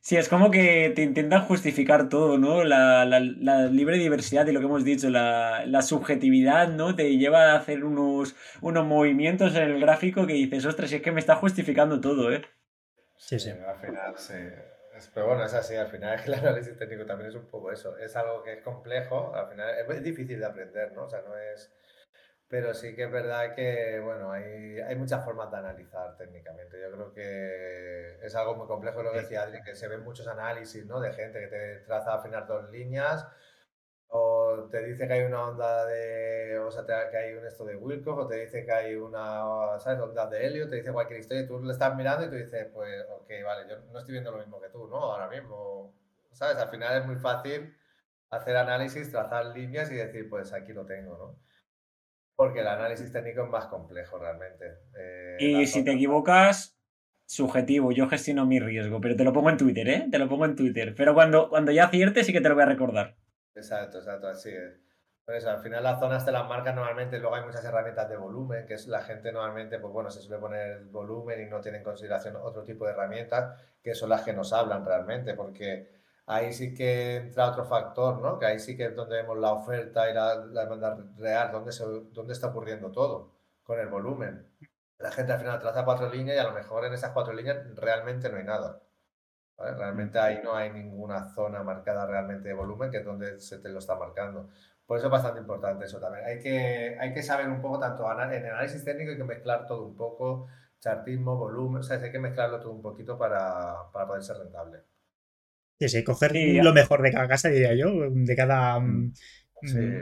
Sí, 0.02 0.18
es 0.18 0.30
como 0.30 0.52
que 0.52 0.92
te 0.96 1.02
intentan 1.02 1.46
justificar 1.46 2.10
todo, 2.10 2.38
¿no? 2.38 2.64
La, 2.64 3.06
libre 3.72 3.98
diversidad 3.98 4.46
y 4.46 4.52
lo 4.52 4.60
que 4.60 4.68
hemos 4.68 4.84
dicho, 4.84 5.10
la, 5.10 5.82
subjetividad, 5.82 6.68
¿no? 6.68 6.96
Te 6.96 7.18
lleva 7.18 7.54
a 7.54 7.56
hacer 7.56 7.84
unos, 7.84 8.36
unos 8.62 8.86
movimientos 8.86 9.56
en 9.56 9.64
el 9.64 9.80
gráfico 9.80 10.28
que 10.28 10.34
dices, 10.34 10.64
ostras, 10.66 10.92
es 10.92 11.02
que 11.02 11.12
me 11.12 11.20
está 11.20 11.36
justificando 11.38 12.00
todo, 12.02 12.32
¿eh? 12.32 12.44
Sí, 13.18 13.40
sí. 13.40 13.50
Al 13.50 13.80
final, 13.80 14.14
sí. 14.18 14.34
pero 15.14 15.28
bueno, 15.28 15.44
es 15.44 15.54
así, 15.56 15.76
al 15.76 15.88
final 15.88 16.14
es 16.14 16.22
que 16.22 16.28
el 16.28 16.36
análisis 16.36 16.78
técnico 16.78 17.06
también 17.08 17.30
es 17.30 17.36
un 17.36 17.48
poco 17.48 17.72
eso. 17.72 17.98
Es 17.98 18.16
algo 18.16 18.44
que 18.44 18.54
es 18.54 18.62
complejo, 18.62 19.34
al 19.34 19.50
final 19.50 19.74
es 19.90 20.04
difícil 20.04 20.40
de 20.40 20.46
aprender, 20.46 20.92
¿no? 20.94 21.06
O 21.06 21.10
sea, 21.10 21.22
no 21.22 21.36
es 21.36 21.74
pero 22.48 22.74
sí 22.74 22.96
que 22.96 23.04
es 23.04 23.12
verdad 23.12 23.56
que, 23.56 24.00
bueno, 24.04 24.32
hay, 24.32 24.80
hay 24.80 24.96
muchas 24.96 25.24
formas 25.26 25.52
de 25.52 25.58
analizar 25.58 26.16
técnicamente. 26.18 26.80
Yo 26.80 26.92
creo 26.92 27.14
que 27.14 28.26
es 28.26 28.36
algo 28.36 28.56
muy 28.56 28.68
complejo, 28.68 29.04
lo 29.04 29.12
que 29.12 29.20
decía 29.20 29.44
Adri, 29.44 29.62
que 29.64 29.76
se 29.76 29.88
ven 29.88 30.04
muchos 30.04 30.28
análisis, 30.28 30.86
¿no? 30.86 31.00
De 31.00 31.12
gente 31.14 31.40
que 31.40 31.48
te 31.48 31.80
traza 31.80 32.14
al 32.14 32.22
final 32.22 32.46
dos 32.48 32.70
líneas 32.72 33.28
o 34.08 34.68
te 34.72 34.84
dice 34.84 35.08
que 35.08 35.14
hay 35.14 35.24
una 35.24 35.48
onda 35.48 35.86
de, 35.86 36.58
o 36.60 36.72
sea, 36.72 36.86
que 36.86 37.18
hay 37.18 37.34
un 37.34 37.46
esto 37.46 37.66
de 37.66 37.76
Wilcox, 37.76 38.24
o 38.24 38.28
te 38.28 38.36
dice 38.40 38.66
que 38.66 38.72
hay 38.72 38.96
una, 38.96 39.80
¿sabes? 39.80 40.00
Onda 40.00 40.28
de 40.28 40.46
helio, 40.46 40.70
te 40.70 40.78
dice 40.78 40.94
cualquier 40.94 41.20
historia 41.20 41.44
y 41.44 41.48
tú 41.48 41.62
le 41.62 41.74
estás 41.74 41.96
mirando 41.96 42.26
y 42.26 42.30
tú 42.30 42.36
dices, 42.36 42.68
pues, 42.74 43.06
ok, 43.10 43.30
vale, 43.44 43.70
yo 43.70 43.78
no 43.92 44.00
estoy 44.00 44.14
viendo 44.14 44.32
lo 44.32 44.38
mismo 44.38 44.62
que 44.62 44.70
tú, 44.70 44.88
¿no? 44.88 44.98
Ahora 44.98 45.28
mismo, 45.28 45.94
¿sabes? 46.32 46.58
Al 46.58 46.70
final 46.70 46.98
es 47.02 47.06
muy 47.06 47.18
fácil 47.18 47.76
hacer 48.30 48.56
análisis, 48.56 49.12
trazar 49.12 49.48
líneas 49.48 49.92
y 49.92 49.96
decir, 49.96 50.30
pues 50.30 50.54
aquí 50.54 50.74
lo 50.74 50.86
tengo, 50.86 51.18
¿no? 51.18 51.40
Porque 52.36 52.60
el 52.60 52.68
análisis 52.68 53.12
técnico 53.12 53.44
es 53.44 53.50
más 53.50 53.68
complejo 53.68 54.18
realmente. 54.18 54.66
Eh, 54.98 55.38
y 55.40 55.68
si 55.68 55.84
te 55.84 55.94
equivocas, 55.94 56.78
subjetivo, 57.26 57.92
yo 57.92 58.08
gestiono 58.08 58.46
mi 58.46 58.60
riesgo, 58.60 59.02
pero 59.02 59.16
te 59.16 59.24
lo 59.24 59.34
pongo 59.34 59.50
en 59.50 59.58
Twitter, 59.58 59.88
¿eh? 59.88 60.08
Te 60.12 60.20
lo 60.20 60.28
pongo 60.28 60.46
en 60.46 60.56
Twitter. 60.56 60.94
Pero 60.96 61.14
cuando, 61.14 61.50
cuando 61.50 61.72
ya 61.72 61.86
aciertes 61.86 62.26
sí 62.26 62.34
que 62.34 62.42
te 62.42 62.50
lo 62.50 62.56
voy 62.56 62.64
a 62.64 62.68
recordar. 62.68 63.16
Exacto, 63.56 64.00
exacto, 64.00 64.28
así 64.28 64.50
es. 64.50 64.80
Por 65.26 65.34
eso, 65.34 65.50
al 65.50 65.60
final 65.60 65.84
las 65.84 66.00
zonas 66.00 66.24
te 66.24 66.32
las 66.32 66.48
marcan 66.48 66.76
normalmente, 66.76 67.18
luego 67.18 67.36
hay 67.36 67.44
muchas 67.44 67.66
herramientas 67.66 68.08
de 68.08 68.16
volumen, 68.16 68.68
que 68.68 68.76
es 68.76 68.86
la 68.86 69.02
gente 69.02 69.32
normalmente, 69.32 69.80
pues 69.80 69.92
bueno, 69.92 70.12
se 70.12 70.22
suele 70.22 70.40
poner 70.40 70.72
el 70.78 70.86
volumen 70.86 71.42
y 71.42 71.50
no 71.50 71.62
tiene 71.62 71.80
en 71.80 71.84
consideración 71.84 72.36
otro 72.36 72.64
tipo 72.64 72.86
de 72.86 72.92
herramientas, 72.92 73.60
que 73.82 73.96
son 73.96 74.10
las 74.10 74.22
que 74.22 74.34
nos 74.34 74.54
hablan 74.54 74.86
realmente, 74.86 75.34
porque 75.34 75.95
ahí 76.28 76.54
sí 76.54 76.74
que 76.74 77.18
entra 77.18 77.50
otro 77.50 77.66
factor, 77.66 78.22
¿no? 78.22 78.40
Que 78.40 78.46
ahí 78.46 78.60
sí 78.60 78.76
que 78.76 78.86
es 78.86 78.96
donde 78.96 79.18
vemos 79.18 79.38
la 79.38 79.54
oferta 79.54 80.10
y 80.10 80.14
la, 80.14 80.40
demanda 80.48 80.98
real, 81.18 81.52
donde, 81.52 81.72
se, 81.72 81.84
está 82.30 82.48
ocurriendo 82.48 82.92
todo, 82.92 83.34
con 83.64 83.80
el 83.80 83.88
volumen. 83.88 84.48
La 84.98 85.12
gente 85.12 85.34
al 85.34 85.40
final 85.40 85.60
traza 85.60 85.86
cuatro 85.86 86.10
líneas 86.10 86.38
y 86.38 86.40
a 86.40 86.44
lo 86.50 86.54
mejor 86.54 86.86
en 86.86 86.94
esas 86.94 87.12
cuatro 87.12 87.34
líneas 87.34 87.58
realmente 87.76 88.30
no 88.30 88.38
hay 88.38 88.44
nada. 88.44 88.82
Realmente 89.58 90.20
ahí 90.20 90.42
no 90.44 90.56
hay 90.56 90.72
ninguna 90.72 91.30
zona 91.34 91.64
marcada 91.64 92.06
realmente 92.06 92.50
de 92.50 92.54
volumen, 92.54 92.92
que 92.92 92.98
es 92.98 93.06
donde 93.06 93.40
se 93.40 93.60
te 93.60 93.70
lo 93.70 93.80
está 93.80 93.96
marcando. 93.96 94.50
Por 94.86 94.98
eso 94.98 95.08
es 95.08 95.12
bastante 95.12 95.40
importante 95.40 95.86
eso 95.86 96.00
también. 96.00 96.26
Hay 96.26 96.40
que, 96.40 96.98
hay 97.00 97.14
que 97.14 97.24
saber 97.24 97.50
un 97.50 97.62
poco, 97.62 97.80
tanto 97.80 98.04
en 98.12 98.46
análisis 98.46 98.84
técnico 98.84 99.12
hay 99.12 99.18
que 99.18 99.24
mezclar 99.24 99.66
todo 99.66 99.86
un 99.86 99.96
poco, 99.96 100.48
chartismo, 100.80 101.38
volumen, 101.38 101.80
o 101.80 101.84
sea, 101.84 101.98
hay 101.98 102.12
que 102.12 102.20
mezclarlo 102.20 102.60
todo 102.60 102.72
un 102.72 102.82
poquito 102.82 103.18
para, 103.18 103.92
para 103.92 104.08
poder 104.08 104.24
ser 104.24 104.38
rentable. 104.38 104.84
Sí, 105.80 105.90
sí, 105.90 106.04
coger 106.04 106.34
lo 106.64 106.74
mejor 106.74 107.02
de 107.02 107.12
cada 107.12 107.28
casa, 107.28 107.50
diría 107.50 107.74
yo, 107.76 108.10
de 108.10 108.36
cada 108.36 108.80
mm, 108.80 109.14
mm, 109.62 110.02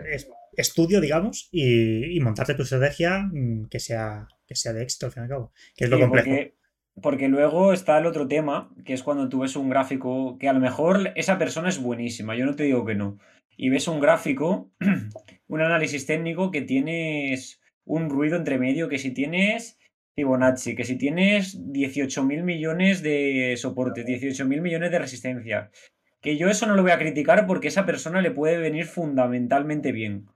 estudio, 0.56 1.02
digamos, 1.02 1.50
y, 1.52 2.20
montarte 2.20 2.54
tu 2.54 2.62
estrategia 2.64 3.28
mm, 3.32 3.70
que 3.70 3.80
sea, 3.80 4.28
que 4.46 4.56
sea 4.56 4.74
de 4.74 4.84
éxito, 4.84 5.08
al 5.08 5.12
fin 5.12 5.22
y 5.22 5.26
al 5.26 5.30
cabo, 5.30 5.54
que 5.76 5.86
es 5.86 5.90
lo 5.90 6.00
complejo. 6.00 6.54
Porque, 7.02 7.28
luego 7.28 7.74
está 7.74 7.98
el 7.98 8.06
otro 8.06 8.28
tema, 8.28 8.72
que 8.86 8.94
es 8.94 9.02
cuando 9.02 9.28
tú 9.28 9.40
ves 9.40 9.56
un 9.56 9.68
gráfico 9.68 10.38
que 10.38 10.48
a 10.48 10.54
lo 10.54 10.60
mejor 10.60 11.12
esa 11.16 11.40
persona 11.40 11.70
es 11.70 11.82
buenísima, 11.82 12.36
yo 12.36 12.46
no 12.46 12.56
te 12.56 12.64
digo 12.64 12.86
que 12.86 12.94
no, 12.94 13.18
y 13.58 13.70
ves 13.70 13.88
un 13.88 14.00
gráfico, 14.00 14.72
un 15.48 15.62
análisis 15.62 16.06
técnico 16.06 16.52
que 16.52 16.62
tienes 16.62 17.60
un 17.84 18.12
ruido 18.12 18.38
entre 18.38 18.60
medio, 18.60 18.90
que 18.90 19.00
si 19.00 19.12
tienes 19.12 19.80
Fibonacci, 20.16 20.76
que 20.76 20.84
si 20.84 20.98
tienes 20.98 21.60
18.000 21.60 22.44
millones 22.44 23.02
de 23.02 23.56
soportes, 23.58 24.06
18.000 24.06 24.62
millones 24.62 24.92
de 24.92 25.00
resistencia, 25.00 25.72
que 26.22 26.38
yo 26.38 26.50
eso 26.50 26.68
no 26.68 26.76
lo 26.76 26.84
voy 26.84 26.92
a 26.92 27.00
criticar 27.00 27.46
porque 27.48 27.68
esa 27.68 27.86
persona 27.86 28.22
le 28.22 28.32
puede 28.32 28.58
venir 28.58 28.86
fundamentalmente 28.86 29.92
bien. 29.92 30.28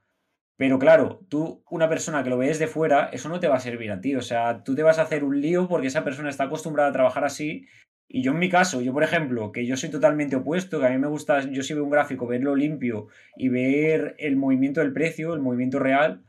Pero 0.58 0.80
claro, 0.80 1.24
tú, 1.30 1.64
una 1.70 1.88
persona 1.88 2.24
que 2.24 2.32
lo 2.32 2.38
ves 2.40 2.58
de 2.58 2.68
fuera, 2.68 3.10
eso 3.14 3.30
no 3.30 3.40
te 3.40 3.48
va 3.48 3.58
a 3.58 3.60
servir 3.60 3.92
a 3.92 4.02
ti. 4.02 4.16
O 4.16 4.22
sea, 4.22 4.64
tú 4.64 4.76
te 4.76 4.82
vas 4.82 4.98
a 4.98 5.04
hacer 5.04 5.24
un 5.24 5.40
lío 5.40 5.68
porque 5.68 5.88
esa 5.88 6.04
persona 6.04 6.30
está 6.30 6.46
acostumbrada 6.46 6.90
a 6.90 6.94
trabajar 6.94 7.24
así. 7.24 7.68
Y 8.10 8.24
yo 8.24 8.32
en 8.32 8.40
mi 8.40 8.50
caso, 8.50 8.82
yo 8.82 8.92
por 8.92 9.04
ejemplo, 9.04 9.52
que 9.52 9.66
yo 9.68 9.78
soy 9.78 9.90
totalmente 9.90 10.36
opuesto, 10.36 10.80
que 10.80 10.88
a 10.88 10.90
mí 10.90 10.98
me 10.98 11.08
gusta, 11.08 11.42
yo 11.52 11.62
si 11.62 11.74
veo 11.74 11.84
un 11.84 11.92
gráfico, 11.92 12.26
verlo 12.26 12.56
limpio 12.56 13.08
y 13.36 13.50
ver 13.50 14.16
el 14.18 14.36
movimiento 14.36 14.80
del 14.80 14.94
precio, 14.94 15.34
el 15.34 15.42
movimiento 15.42 15.78
real, 15.78 16.24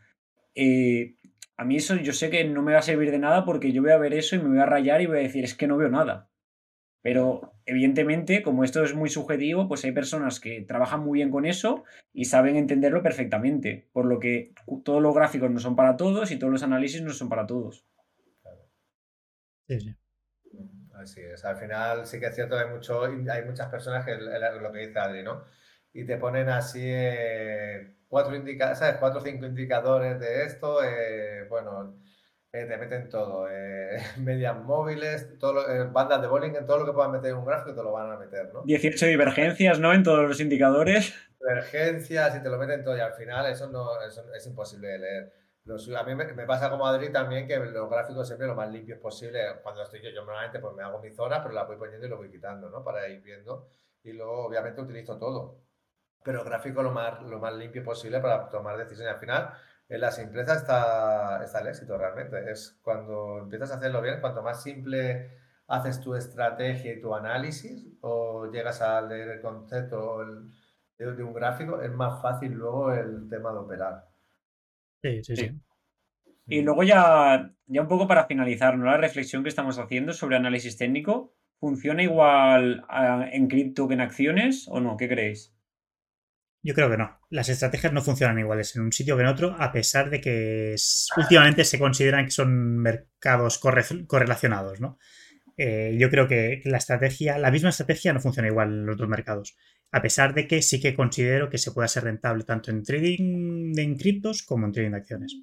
eh, 0.54 1.14
a 1.58 1.64
mí 1.64 1.76
eso 1.76 1.96
yo 1.96 2.12
sé 2.12 2.30
que 2.30 2.44
no 2.44 2.62
me 2.62 2.72
va 2.72 2.78
a 2.78 2.82
servir 2.82 3.10
de 3.10 3.18
nada 3.18 3.44
porque 3.44 3.72
yo 3.72 3.82
voy 3.82 3.90
a 3.90 3.98
ver 3.98 4.14
eso 4.14 4.36
y 4.36 4.38
me 4.38 4.48
voy 4.48 4.58
a 4.60 4.66
rayar 4.66 5.02
y 5.02 5.06
voy 5.06 5.18
a 5.18 5.22
decir, 5.22 5.42
es 5.42 5.56
que 5.56 5.66
no 5.66 5.76
veo 5.76 5.88
nada. 5.88 6.30
Pero 7.02 7.52
evidentemente, 7.66 8.42
como 8.42 8.62
esto 8.62 8.84
es 8.84 8.94
muy 8.94 9.08
subjetivo, 9.08 9.66
pues 9.66 9.84
hay 9.84 9.90
personas 9.90 10.38
que 10.38 10.62
trabajan 10.62 11.00
muy 11.00 11.18
bien 11.18 11.30
con 11.30 11.46
eso 11.46 11.84
y 12.12 12.26
saben 12.26 12.56
entenderlo 12.56 13.02
perfectamente. 13.02 13.88
Por 13.92 14.06
lo 14.06 14.20
que 14.20 14.54
todos 14.84 15.02
los 15.02 15.14
gráficos 15.14 15.50
no 15.50 15.58
son 15.58 15.74
para 15.74 15.96
todos 15.96 16.30
y 16.30 16.38
todos 16.38 16.52
los 16.52 16.62
análisis 16.62 17.02
no 17.02 17.12
son 17.12 17.28
para 17.28 17.46
todos. 17.46 17.84
Sí, 19.66 19.80
sí. 19.80 19.96
Así 20.94 21.20
es. 21.20 21.44
Al 21.44 21.56
final 21.56 22.06
sí 22.06 22.20
que 22.20 22.26
es 22.26 22.34
cierto, 22.36 22.56
hay, 22.56 22.68
mucho, 22.68 23.02
hay 23.02 23.44
muchas 23.44 23.68
personas 23.68 24.04
que 24.04 24.14
lo 24.16 24.72
que 24.72 24.86
dice 24.86 24.98
Adri, 24.98 25.24
¿no? 25.24 25.44
Y 25.92 26.04
te 26.04 26.18
ponen 26.18 26.48
así 26.48 26.82
eh, 26.84 27.97
cuatro, 28.08 28.34
indica 28.34 28.74
¿sabes? 28.74 28.96
cuatro 28.98 29.20
o 29.20 29.22
cinco 29.22 29.46
indicadores 29.46 30.18
de 30.18 30.44
esto, 30.44 30.82
eh, 30.82 31.46
bueno, 31.48 32.00
eh, 32.52 32.64
te 32.64 32.76
meten 32.76 33.08
todo, 33.08 33.48
eh, 33.50 33.98
medias 34.18 34.56
móviles, 34.56 35.38
todo 35.38 35.64
bandas 35.92 36.20
de 36.20 36.26
bowling, 36.26 36.56
en 36.56 36.66
todo 36.66 36.78
lo 36.78 36.86
que 36.86 36.92
puedan 36.92 37.12
meter 37.12 37.30
en 37.30 37.36
un 37.36 37.44
gráfico 37.44 37.74
te 37.74 37.82
lo 37.82 37.92
van 37.92 38.10
a 38.10 38.16
meter, 38.16 38.52
¿no? 38.52 38.62
18 38.64 39.06
divergencias, 39.06 39.78
¿no? 39.78 39.92
En 39.92 40.02
todos 40.02 40.26
los 40.26 40.40
indicadores. 40.40 41.14
Divergencias 41.38 42.36
y 42.36 42.42
te 42.42 42.48
lo 42.48 42.58
meten 42.58 42.82
todo 42.82 42.96
y 42.96 43.00
al 43.00 43.12
final 43.12 43.46
eso 43.46 43.68
no 43.68 43.90
es 44.02 44.46
imposible 44.46 44.88
de 44.88 44.98
leer. 44.98 45.32
a 45.96 46.02
mí 46.02 46.14
me, 46.14 46.46
pasa 46.46 46.68
como 46.68 46.86
Adri 46.86 47.12
también 47.12 47.46
que 47.46 47.56
los 47.58 47.88
gráficos 47.88 48.26
siempre 48.26 48.48
lo 48.48 48.56
más 48.56 48.70
limpios 48.70 48.98
posible. 48.98 49.40
Cuando 49.62 49.82
estoy 49.82 50.02
yo, 50.02 50.10
yo 50.10 50.24
normalmente 50.24 50.58
pues 50.58 50.74
me 50.74 50.82
hago 50.82 51.00
mi 51.00 51.10
zona, 51.10 51.40
pero 51.40 51.54
la 51.54 51.64
voy 51.64 51.76
poniendo 51.76 52.06
y 52.06 52.10
lo 52.10 52.16
voy 52.16 52.30
quitando, 52.30 52.68
¿no? 52.70 52.82
Para 52.82 53.08
ir 53.08 53.22
viendo. 53.22 53.68
Y 54.02 54.12
luego 54.12 54.46
obviamente 54.46 54.80
utilizo 54.80 55.16
todo 55.16 55.67
pero 56.22 56.44
gráfico 56.44 56.82
lo 56.82 56.90
más, 56.90 57.22
lo 57.22 57.38
más 57.38 57.54
limpio 57.54 57.82
posible 57.82 58.20
para 58.20 58.48
tomar 58.48 58.76
decisiones. 58.76 59.14
Al 59.14 59.20
final, 59.20 59.50
en 59.88 60.00
la 60.00 60.10
simpleza 60.10 60.54
está, 60.54 61.42
está 61.42 61.60
el 61.60 61.68
éxito 61.68 61.96
realmente. 61.96 62.50
Es 62.50 62.78
cuando 62.82 63.38
empiezas 63.38 63.72
a 63.72 63.76
hacerlo 63.76 64.02
bien, 64.02 64.20
cuanto 64.20 64.42
más 64.42 64.62
simple 64.62 65.30
haces 65.68 66.00
tu 66.00 66.14
estrategia 66.14 66.94
y 66.94 67.00
tu 67.00 67.14
análisis 67.14 67.86
o 68.00 68.50
llegas 68.50 68.80
a 68.80 69.00
leer 69.02 69.28
el 69.28 69.40
concepto 69.40 70.24
de, 70.98 71.22
un 71.22 71.34
gráfico, 71.34 71.80
es 71.80 71.92
más 71.92 72.20
fácil 72.20 72.52
luego 72.52 72.92
el 72.92 73.28
tema 73.28 73.52
de 73.52 73.58
operar. 73.58 74.08
Sí, 75.02 75.22
sí, 75.22 75.36
sí. 75.36 75.50
Y 76.46 76.62
luego 76.62 76.82
ya, 76.82 77.52
ya 77.66 77.82
un 77.82 77.88
poco 77.88 78.08
para 78.08 78.24
finalizar, 78.24 78.76
¿no? 78.76 78.86
La 78.86 78.96
reflexión 78.96 79.42
que 79.42 79.50
estamos 79.50 79.78
haciendo 79.78 80.14
sobre 80.14 80.36
análisis 80.36 80.78
técnico, 80.78 81.34
¿funciona 81.60 82.02
igual 82.02 82.84
en 83.30 83.48
cripto 83.48 83.86
que 83.86 83.94
en 83.94 84.00
acciones 84.00 84.66
o 84.68 84.80
no? 84.80 84.96
¿Qué 84.96 85.08
creéis? 85.08 85.54
Yo 86.62 86.74
creo 86.74 86.90
que 86.90 86.96
no. 86.96 87.18
Las 87.30 87.48
estrategias 87.48 87.92
no 87.92 88.02
funcionan 88.02 88.38
iguales 88.38 88.74
en 88.74 88.82
un 88.82 88.92
sitio 88.92 89.16
que 89.16 89.22
en 89.22 89.28
otro, 89.28 89.54
a 89.58 89.70
pesar 89.72 90.10
de 90.10 90.20
que 90.20 90.74
últimamente 91.16 91.64
se 91.64 91.78
consideran 91.78 92.24
que 92.24 92.30
son 92.32 92.78
mercados 92.78 93.58
correlacionados, 93.58 94.80
¿no? 94.80 94.98
Eh, 95.56 95.96
yo 95.98 96.08
creo 96.08 96.28
que 96.28 96.62
la 96.64 96.78
estrategia, 96.78 97.36
la 97.36 97.50
misma 97.50 97.70
estrategia 97.70 98.12
no 98.12 98.20
funciona 98.20 98.48
igual 98.48 98.68
en 98.68 98.86
los 98.86 98.96
dos 98.96 99.08
mercados. 99.08 99.56
A 99.90 100.02
pesar 100.02 100.34
de 100.34 100.46
que 100.46 100.62
sí 100.62 100.80
que 100.80 100.94
considero 100.94 101.48
que 101.50 101.58
se 101.58 101.72
pueda 101.72 101.88
ser 101.88 102.04
rentable 102.04 102.44
tanto 102.44 102.70
en 102.70 102.82
trading 102.82 103.72
de 103.72 103.96
criptos 103.96 104.42
como 104.42 104.66
en 104.66 104.72
trading 104.72 104.90
de 104.90 104.96
acciones. 104.96 105.36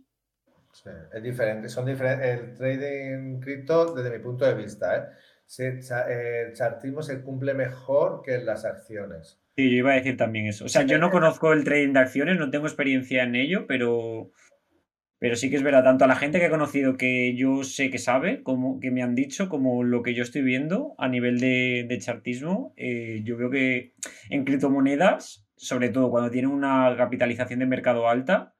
Es 1.13 1.23
diferente. 1.23 1.67
Son 1.69 1.85
diferentes. 1.85 2.27
El 2.27 2.53
trading 2.53 3.39
cripto, 3.39 3.93
desde 3.93 4.17
mi 4.17 4.23
punto 4.23 4.45
de 4.45 4.53
vista, 4.53 4.97
¿eh? 4.97 6.47
el 6.47 6.53
chartismo 6.53 7.01
se 7.01 7.21
cumple 7.21 7.53
mejor 7.53 8.21
que 8.23 8.35
en 8.35 8.45
las 8.45 8.65
acciones. 8.65 9.41
Sí, 9.55 9.71
yo 9.71 9.77
iba 9.77 9.91
a 9.91 9.95
decir 9.95 10.17
también 10.17 10.47
eso. 10.47 10.65
O 10.65 10.69
sea, 10.69 10.83
yo 10.83 10.97
no 10.97 11.09
conozco 11.09 11.53
el 11.53 11.63
trading 11.63 11.93
de 11.93 11.99
acciones, 11.99 12.37
no 12.37 12.49
tengo 12.49 12.65
experiencia 12.65 13.23
en 13.23 13.35
ello, 13.35 13.65
pero, 13.67 14.31
pero 15.17 15.37
sí 15.37 15.49
que 15.49 15.55
es 15.55 15.63
verdad, 15.63 15.85
tanto 15.85 16.03
a 16.03 16.09
la 16.09 16.17
gente 16.17 16.39
que 16.39 16.47
he 16.47 16.49
conocido 16.49 16.97
que 16.97 17.35
yo 17.35 17.63
sé 17.63 17.89
que 17.89 17.97
sabe, 17.97 18.43
como 18.43 18.81
que 18.81 18.91
me 18.91 19.01
han 19.01 19.15
dicho, 19.15 19.47
como 19.47 19.83
lo 19.83 20.03
que 20.03 20.13
yo 20.13 20.23
estoy 20.23 20.41
viendo 20.41 20.93
a 20.97 21.07
nivel 21.07 21.39
de, 21.39 21.97
chartismo, 22.01 22.73
eh, 22.75 23.21
yo 23.23 23.37
veo 23.37 23.49
que 23.49 23.93
en 24.29 24.43
criptomonedas, 24.43 25.47
sobre 25.55 25.87
todo 25.87 26.11
cuando 26.11 26.31
tienen 26.31 26.51
una 26.51 26.93
capitalización 26.97 27.59
de 27.59 27.65
mercado 27.65 28.09
alta, 28.09 28.55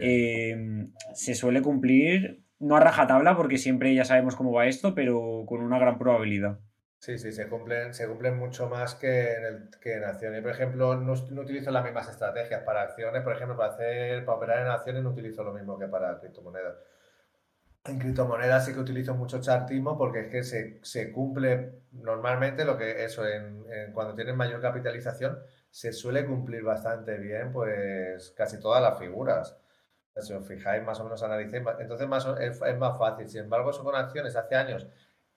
eh, 0.00 0.88
se 1.14 1.34
suele 1.36 1.62
cumplir, 1.62 2.42
no 2.58 2.74
a 2.74 2.80
rajatabla, 2.80 3.36
porque 3.36 3.58
siempre 3.58 3.94
ya 3.94 4.04
sabemos 4.04 4.34
cómo 4.34 4.50
va 4.50 4.66
esto, 4.66 4.96
pero 4.96 5.44
con 5.46 5.60
una 5.60 5.78
gran 5.78 5.96
probabilidad. 5.96 6.58
Sí, 7.04 7.18
sí, 7.18 7.32
se 7.32 7.48
cumplen, 7.48 7.92
se 7.92 8.06
cumplen 8.08 8.38
mucho 8.38 8.66
más 8.66 8.94
que 8.94 9.34
en, 9.34 9.44
el, 9.44 9.70
que 9.78 9.92
en 9.92 10.04
acciones. 10.04 10.40
Por 10.40 10.52
ejemplo, 10.52 10.96
no, 10.96 11.12
utilizo 11.12 11.70
las 11.70 11.84
mismas 11.84 12.08
estrategias 12.08 12.62
para 12.62 12.80
acciones. 12.80 13.22
Por 13.22 13.34
ejemplo, 13.34 13.58
para 13.58 13.74
hacer, 13.74 14.24
para 14.24 14.38
operar 14.38 14.60
en 14.60 14.68
acciones 14.68 15.02
no 15.02 15.10
utilizo 15.10 15.44
lo 15.44 15.52
mismo 15.52 15.78
que 15.78 15.86
para 15.86 16.18
criptomonedas. 16.18 16.76
En 17.84 17.98
criptomonedas 17.98 18.64
sí 18.64 18.72
que 18.72 18.80
utilizo 18.80 19.14
mucho 19.14 19.38
chartismo 19.38 19.98
porque 19.98 20.20
es 20.20 20.28
que 20.28 20.42
se, 20.44 20.80
se 20.82 21.12
cumple 21.12 21.82
normalmente 21.92 22.64
lo 22.64 22.78
que 22.78 23.04
eso, 23.04 23.26
en, 23.28 23.66
cuando 23.92 24.14
tienen 24.14 24.36
mayor 24.36 24.62
capitalización, 24.62 25.38
se 25.70 25.92
suele 25.92 26.24
cumplir 26.24 26.62
bastante 26.62 27.18
bien, 27.18 27.52
pues 27.52 28.30
casi 28.30 28.58
todas 28.58 28.80
las 28.80 28.98
figuras. 28.98 29.58
Si 30.22 30.32
os 30.32 30.48
fijáis, 30.48 30.82
más 30.82 30.98
o 31.00 31.04
menos 31.04 31.22
analicéis, 31.22 31.64
entonces 31.80 32.08
más, 32.08 32.26
es 32.40 32.78
más 32.78 32.98
fácil. 32.98 33.28
Sin 33.28 33.42
embargo, 33.42 33.68
eso 33.68 33.84
con 33.84 33.94
acciones 33.94 34.34
hace 34.36 34.54
años 34.54 34.86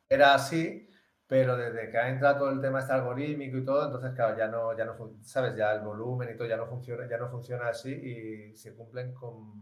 era 0.07 0.33
así 0.33 0.87
pero 1.27 1.57
desde 1.57 1.91
que 1.91 1.97
ha 1.97 2.09
entrado 2.09 2.39
todo 2.39 2.49
el 2.51 2.61
tema 2.61 2.79
este 2.79 2.93
algorítmico 2.93 3.57
y 3.57 3.65
todo, 3.65 3.85
entonces 3.85 4.11
claro, 4.15 4.37
ya 4.37 4.47
no, 4.47 4.75
ya 4.77 4.85
no, 4.85 4.95
sabes, 5.21 5.55
ya 5.57 5.73
el 5.73 5.81
volumen 5.81 6.29
y 6.33 6.37
todo 6.37 6.47
ya 6.47 6.55
no 6.55 6.67
funciona, 6.67 7.07
ya 7.07 7.17
no 7.17 7.29
funciona 7.29 7.67
así 7.67 7.91
y 7.91 8.55
se 8.55 8.73
cumplen 8.75 9.13
con, 9.13 9.61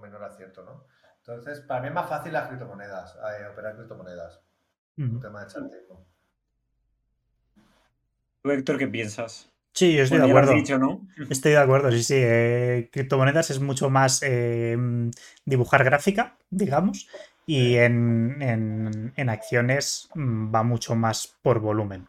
menor 0.00 0.24
acierto, 0.24 0.64
¿no? 0.64 0.86
Entonces, 1.18 1.60
para 1.60 1.80
mí 1.80 1.88
es 1.88 1.94
más 1.94 2.08
fácil 2.08 2.32
las 2.32 2.48
criptomonedas, 2.48 3.16
eh, 3.16 3.46
operar 3.46 3.76
criptomonedas. 3.76 4.40
Un 4.96 5.20
tema 5.20 5.44
de 5.44 5.46
chartismo. 5.46 6.04
¿Tú, 8.42 8.50
Héctor, 8.50 8.78
qué 8.78 8.88
piensas? 8.88 9.48
Sí, 9.72 9.96
yo 9.96 10.02
estoy 10.02 10.18
de 10.18 10.28
acuerdo. 10.28 10.52
Estoy 11.30 11.52
de 11.52 11.58
acuerdo, 11.58 11.90
sí, 11.92 12.02
sí. 12.02 12.16
Eh, 12.16 12.90
criptomonedas 12.92 13.50
es 13.50 13.60
mucho 13.60 13.88
más 13.88 14.22
eh, 14.22 14.76
dibujar 15.44 15.84
gráfica, 15.84 16.36
digamos, 16.50 17.08
y 17.46 17.76
en, 17.76 19.12
acciones 19.28 20.08
mm, 20.14 20.54
va 20.54 20.62
mucho 20.62 20.94
más 20.94 21.38
por 21.42 21.60
volumen. 21.60 22.08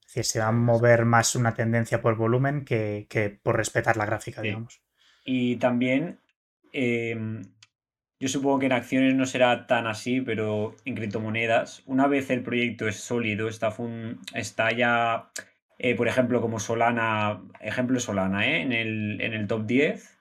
Es 0.00 0.14
decir, 0.14 0.24
se 0.24 0.38
va 0.40 0.48
a 0.48 0.52
mover 0.52 1.04
más 1.04 1.34
una 1.34 1.54
tendencia 1.54 2.00
por 2.00 2.16
volumen 2.16 2.64
que, 2.64 3.38
por 3.42 3.56
respetar 3.56 3.96
la 3.96 4.06
gráfica, 4.06 4.42
digamos. 4.42 4.80
Y 5.24 5.56
también, 5.56 6.20
em, 6.72 7.42
yo 8.18 8.28
supongo 8.28 8.60
que 8.60 8.66
en 8.66 8.72
acciones 8.72 9.14
no 9.14 9.26
será 9.26 9.66
tan 9.66 9.86
así, 9.86 10.20
pero 10.20 10.76
en 10.84 10.94
criptomonedas, 10.94 11.82
una 11.86 12.06
vez 12.06 12.30
el 12.30 12.42
proyecto 12.42 12.86
es 12.88 12.96
sólido, 12.96 13.48
está, 13.48 13.74
está 14.34 14.70
ya, 14.70 15.30
eh, 15.78 15.94
por 15.96 16.08
ejemplo, 16.08 16.40
como 16.40 16.60
Solana, 16.60 17.42
ejemplo 17.60 17.98
Solana, 17.98 18.46
¿eh? 18.46 18.62
en, 18.62 18.72
el, 18.72 19.20
en 19.20 19.34
el 19.34 19.46
top 19.46 19.66
10, 19.66 20.18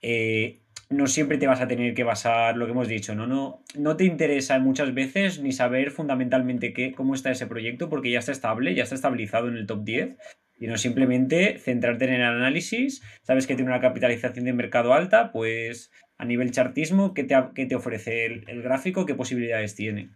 eh, 0.00 0.65
no 0.88 1.06
siempre 1.06 1.38
te 1.38 1.46
vas 1.46 1.60
a 1.60 1.66
tener 1.66 1.94
que 1.94 2.04
basar 2.04 2.56
lo 2.56 2.66
que 2.66 2.72
hemos 2.72 2.88
dicho, 2.88 3.14
¿no? 3.14 3.26
No, 3.26 3.62
no 3.74 3.96
te 3.96 4.04
interesa 4.04 4.58
muchas 4.58 4.94
veces 4.94 5.40
ni 5.40 5.52
saber 5.52 5.90
fundamentalmente 5.90 6.72
qué, 6.72 6.92
cómo 6.92 7.14
está 7.14 7.30
ese 7.30 7.46
proyecto 7.46 7.88
porque 7.88 8.10
ya 8.10 8.20
está 8.20 8.32
estable, 8.32 8.74
ya 8.74 8.84
está 8.84 8.94
estabilizado 8.94 9.48
en 9.48 9.56
el 9.56 9.66
top 9.66 9.84
10 9.84 10.16
y 10.58 10.66
no 10.68 10.78
simplemente 10.78 11.58
centrarte 11.58 12.06
en 12.06 12.14
el 12.14 12.22
análisis, 12.22 13.02
sabes 13.22 13.46
que 13.46 13.56
tiene 13.56 13.70
una 13.70 13.80
capitalización 13.80 14.44
de 14.44 14.52
mercado 14.52 14.94
alta, 14.94 15.32
pues 15.32 15.90
a 16.18 16.24
nivel 16.24 16.50
chartismo, 16.50 17.14
¿qué 17.14 17.24
te, 17.24 17.66
te 17.66 17.74
ofrece 17.74 18.26
el, 18.26 18.62
gráfico? 18.62 19.04
¿Qué 19.04 19.14
posibilidades 19.14 19.74
tiene? 19.74 20.10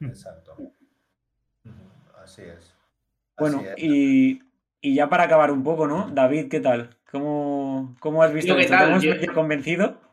Exacto. 0.00 0.74
Así 2.22 2.42
es. 2.42 2.74
bueno, 3.38 3.62
Y, 3.78 4.42
y 4.82 4.94
ya 4.94 5.08
para 5.08 5.24
acabar 5.24 5.50
un 5.50 5.62
poco, 5.62 5.86
¿no? 5.86 6.10
David, 6.10 6.48
¿qué 6.48 6.60
tal? 6.60 6.98
¿Cómo, 7.10 7.96
cómo 8.00 8.22
has 8.22 8.32
visto 8.32 8.56
esto? 8.56 8.76
¿Te 9.00 9.08
hemos 9.08 9.34
convencido? 9.34 10.00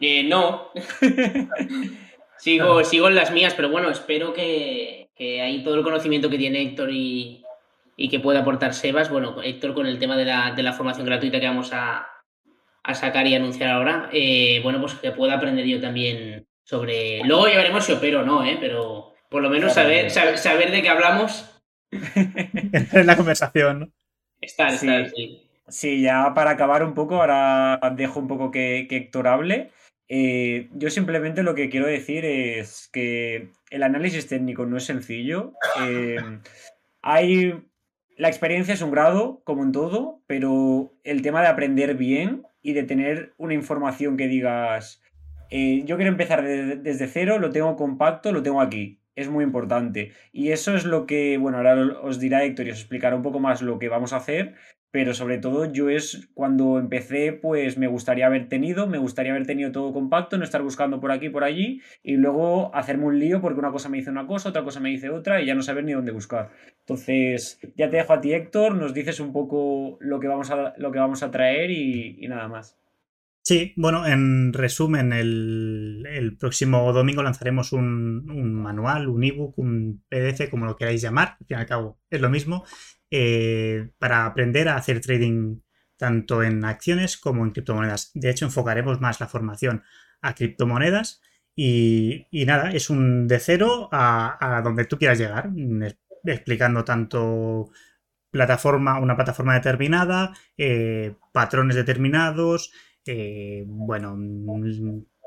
Eh, 0.00 0.24
no. 0.24 0.70
sigo, 2.38 2.84
sigo 2.84 3.08
en 3.08 3.14
las 3.14 3.30
mías, 3.30 3.54
pero 3.54 3.70
bueno, 3.70 3.88
espero 3.88 4.34
que, 4.34 5.08
que 5.14 5.40
ahí 5.40 5.62
todo 5.62 5.76
el 5.76 5.84
conocimiento 5.84 6.28
que 6.28 6.36
tiene 6.36 6.60
Héctor 6.60 6.90
y, 6.90 7.44
que 8.10 8.20
pueda 8.20 8.40
aportar 8.40 8.74
Sebas, 8.74 9.08
bueno, 9.08 9.40
Héctor 9.42 9.72
con 9.72 9.86
el 9.86 9.98
tema 9.98 10.16
de 10.16 10.24
la, 10.24 10.72
formación 10.72 11.06
gratuita 11.06 11.40
que 11.40 11.46
vamos 11.46 11.70
a, 11.72 12.06
sacar 12.92 13.26
y 13.26 13.34
anunciar 13.34 13.70
ahora, 13.70 14.10
eh, 14.12 14.60
bueno, 14.62 14.80
pues 14.80 14.94
que 14.94 15.12
pueda 15.12 15.34
aprender 15.34 15.64
yo 15.64 15.80
también 15.80 16.46
sobre... 16.64 17.24
Luego 17.24 17.48
ya 17.48 17.56
veremos 17.56 17.84
si 17.84 17.92
opero 17.92 18.20
o 18.20 18.24
no, 18.24 18.44
¿eh? 18.44 18.58
Pero 18.60 19.14
por 19.30 19.40
lo 19.40 19.48
menos 19.48 19.72
saber, 19.72 20.10
saber, 20.10 20.70
de 20.70 20.82
qué 20.82 20.88
hablamos. 20.88 21.62
en 21.92 23.06
la 23.06 23.16
conversación. 23.16 23.94
Estar, 24.40 24.74
estar, 24.74 25.08
sí. 25.10 25.14
Sí, 25.16 25.43
ya 25.66 26.34
para 26.34 26.50
acabar 26.50 26.82
un 26.82 26.94
poco, 26.94 27.16
ahora 27.16 27.80
dejo 27.96 28.20
un 28.20 28.28
poco 28.28 28.50
que, 28.50 28.86
Héctor 28.90 29.28
hable. 29.28 29.70
Eh, 30.08 30.68
yo 30.72 30.90
simplemente 30.90 31.42
lo 31.42 31.54
que 31.54 31.70
quiero 31.70 31.86
decir 31.86 32.24
es 32.24 32.88
que 32.92 33.50
el 33.70 33.82
análisis 33.82 34.26
técnico 34.26 34.66
no 34.66 34.76
es 34.76 34.84
sencillo. 34.84 35.54
Eh, 35.80 36.16
hay. 37.02 37.64
La 38.16 38.28
experiencia 38.28 38.74
es 38.74 38.82
un 38.82 38.92
grado, 38.92 39.42
como 39.44 39.64
en 39.64 39.72
todo, 39.72 40.22
pero 40.28 40.92
el 41.02 41.22
tema 41.22 41.40
de 41.40 41.48
aprender 41.48 41.96
bien 41.96 42.44
y 42.62 42.72
de 42.72 42.84
tener 42.84 43.34
una 43.38 43.54
información 43.54 44.16
que 44.16 44.28
digas. 44.28 45.02
Eh, 45.50 45.82
yo 45.84 45.96
quiero 45.96 46.12
empezar 46.12 46.42
desde 46.42 47.08
cero, 47.08 47.38
lo 47.38 47.50
tengo 47.50 47.76
compacto, 47.76 48.32
lo 48.32 48.42
tengo 48.42 48.60
aquí. 48.60 49.00
Es 49.16 49.28
muy 49.28 49.44
importante. 49.44 50.12
Y 50.32 50.50
eso 50.50 50.76
es 50.76 50.84
lo 50.84 51.06
que, 51.06 51.38
bueno, 51.38 51.58
ahora 51.58 52.00
os 52.02 52.20
dirá 52.20 52.44
Héctor 52.44 52.66
y 52.66 52.70
os 52.70 52.78
explicará 52.78 53.16
un 53.16 53.22
poco 53.22 53.40
más 53.40 53.62
lo 53.62 53.78
que 53.78 53.88
vamos 53.88 54.12
a 54.12 54.16
hacer, 54.16 54.54
pero 54.94 55.12
sobre 55.12 55.38
todo 55.38 55.72
yo 55.72 55.90
es 55.90 56.28
cuando 56.34 56.78
empecé, 56.78 57.32
pues 57.32 57.76
me 57.76 57.88
gustaría 57.88 58.26
haber 58.26 58.48
tenido, 58.48 58.86
me 58.86 58.98
gustaría 58.98 59.32
haber 59.32 59.44
tenido 59.44 59.72
todo 59.72 59.92
compacto, 59.92 60.38
no 60.38 60.44
estar 60.44 60.62
buscando 60.62 61.00
por 61.00 61.10
aquí, 61.10 61.30
por 61.30 61.42
allí, 61.42 61.82
y 62.04 62.12
luego 62.12 62.72
hacerme 62.72 63.06
un 63.06 63.18
lío 63.18 63.40
porque 63.40 63.58
una 63.58 63.72
cosa 63.72 63.88
me 63.88 63.96
dice 63.96 64.10
una 64.10 64.28
cosa, 64.28 64.50
otra 64.50 64.62
cosa 64.62 64.78
me 64.78 64.90
dice 64.90 65.10
otra, 65.10 65.42
y 65.42 65.46
ya 65.46 65.56
no 65.56 65.62
saber 65.62 65.82
ni 65.82 65.94
dónde 65.94 66.12
buscar. 66.12 66.52
Entonces, 66.78 67.58
ya 67.74 67.90
te 67.90 67.96
dejo 67.96 68.12
a 68.12 68.20
ti, 68.20 68.34
Héctor, 68.34 68.76
nos 68.76 68.94
dices 68.94 69.18
un 69.18 69.32
poco 69.32 69.98
lo 70.00 70.20
que 70.20 70.28
vamos 70.28 70.52
a, 70.52 70.74
lo 70.76 70.92
que 70.92 71.00
vamos 71.00 71.24
a 71.24 71.32
traer 71.32 71.72
y, 71.72 72.28
nada 72.28 72.46
más. 72.46 72.78
Sí, 73.42 73.72
bueno, 73.76 74.06
en 74.06 74.52
resumen, 74.52 75.12
el, 75.12 76.36
próximo 76.38 76.92
domingo 76.92 77.24
lanzaremos 77.24 77.72
un, 77.72 78.30
un 78.30 78.54
manual, 78.54 79.08
un 79.08 79.24
ebook, 79.24 79.58
un 79.58 80.04
PDF, 80.08 80.48
como 80.50 80.66
lo 80.66 80.76
queráis 80.76 81.02
llamar, 81.02 81.36
al 81.40 81.46
fin 81.48 81.56
y 81.56 81.60
al 81.60 81.66
cabo 81.66 81.98
es 82.10 82.20
lo 82.20 82.30
mismo, 82.30 82.64
eh, 83.10 83.90
para 83.98 84.26
aprender 84.26 84.68
a 84.68 84.76
hacer 84.76 85.00
trading 85.00 85.60
tanto 85.96 86.42
en 86.42 86.64
acciones 86.64 87.16
como 87.16 87.44
en 87.44 87.52
criptomonedas. 87.52 88.10
De 88.14 88.30
hecho, 88.30 88.44
enfocaremos 88.44 89.00
más 89.00 89.20
la 89.20 89.28
formación 89.28 89.82
a 90.20 90.34
criptomonedas 90.34 91.20
y, 91.56 92.26
nada, 92.32 92.72
es 92.72 92.90
un 92.90 93.28
de 93.28 93.38
cero 93.38 93.88
a, 93.92 94.60
donde 94.64 94.86
tú 94.86 94.98
quieras 94.98 95.18
llegar, 95.18 95.50
explicando 96.24 96.84
tanto 96.84 97.70
plataforma, 98.30 98.98
una 98.98 99.14
plataforma 99.14 99.54
determinada, 99.54 100.34
eh, 100.58 101.14
patrones 101.32 101.76
determinados, 101.76 102.72
eh, 103.06 103.62
bueno, 103.66 104.16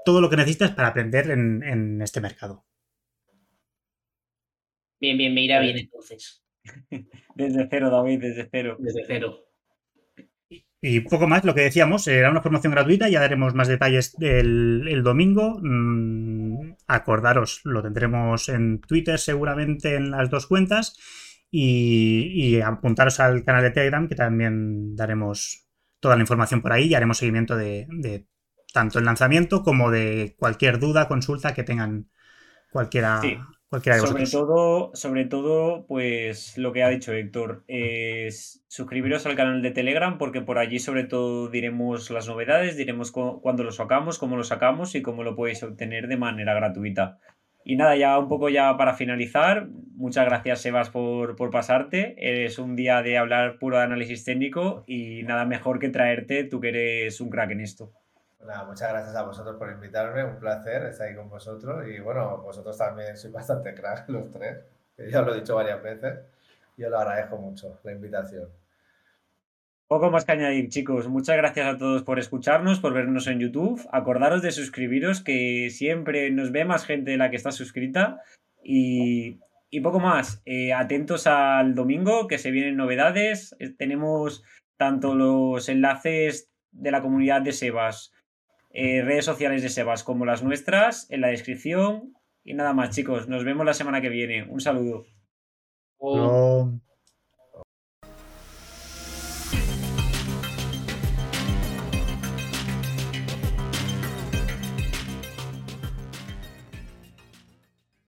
todo 0.04 0.20
lo 0.20 0.30
que 0.30 0.36
necesitas 0.36 0.72
para 0.72 0.90
aprender 0.90 1.32
en, 1.32 1.64
en 1.64 2.02
este 2.02 2.20
mercado. 2.20 2.66
Bien, 5.00 5.18
bien, 5.18 5.34
me 5.34 5.44
irá 5.44 5.60
bien 5.60 5.78
entonces. 5.78 6.44
Desde 7.36 7.68
cero, 7.70 7.90
David, 7.90 8.20
desde 8.22 8.50
cero. 8.52 8.78
Desde 8.80 9.04
cero. 9.06 9.44
Y 10.80 11.00
poco 11.02 11.28
más, 11.28 11.44
lo 11.44 11.56
que 11.56 11.62
decíamos, 11.62 12.08
era 12.08 12.30
una 12.30 12.42
formación 12.42 12.72
gratuita, 12.72 13.10
ya 13.10 13.20
daremos 13.20 13.56
más 13.56 13.68
detalles 13.68 14.16
el, 14.20 15.02
domingo. 15.04 15.60
Mm, 15.62 16.76
acordaros, 16.88 17.62
lo 17.64 17.82
tendremos 17.82 18.48
en 18.50 18.80
Twitter 18.82 19.18
seguramente 19.18 19.96
en 19.96 20.12
las 20.12 20.30
dos 20.30 20.46
cuentas 20.46 20.96
y, 21.50 22.60
apuntaros 22.62 23.20
al 23.20 23.44
canal 23.44 23.64
de 23.64 23.72
Telegram 23.72 24.08
que 24.08 24.16
también 24.16 24.96
daremos, 24.96 25.68
toda 26.00 26.16
la 26.16 26.22
información 26.22 26.62
por 26.62 26.74
ahí 26.74 26.86
y 26.86 26.94
haremos 26.94 27.18
seguimiento 27.18 27.58
de, 27.58 27.88
de 27.90 28.28
tanto 28.72 29.00
el 29.00 29.06
lanzamiento 29.06 29.64
como 29.64 29.90
de 29.90 30.36
cualquier 30.38 30.78
duda, 30.80 31.08
consulta 31.08 31.56
que 31.56 31.64
tengan 31.64 32.10
cualquiera, 32.72 33.20
Sí. 33.22 33.38
Cualquiera 33.70 33.98
de 33.98 34.08
Sobre 34.08 34.26
todo, 34.26 34.92
sobre 34.94 35.26
todo, 35.26 35.86
pues 35.88 36.58
lo 36.58 36.72
que 36.74 36.84
ha 36.84 36.90
dicho 36.90 37.14
Héctor, 37.14 37.64
es 37.68 38.64
suscribiros 38.68 39.26
al 39.26 39.36
canal 39.36 39.62
de 39.62 39.72
Telegram 39.72 40.18
porque 40.18 40.42
por 40.42 40.58
allí 40.58 40.80
sobre 40.80 41.04
todo 41.04 41.50
diremos 41.50 42.10
las 42.12 42.28
novedades, 42.28 42.78
diremos 42.78 43.12
cu- 43.12 43.42
cuándo 43.42 43.64
lo 43.64 43.72
sacamos, 43.72 44.20
cómo 44.20 44.38
lo 44.38 44.44
sacamos 44.44 44.96
y 44.96 45.02
cómo 45.02 45.24
lo 45.24 45.36
podéis 45.36 45.64
obtener 45.64 46.08
de 46.08 46.18
manera 46.18 46.54
gratuita. 46.54 47.20
Y 47.70 47.76
nada, 47.76 47.98
ya 47.98 48.18
un 48.18 48.30
poco 48.30 48.48
ya 48.48 48.78
para 48.78 48.94
finalizar, 48.94 49.68
muchas 49.94 50.26
gracias 50.26 50.62
Sebas 50.62 50.90
por, 50.90 51.36
por 51.36 51.50
pasarte. 51.52 52.16
Es 52.46 52.60
un 52.60 52.78
día 52.78 53.02
de 53.02 53.18
hablar 53.18 53.60
puro 53.60 53.76
de 53.78 53.84
análisis 53.84 54.24
técnico 54.24 54.86
y 54.88 55.24
nada 55.24 55.44
mejor 55.46 55.78
que 55.80 55.90
traerte, 55.90 56.46
tú 56.46 56.62
que 56.62 56.70
eres 56.70 57.20
un 57.20 57.30
crack 57.30 57.52
en 57.52 57.60
esto. 57.60 57.92
Muchas 58.66 58.90
gracias 58.92 59.16
a 59.16 59.24
vosotros 59.24 59.58
por 59.58 59.70
invitarme, 59.70 60.24
un 60.24 60.40
placer 60.40 60.86
estar 60.86 61.08
ahí 61.08 61.16
con 61.16 61.30
vosotros 61.30 61.86
y 61.88 62.00
bueno, 62.00 62.38
vosotros 62.38 62.78
también 62.78 63.18
sois 63.18 63.34
bastante 63.34 63.74
crack 63.74 64.08
los 64.10 64.32
tres, 64.32 64.64
ya 64.98 65.22
os 65.22 65.28
lo 65.28 65.36
he 65.36 65.40
dicho 65.40 65.56
varias 65.56 65.82
veces 65.84 66.20
y 66.78 66.84
os 66.84 66.92
lo 66.92 66.98
agradezco 66.98 67.38
mucho 67.38 67.80
la 67.84 67.92
invitación. 67.92 68.48
Poco 69.88 70.12
más 70.12 70.26
que 70.26 70.34
añadir, 70.34 70.68
chicos. 70.68 71.08
Muchas 71.08 71.38
gracias 71.38 71.66
a 71.66 71.78
todos 71.78 72.04
por 72.04 72.20
escucharnos, 72.20 72.82
por 72.82 72.94
vernos 72.94 73.26
en 73.28 73.40
YouTube. 73.40 73.88
Acordaros 73.94 74.42
de 74.42 74.52
suscribiros, 74.52 75.22
que 75.22 75.70
siempre 75.70 76.30
nos 76.30 76.52
ve 76.52 76.66
más 76.66 76.86
gente 76.86 77.12
de 77.12 77.18
la 77.18 77.30
que 77.30 77.38
está 77.38 77.54
suscrita. 77.54 78.22
Y, 78.62 79.40
y 79.70 79.80
poco 79.80 80.02
más. 80.02 80.42
Eh, 80.46 80.74
atentos 80.74 81.26
al 81.26 81.74
domingo, 81.74 82.28
que 82.28 82.38
se 82.38 82.52
vienen 82.52 82.76
novedades. 82.76 83.56
Eh, 83.60 83.70
tenemos 83.70 84.44
tanto 84.76 85.16
los 85.16 85.70
enlaces 85.70 86.52
de 86.72 86.92
la 86.92 87.02
comunidad 87.02 87.42
de 87.42 87.54
Sebas, 87.54 88.14
eh, 88.80 89.02
redes 89.02 89.26
sociales 89.26 89.64
de 89.64 89.70
Sebas, 89.70 90.04
como 90.04 90.24
las 90.24 90.44
nuestras 90.44 91.10
en 91.10 91.22
la 91.22 91.30
descripción. 91.30 92.14
Y 92.44 92.54
nada 92.54 92.74
más, 92.74 92.96
chicos. 92.96 93.28
Nos 93.28 93.44
vemos 93.44 93.66
la 93.66 93.74
semana 93.74 94.02
que 94.02 94.10
viene. 94.10 94.44
Un 94.44 94.62
saludo. 94.62 95.08